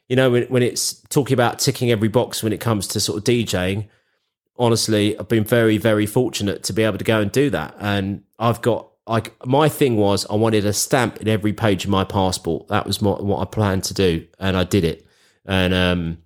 you 0.07 0.17
know, 0.17 0.29
when, 0.29 0.43
when 0.49 0.61
it's 0.61 1.01
talking 1.09 1.33
about 1.33 1.57
ticking 1.57 1.89
every 1.89 2.09
box 2.09 2.43
when 2.43 2.53
it 2.53 2.59
comes 2.59 2.85
to 2.89 2.99
sort 2.99 3.17
of 3.17 3.23
DJing 3.23 3.87
honestly, 4.59 5.17
I've 5.17 5.27
been 5.27 5.43
very, 5.43 5.77
very 5.77 6.05
fortunate 6.05 6.63
to 6.63 6.73
be 6.73 6.83
able 6.83 6.97
to 6.97 7.03
go 7.03 7.21
and 7.21 7.31
do 7.31 7.49
that. 7.51 7.75
And 7.79 8.23
I've 8.39 8.61
got 8.61 8.89
like 9.07 9.33
my 9.45 9.69
thing 9.69 9.95
was 9.95 10.25
I 10.29 10.35
wanted 10.35 10.65
a 10.65 10.73
stamp 10.73 11.17
in 11.17 11.27
every 11.27 11.53
page 11.53 11.85
of 11.85 11.89
my 11.89 12.03
passport. 12.03 12.67
That 12.67 12.85
was 12.85 13.01
what, 13.01 13.23
what 13.23 13.41
I 13.41 13.45
planned 13.45 13.85
to 13.85 13.93
do, 13.93 14.27
and 14.39 14.57
I 14.57 14.63
did 14.63 14.83
it. 14.83 15.07
And 15.45 15.73
um, 15.73 16.17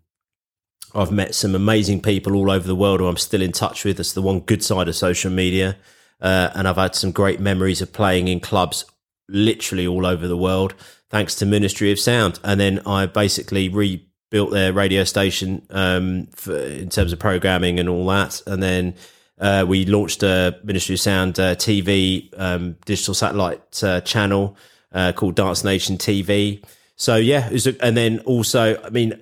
I've 0.93 1.11
met 1.11 1.35
some 1.35 1.55
amazing 1.55 2.01
people 2.01 2.35
all 2.35 2.49
over 2.49 2.67
the 2.67 2.75
world 2.75 2.99
who 2.99 3.07
I'm 3.07 3.17
still 3.17 3.41
in 3.41 3.51
touch 3.51 3.85
with. 3.85 3.97
That's 3.97 4.13
the 4.13 4.21
one 4.21 4.39
good 4.39 4.63
side 4.63 4.87
of 4.87 4.95
social 4.95 5.31
media. 5.31 5.77
Uh, 6.19 6.49
and 6.53 6.67
I've 6.67 6.77
had 6.77 6.95
some 6.95 7.11
great 7.11 7.39
memories 7.39 7.81
of 7.81 7.93
playing 7.93 8.27
in 8.27 8.39
clubs 8.39 8.85
literally 9.27 9.87
all 9.87 10.05
over 10.05 10.27
the 10.27 10.37
world, 10.37 10.75
thanks 11.09 11.35
to 11.35 11.45
Ministry 11.45 11.91
of 11.91 11.99
Sound. 11.99 12.39
And 12.43 12.59
then 12.59 12.79
I 12.85 13.05
basically 13.05 13.69
re 13.69 14.07
built 14.31 14.49
their 14.49 14.73
radio 14.73 15.03
station 15.03 15.61
um, 15.69 16.25
for, 16.27 16.57
in 16.57 16.89
terms 16.89 17.13
of 17.13 17.19
programming 17.19 17.79
and 17.79 17.87
all 17.87 18.07
that. 18.07 18.41
And 18.47 18.63
then 18.63 18.95
uh, 19.39 19.65
we 19.67 19.85
launched 19.85 20.23
a 20.23 20.57
Ministry 20.63 20.95
of 20.95 21.01
Sound 21.01 21.39
uh, 21.39 21.55
TV 21.55 22.33
um, 22.39 22.77
digital 22.85 23.13
satellite 23.13 23.83
uh, 23.83 24.01
channel 24.01 24.57
uh, 24.93 25.11
called 25.11 25.35
Dance 25.35 25.63
Nation 25.63 25.97
TV. 25.97 26.63
So 26.95 27.15
yeah, 27.15 27.49
a, 27.49 27.85
and 27.85 27.97
then 27.97 28.19
also, 28.19 28.81
I 28.83 28.89
mean, 28.89 29.19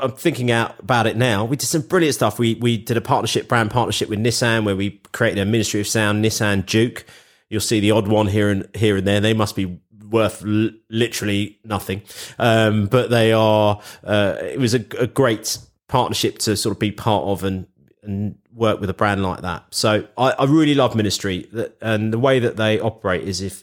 I'm 0.00 0.12
thinking 0.12 0.50
out 0.50 0.78
about 0.80 1.06
it 1.06 1.16
now. 1.16 1.44
We 1.44 1.56
did 1.56 1.66
some 1.66 1.82
brilliant 1.82 2.16
stuff. 2.16 2.38
We 2.40 2.54
we 2.54 2.76
did 2.76 2.96
a 2.96 3.00
partnership, 3.00 3.48
brand 3.48 3.70
partnership 3.70 4.08
with 4.08 4.18
Nissan, 4.18 4.64
where 4.64 4.74
we 4.74 5.00
created 5.12 5.40
a 5.40 5.44
Ministry 5.44 5.80
of 5.80 5.86
Sound 5.86 6.24
Nissan 6.24 6.66
Juke. 6.66 7.04
You'll 7.48 7.60
see 7.60 7.78
the 7.78 7.92
odd 7.92 8.08
one 8.08 8.26
here 8.26 8.50
and 8.50 8.68
here 8.74 8.96
and 8.96 9.06
there. 9.06 9.20
They 9.20 9.32
must 9.32 9.54
be 9.54 9.78
worth 10.10 10.44
l- 10.44 10.70
literally 10.90 11.58
nothing. 11.64 12.02
Um, 12.38 12.86
but 12.86 13.10
they 13.10 13.32
are, 13.32 13.80
uh, 14.02 14.36
it 14.40 14.58
was 14.58 14.74
a, 14.74 14.84
a, 14.98 15.06
great 15.06 15.58
partnership 15.88 16.38
to 16.38 16.56
sort 16.56 16.74
of 16.74 16.78
be 16.78 16.90
part 16.90 17.24
of 17.24 17.44
and, 17.44 17.66
and 18.02 18.36
work 18.52 18.80
with 18.80 18.90
a 18.90 18.94
brand 18.94 19.22
like 19.22 19.42
that. 19.42 19.64
So 19.70 20.06
I, 20.16 20.30
I 20.32 20.44
really 20.44 20.74
love 20.74 20.94
Ministry. 20.94 21.48
And 21.80 22.12
the 22.12 22.18
way 22.18 22.38
that 22.38 22.56
they 22.56 22.80
operate 22.80 23.26
is 23.26 23.40
if 23.40 23.62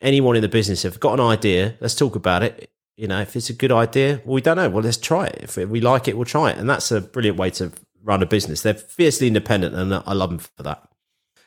anyone 0.00 0.36
in 0.36 0.42
the 0.42 0.48
business 0.48 0.82
have 0.82 1.00
got 1.00 1.14
an 1.14 1.24
idea, 1.24 1.76
let's 1.80 1.94
talk 1.94 2.16
about 2.16 2.42
it. 2.42 2.70
You 2.96 3.08
know, 3.08 3.20
if 3.20 3.34
it's 3.34 3.48
a 3.48 3.54
good 3.54 3.72
idea, 3.72 4.20
well, 4.24 4.34
we 4.34 4.42
don't 4.42 4.56
know. 4.56 4.68
Well, 4.68 4.84
let's 4.84 4.98
try 4.98 5.26
it. 5.26 5.40
If 5.42 5.56
we 5.56 5.80
like 5.80 6.06
it, 6.06 6.16
we'll 6.16 6.26
try 6.26 6.50
it. 6.50 6.58
And 6.58 6.68
that's 6.68 6.90
a 6.90 7.00
brilliant 7.00 7.38
way 7.38 7.50
to 7.52 7.72
run 8.02 8.22
a 8.22 8.26
business. 8.26 8.60
They're 8.60 8.74
fiercely 8.74 9.26
independent, 9.26 9.74
and 9.74 9.94
I 9.94 10.12
love 10.12 10.28
them 10.28 10.38
for 10.38 10.62
that 10.62 10.90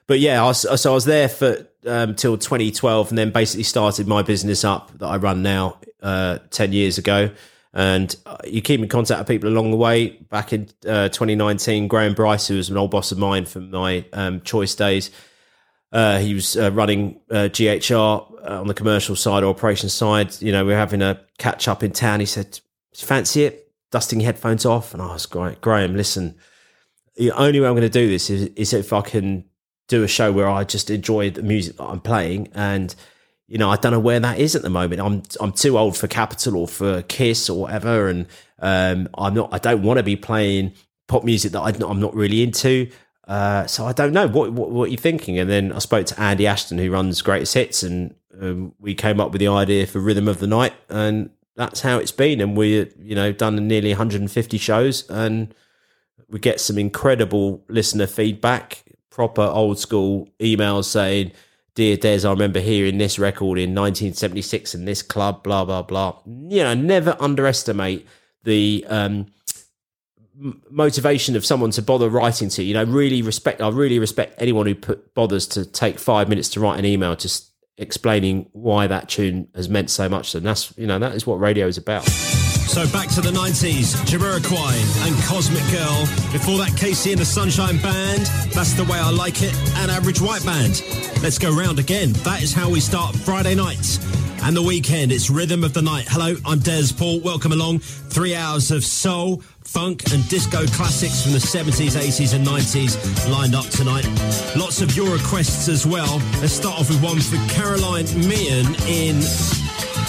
but 0.07 0.19
yeah, 0.19 0.43
I 0.43 0.47
was, 0.47 0.81
so 0.81 0.91
I 0.91 0.93
was 0.93 1.05
there 1.05 1.29
for 1.29 1.67
um, 1.85 2.15
till 2.15 2.37
2012, 2.37 3.09
and 3.09 3.17
then 3.17 3.31
basically 3.31 3.63
started 3.63 4.07
my 4.07 4.21
business 4.21 4.63
up 4.63 4.97
that 4.99 5.07
I 5.07 5.17
run 5.17 5.41
now 5.41 5.77
uh, 6.01 6.39
10 6.49 6.73
years 6.73 6.97
ago. 6.97 7.31
And 7.73 8.15
uh, 8.25 8.37
you 8.45 8.61
keep 8.61 8.79
in 8.79 8.87
contact 8.87 9.19
with 9.19 9.27
people 9.27 9.49
along 9.49 9.71
the 9.71 9.77
way. 9.77 10.09
Back 10.29 10.53
in 10.53 10.69
uh, 10.87 11.09
2019, 11.09 11.87
Graham 11.87 12.13
Bryce, 12.13 12.47
who 12.47 12.57
was 12.57 12.69
an 12.69 12.77
old 12.77 12.91
boss 12.91 13.11
of 13.11 13.17
mine 13.17 13.45
from 13.45 13.71
my 13.71 14.05
um, 14.13 14.41
choice 14.41 14.75
days, 14.75 15.09
uh, 15.91 16.19
he 16.19 16.33
was 16.33 16.57
uh, 16.57 16.71
running 16.71 17.19
uh, 17.29 17.49
GHR 17.51 18.49
on 18.49 18.67
the 18.67 18.73
commercial 18.73 19.15
side, 19.15 19.43
operations 19.43 19.93
side. 19.93 20.39
You 20.41 20.51
know, 20.51 20.65
we 20.65 20.73
are 20.73 20.77
having 20.77 21.01
a 21.01 21.19
catch 21.37 21.67
up 21.67 21.83
in 21.83 21.91
town. 21.91 22.19
He 22.19 22.25
said, 22.25 22.59
"Fancy 22.95 23.43
it?" 23.43 23.71
Dusting 23.91 24.19
headphones 24.19 24.65
off, 24.65 24.93
and 24.93 25.01
I 25.01 25.13
was 25.13 25.27
great. 25.27 25.61
Graham, 25.61 25.95
listen, 25.95 26.35
the 27.15 27.31
only 27.31 27.59
way 27.59 27.67
I'm 27.67 27.73
going 27.73 27.83
to 27.83 27.89
do 27.89 28.07
this 28.07 28.29
is, 28.29 28.45
is 28.55 28.73
if 28.73 28.91
I 28.91 29.01
can 29.01 29.45
do 29.87 30.03
a 30.03 30.07
show 30.07 30.31
where 30.31 30.49
I 30.49 30.63
just 30.63 30.89
enjoy 30.89 31.29
the 31.29 31.43
music 31.43 31.77
that 31.77 31.85
I'm 31.85 31.99
playing. 31.99 32.49
And 32.53 32.93
you 33.47 33.57
know 33.57 33.69
I 33.69 33.75
don't 33.75 33.91
know 33.91 33.99
where 33.99 34.19
that 34.19 34.39
is 34.39 34.55
at 34.55 34.61
the 34.61 34.69
moment. 34.69 35.01
I'm 35.01 35.23
I'm 35.39 35.51
too 35.51 35.77
old 35.77 35.97
for 35.97 36.07
Capital 36.07 36.57
or 36.57 36.67
for 36.67 37.01
Kiss 37.03 37.49
or 37.49 37.61
whatever. 37.61 38.07
And 38.07 38.27
um, 38.59 39.09
I'm 39.17 39.33
not 39.33 39.53
I 39.53 39.59
don't 39.59 39.83
want 39.83 39.97
to 39.97 40.03
be 40.03 40.15
playing 40.15 40.73
pop 41.07 41.23
music 41.23 41.51
that 41.51 41.61
I'm 41.61 41.99
not 41.99 42.15
really 42.15 42.43
into. 42.43 42.89
Uh, 43.27 43.65
so 43.67 43.85
I 43.85 43.93
don't 43.93 44.13
know. 44.13 44.27
What, 44.27 44.51
what 44.53 44.71
what 44.71 44.91
you're 44.91 44.97
thinking? 44.97 45.37
And 45.39 45.49
then 45.49 45.71
I 45.71 45.79
spoke 45.79 46.05
to 46.07 46.19
Andy 46.19 46.47
Ashton 46.47 46.77
who 46.77 46.91
runs 46.91 47.21
Greatest 47.21 47.53
Hits 47.53 47.83
and 47.83 48.15
um, 48.41 48.73
we 48.79 48.95
came 48.95 49.19
up 49.19 49.31
with 49.31 49.39
the 49.39 49.47
idea 49.47 49.85
for 49.85 49.99
Rhythm 49.99 50.27
of 50.27 50.39
the 50.39 50.47
Night 50.47 50.73
and 50.89 51.29
that's 51.55 51.81
how 51.81 51.99
it's 51.99 52.11
been. 52.11 52.41
And 52.41 52.57
we 52.57 52.89
you 52.99 53.15
know 53.15 53.31
done 53.31 53.67
nearly 53.67 53.89
150 53.89 54.57
shows 54.57 55.09
and 55.09 55.53
we 56.29 56.39
get 56.39 56.59
some 56.59 56.77
incredible 56.77 57.63
listener 57.67 58.07
feedback 58.07 58.83
proper 59.13 59.43
old 59.43 59.77
school 59.77 60.27
emails 60.39 60.85
saying, 60.85 61.31
Dear 61.75 61.97
Des, 61.97 62.27
I 62.27 62.31
remember 62.31 62.59
hearing 62.59 62.97
this 62.97 63.19
record 63.19 63.59
in 63.59 63.75
1976 63.75 64.73
in 64.73 64.85
this 64.85 65.03
club, 65.03 65.43
blah, 65.43 65.63
blah, 65.65 65.83
blah. 65.83 66.17
You 66.25 66.63
know, 66.63 66.73
never 66.73 67.15
underestimate 67.19 68.07
the 68.43 68.85
um, 68.89 69.27
motivation 70.69 71.35
of 71.35 71.45
someone 71.45 71.69
to 71.71 71.81
bother 71.83 72.09
writing 72.09 72.49
to. 72.49 72.63
You 72.63 72.73
know, 72.73 72.83
really 72.83 73.21
respect, 73.21 73.61
I 73.61 73.69
really 73.69 73.99
respect 73.99 74.41
anyone 74.41 74.65
who 74.65 74.75
put, 74.75 75.13
bothers 75.13 75.45
to 75.49 75.65
take 75.65 75.99
five 75.99 76.27
minutes 76.27 76.49
to 76.49 76.59
write 76.59 76.79
an 76.79 76.85
email 76.85 77.15
just 77.15 77.51
explaining 77.77 78.49
why 78.51 78.87
that 78.87 79.09
tune 79.09 79.47
has 79.53 79.69
meant 79.69 79.91
so 79.91 80.09
much. 80.09 80.33
And 80.33 80.45
that's, 80.45 80.75
you 80.75 80.87
know, 80.87 80.97
that 80.97 81.13
is 81.13 81.27
what 81.27 81.39
radio 81.39 81.67
is 81.67 81.77
about. 81.77 82.07
So 82.67 82.87
back 82.91 83.07
to 83.09 83.21
the 83.21 83.29
90s, 83.29 83.95
Jamiroquai 84.05 85.07
and 85.07 85.23
Cosmic 85.25 85.63
Girl. 85.71 86.01
Before 86.31 86.57
that, 86.57 86.71
KC 86.75 87.11
and 87.11 87.21
the 87.21 87.25
Sunshine 87.25 87.77
Band. 87.77 88.25
That's 88.51 88.73
the 88.73 88.83
way 88.85 88.97
I 88.97 89.11
like 89.11 89.43
it. 89.43 89.53
And 89.77 89.91
Average 89.91 90.21
White 90.21 90.43
Band. 90.43 90.83
Let's 91.21 91.37
go 91.37 91.55
round 91.55 91.77
again. 91.77 92.13
That 92.23 92.41
is 92.41 92.51
how 92.53 92.69
we 92.69 92.79
start 92.79 93.15
Friday 93.15 93.53
night. 93.53 93.99
And 94.43 94.57
the 94.57 94.61
weekend, 94.61 95.11
it's 95.11 95.29
Rhythm 95.29 95.63
of 95.63 95.73
the 95.73 95.81
Night. 95.81 96.05
Hello, 96.09 96.35
I'm 96.45 96.59
Des 96.59 96.93
Paul. 96.97 97.21
Welcome 97.21 97.53
along. 97.53 97.79
Three 97.79 98.35
hours 98.35 98.71
of 98.71 98.83
soul, 98.83 99.41
funk, 99.63 100.11
and 100.11 100.27
disco 100.27 100.65
classics 100.67 101.23
from 101.23 101.31
the 101.31 101.39
70s, 101.39 101.95
80s, 101.95 102.33
and 102.35 102.45
90s 102.45 103.31
lined 103.31 103.55
up 103.55 103.65
tonight. 103.67 104.05
Lots 104.57 104.81
of 104.81 104.95
your 104.97 105.09
requests 105.09 105.69
as 105.69 105.85
well. 105.85 106.21
Let's 106.41 106.53
start 106.53 106.79
off 106.79 106.89
with 106.89 107.01
one 107.01 107.21
for 107.21 107.37
Caroline 107.53 108.05
Meehan 108.27 108.75
in 108.87 109.21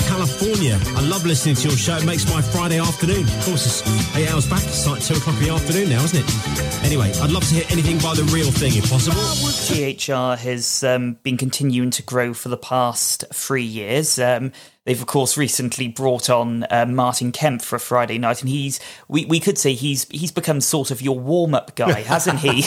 California. 0.09 0.79
I 0.97 1.01
love 1.09 1.25
listening 1.25 1.55
to 1.57 1.69
your 1.69 1.77
show. 1.77 1.97
It 1.97 2.05
makes 2.05 2.29
my 2.29 2.43
Friday 2.43 2.79
afternoon. 2.79 3.25
Of 3.25 3.45
course, 3.45 3.67
it's 3.67 4.17
eight 4.17 4.31
hours 4.31 4.49
back. 4.49 4.63
It's 4.65 4.87
like 4.87 5.03
two 5.03 5.15
o'clock 5.15 5.37
in 5.39 5.45
the 5.45 5.51
afternoon 5.51 5.89
now, 5.89 6.05
isn't 6.05 6.19
it? 6.19 6.85
Anyway, 6.85 7.13
I'd 7.23 7.31
love 7.31 7.47
to 7.49 7.55
hear 7.55 7.65
anything 7.71 7.99
by 7.99 8.15
the 8.15 8.25
real 8.25 8.51
thing 8.51 8.73
if 8.77 8.91
possible. 8.91 9.17
GHR 9.17 10.37
has 10.39 10.85
um, 10.85 11.15
been 11.23 11.37
continuing 11.37 11.91
to 11.91 12.03
grow 12.03 12.35
for 12.35 12.49
the 12.49 12.57
past 12.57 13.25
three 13.33 13.65
years. 13.65 14.19
Um, 14.19 14.53
they've 14.85 15.01
of 15.01 15.07
course 15.07 15.37
recently 15.37 15.89
brought 15.89 16.29
on 16.31 16.65
uh, 16.71 16.87
Martin 16.87 17.33
Kemp 17.33 17.63
for 17.63 17.77
a 17.77 17.81
Friday 17.81 18.19
night, 18.19 18.41
and 18.41 18.49
he's 18.49 18.81
we, 19.09 19.25
we 19.25 19.41
could 19.41 19.59
say 19.59 19.75
he's 19.75 20.05
he's 20.11 20.33
become 20.33 20.61
sort 20.61 20.91
of 20.91 21.03
your 21.03 21.19
warm 21.19 21.55
up 21.55 21.75
guy, 21.75 22.01
hasn't 22.03 22.41
he? 22.41 22.63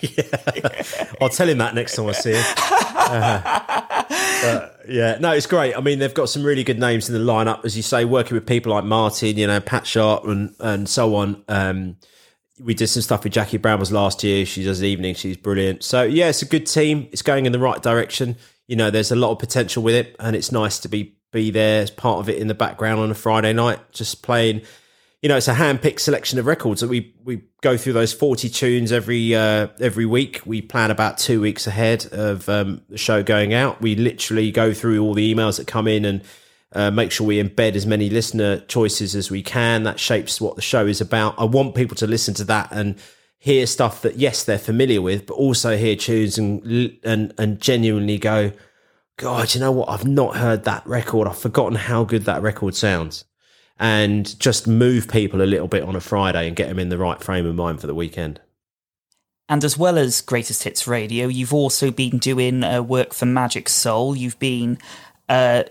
yeah. 0.00 0.82
I'll 1.20 1.28
tell 1.28 1.48
him 1.48 1.58
that 1.58 1.74
next 1.74 1.96
time 1.96 2.06
I 2.06 2.12
see 2.12 2.32
him. 2.32 2.44
Uh, 4.44 4.68
yeah, 4.88 5.18
no, 5.20 5.32
it's 5.32 5.46
great. 5.46 5.76
I 5.76 5.80
mean, 5.80 5.98
they've 5.98 6.12
got 6.12 6.28
some 6.28 6.42
really 6.42 6.64
good 6.64 6.78
names 6.78 7.08
in 7.08 7.14
the 7.14 7.32
lineup, 7.32 7.64
as 7.64 7.76
you 7.76 7.82
say, 7.82 8.04
working 8.04 8.34
with 8.34 8.46
people 8.46 8.72
like 8.72 8.84
Martin, 8.84 9.36
you 9.36 9.46
know, 9.46 9.60
Pat 9.60 9.86
Sharp, 9.86 10.24
and 10.26 10.54
and 10.60 10.88
so 10.88 11.14
on. 11.14 11.44
Um, 11.48 11.96
we 12.60 12.74
did 12.74 12.88
some 12.88 13.02
stuff 13.02 13.24
with 13.24 13.32
Jackie 13.32 13.56
Brown 13.56 13.80
was 13.80 13.92
last 13.92 14.22
year. 14.22 14.44
She 14.44 14.62
does 14.64 14.82
evening. 14.82 15.14
She's 15.14 15.36
brilliant. 15.36 15.82
So 15.84 16.02
yeah, 16.02 16.28
it's 16.28 16.42
a 16.42 16.46
good 16.46 16.66
team. 16.66 17.08
It's 17.12 17.22
going 17.22 17.46
in 17.46 17.52
the 17.52 17.58
right 17.58 17.82
direction. 17.82 18.36
You 18.66 18.76
know, 18.76 18.90
there's 18.90 19.10
a 19.10 19.16
lot 19.16 19.32
of 19.32 19.38
potential 19.38 19.82
with 19.82 19.94
it, 19.94 20.16
and 20.18 20.36
it's 20.36 20.52
nice 20.52 20.78
to 20.80 20.88
be 20.88 21.16
be 21.32 21.50
there 21.50 21.82
as 21.82 21.90
part 21.90 22.20
of 22.20 22.28
it 22.28 22.38
in 22.38 22.46
the 22.46 22.54
background 22.54 23.00
on 23.00 23.10
a 23.10 23.14
Friday 23.14 23.52
night, 23.52 23.80
just 23.90 24.22
playing. 24.22 24.62
You 25.22 25.28
know, 25.28 25.36
it's 25.36 25.48
a 25.48 25.54
hand-picked 25.54 26.00
selection 26.00 26.38
of 26.38 26.46
records 26.46 26.80
that 26.80 26.88
we 26.88 27.14
we 27.24 27.42
go 27.60 27.76
through 27.76 27.92
those 27.92 28.12
forty 28.12 28.48
tunes 28.48 28.90
every 28.92 29.34
uh, 29.34 29.68
every 29.80 30.04
week. 30.04 30.42
We 30.44 30.62
plan 30.62 30.90
about 30.90 31.18
two 31.18 31.40
weeks 31.40 31.66
ahead 31.66 32.06
of 32.12 32.48
um, 32.48 32.82
the 32.88 32.98
show 32.98 33.22
going 33.22 33.54
out. 33.54 33.80
We 33.80 33.94
literally 33.94 34.50
go 34.50 34.74
through 34.74 35.00
all 35.00 35.14
the 35.14 35.32
emails 35.32 35.58
that 35.58 35.66
come 35.66 35.86
in 35.86 36.04
and 36.04 36.24
uh, 36.72 36.90
make 36.90 37.12
sure 37.12 37.26
we 37.26 37.42
embed 37.42 37.76
as 37.76 37.86
many 37.86 38.10
listener 38.10 38.60
choices 38.60 39.14
as 39.14 39.30
we 39.30 39.42
can. 39.42 39.84
That 39.84 40.00
shapes 40.00 40.40
what 40.40 40.56
the 40.56 40.62
show 40.62 40.86
is 40.86 41.00
about. 41.00 41.36
I 41.38 41.44
want 41.44 41.74
people 41.76 41.96
to 41.98 42.06
listen 42.06 42.34
to 42.34 42.44
that 42.44 42.72
and 42.72 42.98
hear 43.38 43.66
stuff 43.66 44.02
that 44.02 44.16
yes 44.16 44.44
they're 44.44 44.58
familiar 44.58 45.02
with, 45.02 45.26
but 45.26 45.34
also 45.34 45.76
hear 45.76 45.94
tunes 45.94 46.36
and 46.38 46.98
and 47.04 47.32
and 47.38 47.60
genuinely 47.60 48.18
go, 48.18 48.52
God, 49.16 49.54
you 49.54 49.60
know 49.60 49.72
what? 49.72 49.88
I've 49.88 50.06
not 50.06 50.36
heard 50.36 50.64
that 50.64 50.86
record. 50.86 51.28
I've 51.28 51.38
forgotten 51.38 51.76
how 51.76 52.04
good 52.04 52.24
that 52.24 52.42
record 52.42 52.74
sounds. 52.74 53.24
And 53.78 54.38
just 54.38 54.66
move 54.66 55.08
people 55.08 55.42
a 55.42 55.44
little 55.44 55.68
bit 55.68 55.82
on 55.82 55.96
a 55.96 56.00
Friday 56.00 56.46
and 56.46 56.56
get 56.56 56.68
them 56.68 56.78
in 56.78 56.88
the 56.88 56.98
right 56.98 57.20
frame 57.20 57.46
of 57.46 57.54
mind 57.54 57.80
for 57.80 57.86
the 57.86 57.94
weekend. 57.94 58.40
And 59.48 59.64
as 59.64 59.76
well 59.76 59.98
as 59.98 60.20
Greatest 60.20 60.62
Hits 60.62 60.86
Radio, 60.86 61.26
you've 61.26 61.52
also 61.52 61.90
been 61.90 62.18
doing 62.18 62.62
uh, 62.62 62.82
work 62.82 63.12
for 63.12 63.26
Magic 63.26 63.68
Soul. 63.68 64.16
You've 64.16 64.38
been 64.38 64.78
uh, 65.28 65.64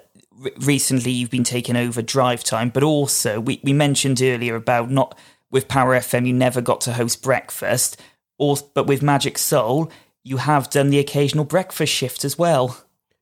recently 0.59 1.11
you've 1.11 1.29
been 1.29 1.43
taking 1.43 1.75
over 1.75 2.01
drive 2.01 2.43
time, 2.43 2.69
but 2.69 2.83
also 2.83 3.39
we, 3.39 3.59
we 3.63 3.73
mentioned 3.73 4.21
earlier 4.21 4.55
about 4.55 4.89
not 4.89 5.17
with 5.49 5.67
Power 5.67 5.95
FM 5.97 6.27
you 6.27 6.33
never 6.33 6.61
got 6.61 6.81
to 6.81 6.93
host 6.93 7.21
breakfast, 7.21 7.99
or 8.37 8.57
but 8.73 8.87
with 8.87 9.01
Magic 9.01 9.37
Soul 9.37 9.91
you 10.23 10.37
have 10.37 10.69
done 10.69 10.89
the 10.89 10.99
occasional 10.99 11.45
breakfast 11.45 11.93
shift 11.93 12.23
as 12.23 12.37
well. 12.37 12.77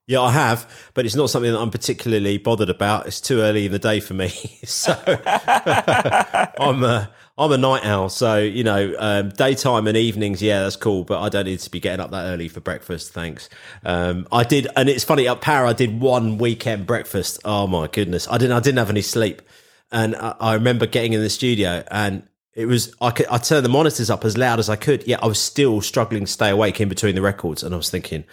Yeah, 0.10 0.22
I 0.22 0.32
have, 0.32 0.90
but 0.96 1.06
it's 1.06 1.14
not 1.14 1.30
something 1.30 1.52
that 1.52 1.60
I'm 1.60 1.70
particularly 1.70 2.40
bothered 2.40 2.72
about. 2.72 3.06
It's 3.06 3.22
too 3.22 3.42
early 3.42 3.68
in 3.68 3.72
the 3.72 3.78
day 3.78 4.00
for 4.00 4.16
me, 4.16 4.30
so 4.64 4.92
I'm 5.08 6.84
a 6.84 7.12
I'm 7.38 7.52
a 7.52 7.58
night 7.60 7.86
owl. 7.86 8.10
So 8.10 8.40
you 8.40 8.64
know, 8.64 8.96
um, 8.98 9.30
daytime 9.30 9.86
and 9.86 9.96
evenings, 9.96 10.42
yeah, 10.42 10.64
that's 10.64 10.78
cool. 10.78 11.04
But 11.04 11.22
I 11.22 11.30
don't 11.30 11.46
need 11.46 11.60
to 11.60 11.70
be 11.70 11.80
getting 11.80 12.00
up 12.00 12.10
that 12.10 12.24
early 12.24 12.48
for 12.48 12.60
breakfast. 12.60 13.14
Thanks. 13.14 13.50
Um, 13.84 14.28
I 14.32 14.44
did, 14.44 14.68
and 14.76 14.90
it's 14.90 15.04
funny 15.04 15.28
up 15.28 15.42
Power. 15.42 15.68
I 15.68 15.74
did 15.74 16.02
one 16.02 16.40
weekend 16.40 16.88
breakfast. 16.88 17.38
Oh 17.46 17.68
my 17.68 17.86
goodness, 17.86 18.28
I 18.28 18.40
didn't 18.40 18.54
I 18.54 18.62
didn't 18.62 18.80
have 18.80 18.90
any 18.90 19.04
sleep, 19.04 19.44
and 19.92 20.16
I, 20.16 20.36
I 20.40 20.54
remember 20.56 20.88
getting 20.88 21.14
in 21.14 21.22
the 21.22 21.30
studio 21.30 21.84
and 21.92 22.24
it 22.56 22.66
was 22.66 22.96
I 23.00 23.12
could 23.12 23.28
I 23.28 23.38
turned 23.38 23.64
the 23.64 23.70
monitors 23.70 24.10
up 24.10 24.26
as 24.26 24.40
loud 24.40 24.58
as 24.58 24.70
I 24.70 24.76
could. 24.76 25.06
Yeah, 25.06 25.20
I 25.22 25.28
was 25.28 25.40
still 25.40 25.82
struggling 25.82 26.26
to 26.26 26.32
stay 26.32 26.50
awake 26.50 26.82
in 26.82 26.90
between 26.90 27.14
the 27.14 27.22
records, 27.22 27.62
and 27.62 27.76
I 27.76 27.78
was 27.78 27.92
thinking 27.92 28.24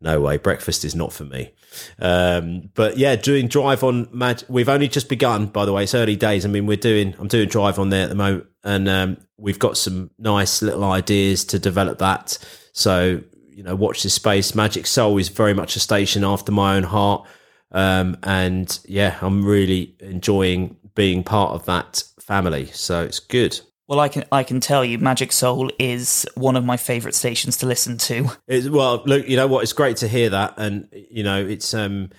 no 0.00 0.20
way, 0.20 0.36
breakfast 0.36 0.84
is 0.84 0.94
not 0.94 1.12
for 1.12 1.24
me. 1.24 1.52
Um, 1.98 2.70
but 2.74 2.98
yeah, 2.98 3.16
doing 3.16 3.48
drive 3.48 3.82
on 3.82 4.08
Mag, 4.12 4.42
we've 4.48 4.68
only 4.68 4.88
just 4.88 5.08
begun, 5.08 5.46
by 5.46 5.64
the 5.64 5.72
way. 5.72 5.84
It's 5.84 5.94
early 5.94 6.16
days. 6.16 6.44
I 6.44 6.48
mean, 6.48 6.66
we're 6.66 6.76
doing, 6.76 7.14
I'm 7.18 7.28
doing 7.28 7.48
drive 7.48 7.78
on 7.78 7.90
there 7.90 8.04
at 8.04 8.08
the 8.08 8.14
moment, 8.14 8.46
and 8.62 8.88
um, 8.88 9.16
we've 9.36 9.58
got 9.58 9.76
some 9.76 10.10
nice 10.18 10.62
little 10.62 10.84
ideas 10.84 11.44
to 11.46 11.58
develop 11.58 11.98
that. 11.98 12.38
So, 12.72 13.22
you 13.48 13.62
know, 13.62 13.74
watch 13.74 14.02
this 14.02 14.14
space. 14.14 14.54
Magic 14.54 14.86
Soul 14.86 15.16
is 15.18 15.28
very 15.28 15.54
much 15.54 15.76
a 15.76 15.80
station 15.80 16.24
after 16.24 16.52
my 16.52 16.76
own 16.76 16.82
heart. 16.82 17.26
Um, 17.72 18.16
and 18.22 18.78
yeah, 18.86 19.18
I'm 19.20 19.44
really 19.44 19.96
enjoying 20.00 20.76
being 20.94 21.22
part 21.24 21.52
of 21.52 21.64
that 21.66 22.04
family. 22.20 22.66
So 22.66 23.02
it's 23.02 23.20
good. 23.20 23.60
Well, 23.88 24.00
I 24.00 24.08
can 24.08 24.24
I 24.32 24.42
can 24.42 24.60
tell 24.60 24.84
you, 24.84 24.98
Magic 24.98 25.30
Soul 25.30 25.70
is 25.78 26.26
one 26.34 26.56
of 26.56 26.64
my 26.64 26.76
favourite 26.76 27.14
stations 27.14 27.56
to 27.58 27.66
listen 27.66 27.98
to. 27.98 28.30
It's, 28.48 28.68
well, 28.68 29.02
look, 29.06 29.28
you 29.28 29.36
know 29.36 29.46
what? 29.46 29.62
It's 29.62 29.72
great 29.72 29.98
to 29.98 30.08
hear 30.08 30.30
that, 30.30 30.54
and 30.56 30.88
you 30.92 31.22
know, 31.22 31.44
it's 31.44 31.72
um, 31.74 32.10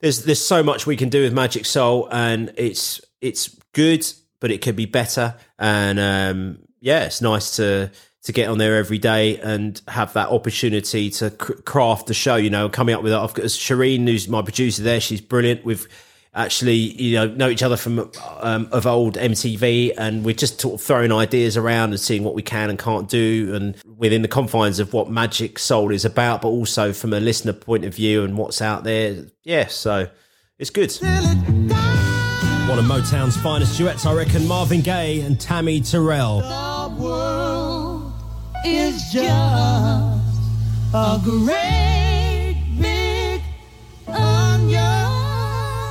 there's 0.00 0.24
there's 0.24 0.44
so 0.44 0.62
much 0.62 0.86
we 0.86 0.96
can 0.96 1.10
do 1.10 1.22
with 1.22 1.32
Magic 1.32 1.66
Soul, 1.66 2.08
and 2.10 2.52
it's 2.56 3.00
it's 3.20 3.48
good, 3.72 4.06
but 4.40 4.50
it 4.50 4.62
could 4.62 4.76
be 4.76 4.86
better, 4.86 5.36
and 5.58 5.98
um, 5.98 6.58
yeah, 6.80 7.04
it's 7.04 7.20
nice 7.20 7.56
to 7.56 7.90
to 8.22 8.32
get 8.32 8.48
on 8.48 8.56
there 8.56 8.76
every 8.76 8.98
day 8.98 9.38
and 9.38 9.82
have 9.88 10.14
that 10.14 10.30
opportunity 10.30 11.10
to 11.10 11.30
craft 11.30 12.06
the 12.06 12.14
show. 12.14 12.36
You 12.36 12.50
know, 12.50 12.70
coming 12.70 12.94
up 12.94 13.02
with 13.02 13.12
it. 13.12 13.16
I've 13.16 13.34
got 13.34 13.44
Shireen, 13.46 14.08
who's 14.08 14.28
my 14.28 14.40
producer 14.40 14.82
there. 14.82 15.00
She's 15.00 15.20
brilliant. 15.20 15.64
We've 15.66 15.86
actually 16.34 16.74
you 16.74 17.14
know 17.14 17.26
know 17.28 17.48
each 17.48 17.62
other 17.62 17.76
from 17.76 18.10
um, 18.40 18.68
of 18.72 18.86
old 18.86 19.14
MTV, 19.16 19.92
and 19.96 20.24
we're 20.24 20.34
just 20.34 20.60
sort 20.60 20.74
of 20.74 20.80
throwing 20.80 21.12
ideas 21.12 21.56
around 21.56 21.90
and 21.90 22.00
seeing 22.00 22.24
what 22.24 22.34
we 22.34 22.42
can 22.42 22.70
and 22.70 22.78
can't 22.78 23.08
do, 23.08 23.52
and 23.54 23.76
within 23.96 24.22
the 24.22 24.28
confines 24.28 24.78
of 24.78 24.92
what 24.92 25.10
Magic 25.10 25.58
Soul 25.58 25.92
is 25.92 26.04
about, 26.04 26.42
but 26.42 26.48
also 26.48 26.92
from 26.92 27.12
a 27.12 27.20
listener 27.20 27.52
point 27.52 27.84
of 27.84 27.94
view 27.94 28.24
and 28.24 28.36
what's 28.36 28.60
out 28.60 28.84
there. 28.84 29.26
Yeah, 29.42 29.66
so 29.66 30.08
it's 30.58 30.70
good. 30.70 30.92
One 32.66 32.78
of 32.78 32.86
Motown's 32.86 33.36
finest 33.36 33.76
duets, 33.76 34.06
I 34.06 34.14
reckon. 34.14 34.48
Marvin 34.48 34.80
Gaye 34.80 35.20
and 35.20 35.38
Tammy 35.38 35.80
Terrell. 35.80 36.40
The 36.40 37.02
world 37.02 38.12
is 38.64 39.02
just 39.12 39.24
a 40.94 41.20
great 41.22 41.93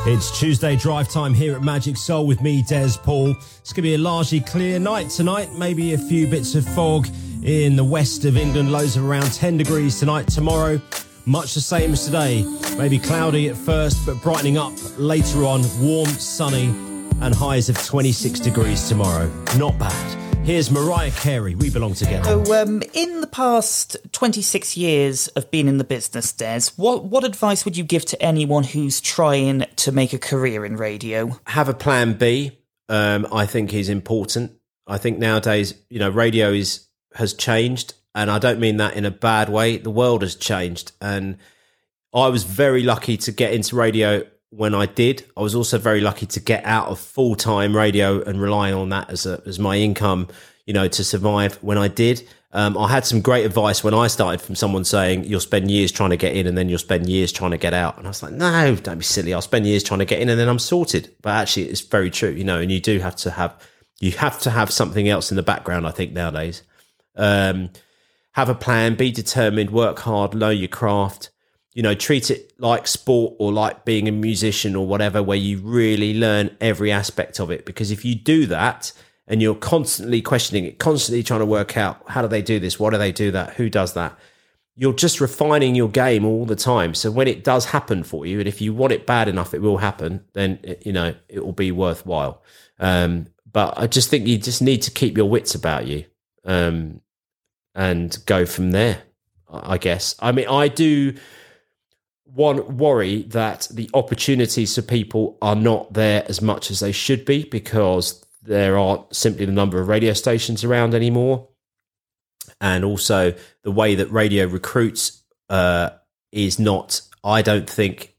it's 0.06 0.38
Tuesday 0.38 0.76
drive 0.76 1.08
time 1.08 1.34
here 1.34 1.56
at 1.56 1.62
Magic 1.62 1.96
Soul 1.96 2.28
with 2.28 2.42
me, 2.42 2.62
Des 2.68 2.92
Paul. 3.04 3.32
It's 3.32 3.72
going 3.72 3.76
to 3.76 3.82
be 3.84 3.96
a 3.96 3.98
largely 3.98 4.42
clear 4.42 4.78
night 4.78 5.10
tonight, 5.10 5.54
maybe 5.54 5.94
a 5.94 5.98
few 5.98 6.28
bits 6.28 6.56
of 6.56 6.66
fog 6.66 7.08
in 7.44 7.76
the 7.76 7.84
west 7.84 8.26
of 8.26 8.36
England, 8.36 8.72
lows 8.72 8.98
of 8.98 9.06
around 9.06 9.32
10 9.32 9.58
degrees 9.58 10.00
tonight. 10.00 10.28
Tomorrow, 10.28 10.82
much 11.26 11.54
the 11.54 11.62
same 11.62 11.94
as 11.94 12.06
today, 12.06 12.44
maybe 12.78 13.00
cloudy 13.00 13.48
at 13.48 13.56
first, 13.56 14.06
but 14.06 14.22
brightening 14.22 14.58
up 14.58 14.74
later 14.98 15.46
on, 15.46 15.62
warm, 15.80 16.10
sunny, 16.10 16.66
and 17.22 17.34
highs 17.34 17.70
of 17.70 17.82
26 17.86 18.42
degrees 18.42 18.90
tomorrow. 18.90 19.32
Not 19.58 19.78
bad. 19.80 20.23
Here's 20.44 20.70
Mariah 20.70 21.12
Carey, 21.12 21.56
We 21.56 21.70
Belong 21.70 21.94
Together. 21.94 22.44
So, 22.46 22.62
um, 22.62 22.84
in 22.92 23.22
the 23.22 23.28
past 23.28 23.96
26 24.12 24.76
years 24.76 25.30
of 25.30 25.50
being 25.50 25.70
in 25.70 25.78
the 25.78 25.86
business, 25.86 26.34
Des, 26.34 26.64
what, 26.76 27.06
what 27.06 27.24
advice 27.24 27.64
would 27.64 27.78
you 27.78 27.86
give 27.86 28.04
to 28.08 28.22
anyone 28.22 28.66
who's 28.66 29.00
trying 29.00 29.66
to 29.78 29.94
make 29.94 30.12
a 30.12 30.20
career 30.20 30.66
in 30.66 30.76
radio? 30.76 31.40
Have 31.48 31.70
a 31.70 31.74
plan 31.74 32.16
B, 32.16 32.60
um, 32.90 33.26
I 33.32 33.46
think 33.46 33.74
is 33.74 33.88
important. 33.88 34.52
I 34.86 34.98
think 34.98 35.18
nowadays, 35.18 35.76
you 35.90 36.00
know, 36.00 36.10
radio 36.10 36.52
is 36.52 36.88
has 37.16 37.34
changed, 37.34 37.94
and 38.14 38.30
I 38.30 38.38
don't 38.38 38.60
mean 38.60 38.76
that 38.78 38.98
in 38.98 39.06
a 39.06 39.12
bad 39.12 39.48
way. 39.48 39.78
The 39.78 39.92
world 39.92 40.24
has 40.24 40.36
changed, 40.36 40.92
and 41.00 41.38
I 42.14 42.28
was 42.28 42.44
very 42.44 42.84
lucky 42.84 43.16
to 43.16 43.32
get 43.32 43.54
into 43.54 43.78
radio 43.78 44.26
when 44.56 44.76
I 44.76 44.86
did. 44.86 45.26
I 45.36 45.42
was 45.42 45.56
also 45.56 45.78
very 45.78 46.02
lucky 46.02 46.26
to 46.28 46.40
get 46.40 46.64
out 46.66 46.88
of 46.88 47.00
full 47.00 47.36
time 47.36 47.76
radio 47.76 48.22
and 48.22 48.42
relying 48.42 48.74
on 48.76 48.90
that 48.90 49.10
as 49.10 49.26
a, 49.26 49.42
as 49.46 49.60
my 49.60 49.78
income, 49.78 50.28
you 50.66 50.74
know, 50.74 50.88
to 50.88 51.04
survive 51.04 51.56
when 51.56 51.78
I 51.78 51.88
did. 51.88 52.28
Um, 52.56 52.78
I 52.78 52.88
had 52.88 53.04
some 53.04 53.22
great 53.22 53.46
advice 53.46 53.84
when 53.84 53.96
I 53.96 54.06
started 54.08 54.40
from 54.40 54.54
someone 54.54 54.86
saying 54.86 55.24
you'll 55.24 55.40
spend 55.40 55.72
years 55.72 55.92
trying 55.92 56.12
to 56.12 56.18
get 56.18 56.36
in 56.36 56.46
and 56.46 56.56
then 56.56 56.70
you'll 56.70 56.78
spend 56.78 57.10
years 57.10 57.32
trying 57.32 57.50
to 57.50 57.58
get 57.58 57.74
out. 57.74 57.98
And 57.98 58.06
I 58.06 58.10
was 58.12 58.22
like, 58.22 58.34
no, 58.34 58.76
don't 58.76 59.00
be 59.00 59.04
silly. 59.04 59.34
I'll 59.34 59.42
spend 59.42 59.66
years 59.66 59.84
trying 59.84 60.00
to 60.00 60.06
get 60.06 60.22
in 60.22 60.30
and 60.30 60.40
then 60.40 60.48
I'm 60.48 60.60
sorted. 60.60 61.16
But 61.24 61.32
actually, 61.32 61.70
it's 61.70 61.82
very 61.82 62.12
true, 62.12 62.30
you 62.30 62.44
know. 62.44 62.60
And 62.60 62.72
you 62.72 62.80
do 62.80 63.00
have 63.00 63.16
to 63.18 63.32
have 63.32 63.60
you 64.00 64.12
have 64.12 64.40
to 64.42 64.52
have 64.52 64.70
something 64.70 65.10
else 65.10 65.32
in 65.32 65.36
the 65.36 65.44
background. 65.44 65.88
I 65.88 65.92
think 65.92 66.12
nowadays, 66.12 66.62
um, 67.16 67.72
have 68.34 68.50
a 68.50 68.56
plan, 68.56 68.96
be 68.96 69.12
determined, 69.12 69.72
work 69.72 70.00
hard, 70.00 70.36
know 70.36 70.50
your 70.50 70.68
craft. 70.68 71.32
You 71.74 71.82
know, 71.82 71.96
treat 71.96 72.30
it 72.30 72.54
like 72.60 72.88
sport 72.88 73.36
or 73.40 73.52
like 73.52 73.84
being 73.84 74.08
a 74.08 74.12
musician 74.12 74.76
or 74.76 74.86
whatever, 74.86 75.24
where 75.24 75.38
you 75.38 75.58
really 75.60 76.14
learn 76.14 76.56
every 76.62 76.92
aspect 76.92 77.40
of 77.40 77.50
it. 77.50 77.66
Because 77.66 77.90
if 77.92 78.06
you 78.06 78.14
do 78.16 78.46
that 78.46 78.92
and 79.28 79.42
you're 79.42 79.56
constantly 79.56 80.22
questioning 80.22 80.66
it, 80.66 80.78
constantly 80.78 81.24
trying 81.24 81.40
to 81.40 81.46
work 81.46 81.76
out 81.76 82.04
how 82.10 82.22
do 82.22 82.28
they 82.28 82.42
do 82.42 82.60
this, 82.60 82.80
what 82.80 82.92
do 82.92 82.98
they 82.98 83.12
do 83.12 83.32
that, 83.32 83.54
who 83.56 83.70
does 83.70 83.94
that, 83.94 84.18
you're 84.76 84.94
just 84.94 85.22
refining 85.22 85.76
your 85.76 85.90
game 85.90 86.26
all 86.26 86.46
the 86.46 86.56
time. 86.56 86.94
So 86.94 87.12
when 87.12 87.28
it 87.28 87.44
does 87.44 87.66
happen 87.66 88.04
for 88.04 88.26
you, 88.26 88.40
and 88.40 88.48
if 88.48 88.60
you 88.62 88.74
want 88.74 88.94
it 88.94 89.06
bad 89.06 89.28
enough, 89.28 89.54
it 89.54 89.62
will 89.62 89.78
happen. 89.78 90.24
Then 90.34 90.60
you 90.82 90.92
know 90.92 91.16
it 91.30 91.46
will 91.46 91.54
be 91.54 91.72
worthwhile. 91.72 92.42
Um, 92.80 93.28
but 93.52 93.76
I 93.78 93.88
just 93.88 94.10
think 94.10 94.28
you 94.28 94.38
just 94.38 94.62
need 94.62 94.82
to 94.84 94.92
keep 94.92 95.16
your 95.16 95.30
wits 95.30 95.54
about 95.54 95.86
you 95.86 96.06
um, 96.44 97.02
and 97.76 98.18
go 98.26 98.46
from 98.46 98.72
there. 98.72 99.04
I 99.48 99.78
guess. 99.78 100.16
I 100.20 100.32
mean, 100.32 100.48
I 100.48 100.68
do 100.68 101.14
one 102.34 102.78
worry 102.78 103.24
that 103.24 103.68
the 103.72 103.90
opportunities 103.94 104.76
for 104.76 104.82
people 104.82 105.38
are 105.42 105.56
not 105.56 105.94
there 105.94 106.26
as 106.28 106.42
much 106.42 106.72
as 106.72 106.80
they 106.80 106.92
should 106.92 107.26
be 107.26 107.44
because 107.44 108.26
there 108.42 108.78
aren't 108.78 109.16
simply 109.16 109.46
the 109.46 109.52
number 109.52 109.80
of 109.80 109.88
radio 109.88 110.14
stations 110.14 110.64
around 110.64 110.96
anymore 110.96 111.48
and 112.60 112.84
also 112.84 113.34
the 113.64 113.72
way 113.72 113.96
that 113.96 114.08
radio 114.12 114.46
recruits 114.46 115.24
uh, 115.50 115.92
is 116.32 116.60
not, 116.60 117.02
I 117.24 117.42
don't 117.42 117.70
think, 117.70 118.16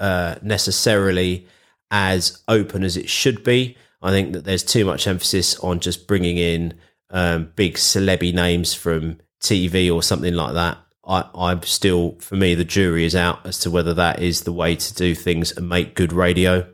uh, 0.00 0.36
necessarily 0.42 1.46
as 1.90 2.42
open 2.48 2.82
as 2.82 2.96
it 2.96 3.08
should 3.08 3.44
be. 3.44 3.76
I 4.02 4.10
think 4.10 4.32
that 4.32 4.44
there's 4.44 4.64
too 4.64 4.84
much 4.84 5.06
emphasis 5.06 5.58
on 5.60 5.80
just 5.80 6.06
bringing 6.06 6.36
in 6.36 6.74
um, 7.10 7.52
big 7.54 7.78
celebrity 7.78 8.32
names 8.32 8.74
from 8.74 9.18
TV 9.40 9.92
or 9.92 10.02
something 10.02 10.34
like 10.34 10.54
that. 10.54 10.78
I, 11.06 11.28
I'm 11.34 11.62
still, 11.62 12.16
for 12.20 12.36
me, 12.36 12.54
the 12.54 12.64
jury 12.64 13.04
is 13.04 13.14
out 13.14 13.46
as 13.46 13.58
to 13.60 13.70
whether 13.70 13.94
that 13.94 14.20
is 14.20 14.42
the 14.42 14.52
way 14.52 14.76
to 14.76 14.94
do 14.94 15.14
things 15.14 15.52
and 15.52 15.68
make 15.68 15.94
good 15.94 16.12
radio. 16.12 16.66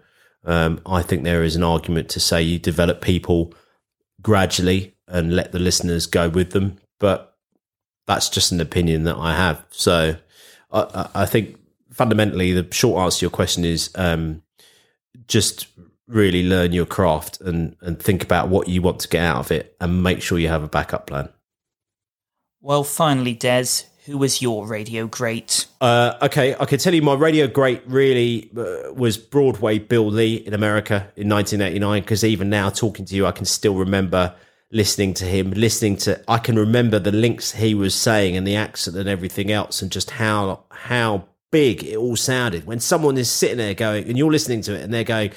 Um, 0.45 0.81
I 0.87 1.03
think 1.03 1.23
there 1.23 1.45
is 1.45 1.55
an 1.55 1.63
argument 1.63 2.09
to 2.11 2.21
say 2.21 2.43
you 2.43 2.59
develop 2.59 3.01
people 3.01 3.55
gradually 4.21 4.95
and 5.07 5.37
let 5.37 5.53
the 5.53 5.59
listeners 5.59 6.07
go 6.07 6.29
with 6.29 6.51
them 6.51 6.79
but 7.03 7.37
that's 8.07 8.29
just 8.29 8.53
an 8.53 8.61
opinion 8.61 9.03
that 9.05 9.17
I 9.17 9.35
have. 9.35 9.67
So 9.71 10.15
I, 10.71 11.09
I 11.17 11.27
think 11.27 11.59
fundamentally 11.91 12.53
the 12.53 12.73
short 12.73 13.03
answer 13.03 13.19
to 13.19 13.25
your 13.25 13.31
question 13.31 13.65
is 13.65 13.91
um, 13.97 14.41
just 15.27 15.67
really 16.07 16.49
learn 16.49 16.73
your 16.73 16.87
craft 16.87 17.41
and, 17.41 17.75
and 17.81 18.01
think 18.01 18.23
about 18.23 18.49
what 18.49 18.69
you 18.69 18.81
want 18.83 19.01
to 19.01 19.09
get 19.09 19.25
out 19.25 19.39
of 19.39 19.51
it 19.51 19.77
and 19.81 20.05
make 20.05 20.23
sure 20.23 20.39
you 20.39 20.47
have 20.47 20.63
a 20.63 20.69
backup 20.69 21.09
plan. 21.09 21.29
Well, 22.61 22.85
finally, 22.85 23.35
Des, 23.35 23.83
who 24.07 24.19
was 24.19 24.43
your 24.43 24.67
radio 24.67 25.07
great? 25.07 25.67
Uh, 25.81 26.15
okay, 26.23 26.55
I 26.59 26.65
can 26.65 26.79
tell 26.79 26.95
you 26.95 27.03
my 27.03 27.15
radio 27.15 27.47
great 27.47 27.83
really 27.87 28.51
uh, 28.57 28.93
was 28.93 29.17
Broadway 29.17 29.79
Bill 29.79 30.07
Lee 30.07 30.37
in 30.37 30.55
America 30.55 31.13
in 31.17 31.29
1989 31.29 32.03
because 32.03 32.25
even 32.25 32.51
now 32.51 32.71
talking 32.71 33.05
to 33.05 33.15
you, 33.15 33.27
I 33.27 33.33
can 33.33 33.45
still 33.45 33.75
remember– 33.75 34.35
listening 34.73 35.13
to 35.13 35.27
him, 35.27 35.51
listening 35.51 35.97
to 35.99 36.21
I 36.27 36.39
can 36.39 36.59
remember 36.59 36.99
the 36.99 37.13
links 37.13 37.53
he 37.53 37.75
was 37.75 37.95
saying 37.95 38.37
and 38.37 38.47
the 38.47 38.57
accent 38.57 38.97
and 38.97 39.09
everything 39.09 39.53
else 39.53 39.83
and 39.83 39.93
just 39.93 40.11
how 40.11 40.65
how 40.71 41.29
big 41.51 41.85
it 41.85 41.97
all 41.97 42.17
sounded. 42.17 42.67
When 42.67 42.81
someone 42.81 43.19
is 43.19 43.31
sitting 43.31 43.59
there 43.59 43.75
going 43.75 44.09
and 44.09 44.19
you're 44.19 44.33
listening 44.33 44.63
to 44.63 44.75
it 44.75 44.83
and 44.83 44.93
they're 44.93 45.05
going 45.05 45.33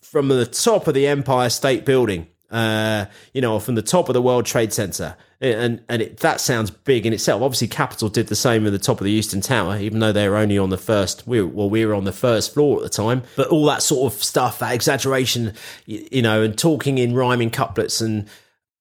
from 0.00 0.28
the 0.28 0.46
top 0.46 0.88
of 0.88 0.94
the 0.94 1.06
Empire 1.06 1.50
State 1.50 1.84
Building, 1.84 2.26
uh, 2.50 3.06
you 3.32 3.40
know, 3.40 3.58
from 3.58 3.74
the 3.74 3.82
top 3.82 4.08
of 4.08 4.14
the 4.14 4.22
World 4.22 4.46
Trade 4.46 4.72
Center. 4.72 5.16
And 5.40 5.82
and 5.88 6.02
it, 6.02 6.16
that 6.18 6.40
sounds 6.40 6.70
big 6.70 7.06
in 7.06 7.12
itself. 7.12 7.42
Obviously, 7.42 7.68
Capital 7.68 8.08
did 8.08 8.26
the 8.26 8.34
same 8.34 8.66
at 8.66 8.72
the 8.72 8.78
top 8.78 9.00
of 9.00 9.04
the 9.04 9.12
Euston 9.12 9.40
Tower, 9.40 9.78
even 9.78 10.00
though 10.00 10.10
they 10.10 10.28
were 10.28 10.36
only 10.36 10.58
on 10.58 10.70
the 10.70 10.78
first. 10.78 11.28
We 11.28 11.40
were, 11.40 11.46
well, 11.46 11.70
we 11.70 11.86
were 11.86 11.94
on 11.94 12.04
the 12.04 12.12
first 12.12 12.54
floor 12.54 12.78
at 12.78 12.82
the 12.82 12.88
time. 12.88 13.22
But 13.36 13.48
all 13.48 13.64
that 13.66 13.82
sort 13.82 14.12
of 14.12 14.22
stuff, 14.22 14.58
that 14.58 14.74
exaggeration, 14.74 15.54
you, 15.86 16.08
you 16.10 16.22
know, 16.22 16.42
and 16.42 16.58
talking 16.58 16.98
in 16.98 17.14
rhyming 17.14 17.50
couplets 17.50 18.00
and 18.00 18.28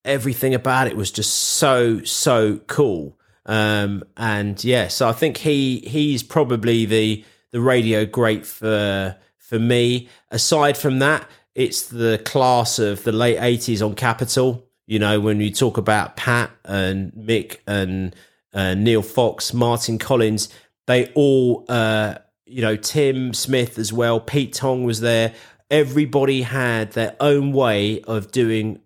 everything 0.04 0.56
about 0.56 0.88
it 0.88 0.96
was 0.98 1.12
just 1.12 1.34
so 1.34 2.02
so 2.04 2.58
cool. 2.66 3.20
Um, 3.46 4.04
and 4.16 4.62
yeah, 4.64 4.88
so 4.88 5.08
I 5.08 5.14
think 5.14 5.38
he 5.38 5.80
he's 5.82 6.24
probably 6.24 6.86
the 6.86 7.24
the 7.52 7.62
radio 7.62 8.06
great 8.06 8.46
for 8.48 9.16
for 9.38 9.60
me. 9.60 10.10
Aside 10.32 10.76
from 10.76 11.00
that, 11.00 11.28
it's 11.58 11.88
the 11.88 12.22
class 12.24 12.78
of 12.78 13.04
the 13.04 13.12
late 13.12 13.40
eighties 13.40 13.82
on 13.82 13.96
Capital. 13.96 14.64
You 14.86 15.00
know, 15.00 15.20
when 15.20 15.42
you 15.42 15.52
talk 15.52 15.78
about 15.78 16.16
Pat 16.16 16.52
and 16.64 17.12
Mick 17.14 17.58
and 17.66 18.16
uh, 18.54 18.76
Neil 18.76 19.02
Fox, 19.02 19.54
Martin 19.54 19.98
Collins, 19.98 20.50
they 20.86 21.12
all, 21.14 21.66
uh, 21.68 22.20
you 22.46 22.62
know, 22.62 22.78
Tim 22.78 23.34
Smith 23.34 23.80
as 23.80 23.92
well. 23.92 24.20
Pete 24.22 24.54
Tong 24.54 24.84
was 24.84 25.02
there. 25.02 25.34
Everybody 25.70 26.44
had 26.44 26.94
their 26.94 27.18
own 27.20 27.52
way 27.52 28.02
of 28.02 28.32
doing 28.32 28.80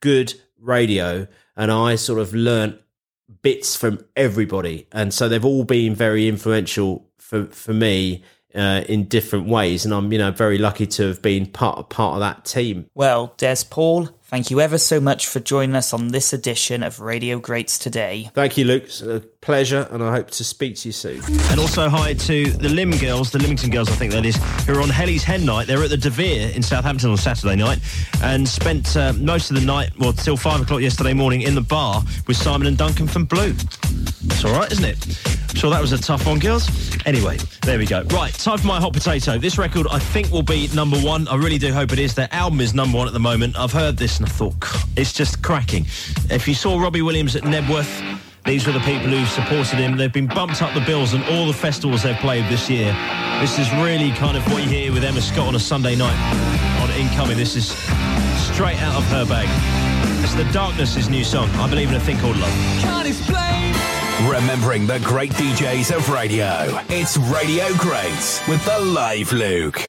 good 0.00 0.34
radio 0.60 1.26
and 1.56 1.72
I 1.72 1.96
sort 1.96 2.20
of 2.20 2.34
learnt 2.34 2.80
bits 3.42 3.74
from 3.74 3.98
everybody. 4.14 4.86
And 4.92 5.12
so 5.12 5.28
they've 5.28 5.44
all 5.44 5.64
been 5.64 5.94
very 5.94 6.28
influential 6.28 7.08
for, 7.18 7.46
for 7.46 7.72
me 7.72 8.22
uh, 8.54 8.84
in 8.88 9.04
different 9.04 9.48
ways. 9.48 9.84
And 9.84 9.94
I'm, 9.94 10.12
you 10.12 10.18
know, 10.18 10.30
very 10.30 10.58
lucky 10.58 10.86
to 10.86 11.08
have 11.08 11.22
been 11.22 11.46
part, 11.46 11.88
part 11.90 12.14
of 12.14 12.20
that 12.20 12.44
team. 12.44 12.86
Well, 12.94 13.34
Des 13.36 13.58
Paul, 13.68 14.10
Thank 14.28 14.50
you 14.50 14.60
ever 14.60 14.76
so 14.76 15.00
much 15.00 15.26
for 15.26 15.40
joining 15.40 15.74
us 15.74 15.94
on 15.94 16.08
this 16.08 16.34
edition 16.34 16.82
of 16.82 17.00
Radio 17.00 17.38
Greats 17.38 17.78
today. 17.78 18.30
Thank 18.34 18.58
you, 18.58 18.66
Luke. 18.66 18.82
It's 18.82 19.00
a 19.00 19.20
pleasure, 19.40 19.88
and 19.90 20.02
I 20.02 20.14
hope 20.14 20.30
to 20.32 20.44
speak 20.44 20.76
to 20.76 20.88
you 20.88 20.92
soon. 20.92 21.22
And 21.50 21.58
also 21.58 21.88
hi 21.88 22.12
to 22.12 22.50
the 22.50 22.68
Lim 22.68 22.90
girls, 22.98 23.30
the 23.30 23.38
Lymington 23.38 23.70
girls, 23.70 23.88
I 23.88 23.94
think 23.94 24.12
that 24.12 24.26
is, 24.26 24.36
who 24.66 24.74
are 24.74 24.82
on 24.82 24.90
Helly's 24.90 25.24
Hen 25.24 25.46
Night. 25.46 25.66
They're 25.66 25.82
at 25.82 25.88
the 25.88 25.96
De 25.96 26.10
Vere 26.10 26.50
in 26.50 26.62
Southampton 26.62 27.08
on 27.08 27.16
Saturday 27.16 27.56
night 27.56 27.78
and 28.22 28.46
spent 28.46 28.94
uh, 28.98 29.14
most 29.14 29.48
of 29.48 29.58
the 29.58 29.64
night, 29.64 29.92
well, 29.98 30.12
till 30.12 30.36
five 30.36 30.60
o'clock 30.60 30.82
yesterday 30.82 31.14
morning 31.14 31.40
in 31.40 31.54
the 31.54 31.62
bar 31.62 32.02
with 32.26 32.36
Simon 32.36 32.66
and 32.66 32.76
Duncan 32.76 33.08
from 33.08 33.24
Blue. 33.24 33.54
It's 34.24 34.44
all 34.44 34.52
right, 34.52 34.70
isn't 34.70 34.84
it? 34.84 35.26
I'm 35.48 35.56
sure 35.56 35.70
that 35.70 35.80
was 35.80 35.92
a 35.92 35.98
tough 35.98 36.26
one, 36.26 36.38
girls. 36.38 36.68
Anyway, 37.06 37.38
there 37.62 37.78
we 37.78 37.86
go. 37.86 38.02
Right, 38.02 38.34
time 38.34 38.58
for 38.58 38.66
my 38.66 38.78
hot 38.78 38.92
potato. 38.92 39.38
This 39.38 39.56
record, 39.56 39.86
I 39.90 39.98
think, 39.98 40.30
will 40.30 40.42
be 40.42 40.68
number 40.74 40.98
one. 40.98 41.26
I 41.28 41.36
really 41.36 41.56
do 41.56 41.72
hope 41.72 41.92
it 41.92 41.98
is. 41.98 42.14
Their 42.14 42.28
album 42.30 42.60
is 42.60 42.74
number 42.74 42.98
one 42.98 43.06
at 43.06 43.14
the 43.14 43.20
moment. 43.20 43.58
I've 43.58 43.72
heard 43.72 43.96
this 43.96 44.17
and 44.18 44.26
I 44.26 44.30
thought, 44.30 44.54
it's 44.96 45.12
just 45.12 45.42
cracking. 45.42 45.84
If 46.30 46.46
you 46.46 46.54
saw 46.54 46.78
Robbie 46.80 47.02
Williams 47.02 47.36
at 47.36 47.42
Knebworth, 47.42 48.18
these 48.44 48.66
were 48.66 48.72
the 48.72 48.80
people 48.80 49.08
who 49.08 49.24
supported 49.26 49.78
him. 49.78 49.96
They've 49.96 50.12
been 50.12 50.26
bumped 50.26 50.62
up 50.62 50.72
the 50.74 50.80
bills 50.80 51.14
and 51.14 51.22
all 51.24 51.46
the 51.46 51.52
festivals 51.52 52.02
they've 52.02 52.16
played 52.16 52.44
this 52.50 52.70
year. 52.70 52.92
This 53.40 53.58
is 53.58 53.70
really 53.74 54.10
kind 54.12 54.36
of 54.36 54.42
what 54.50 54.62
you 54.62 54.68
hear 54.68 54.92
with 54.92 55.04
Emma 55.04 55.20
Scott 55.20 55.48
on 55.48 55.54
a 55.54 55.60
Sunday 55.60 55.96
night 55.96 56.16
on 56.80 56.90
Incoming. 56.92 57.36
This 57.36 57.56
is 57.56 57.68
straight 58.52 58.80
out 58.82 58.96
of 58.96 59.04
her 59.08 59.26
bag. 59.26 59.48
It's 60.24 60.34
The 60.34 60.50
Darkness' 60.52 61.08
new 61.08 61.24
song. 61.24 61.48
I 61.50 61.68
believe 61.68 61.90
in 61.90 61.94
a 61.94 62.00
thing 62.00 62.18
called 62.18 62.36
love. 62.36 62.50
Can't 62.80 63.06
explain. 63.06 63.74
Remembering 64.28 64.86
the 64.86 64.98
great 65.00 65.30
DJs 65.32 65.94
of 65.94 66.08
radio. 66.08 66.80
It's 66.88 67.16
Radio 67.16 67.72
Greats 67.76 68.46
with 68.48 68.64
the 68.64 68.78
Live 68.80 69.32
Luke. 69.32 69.86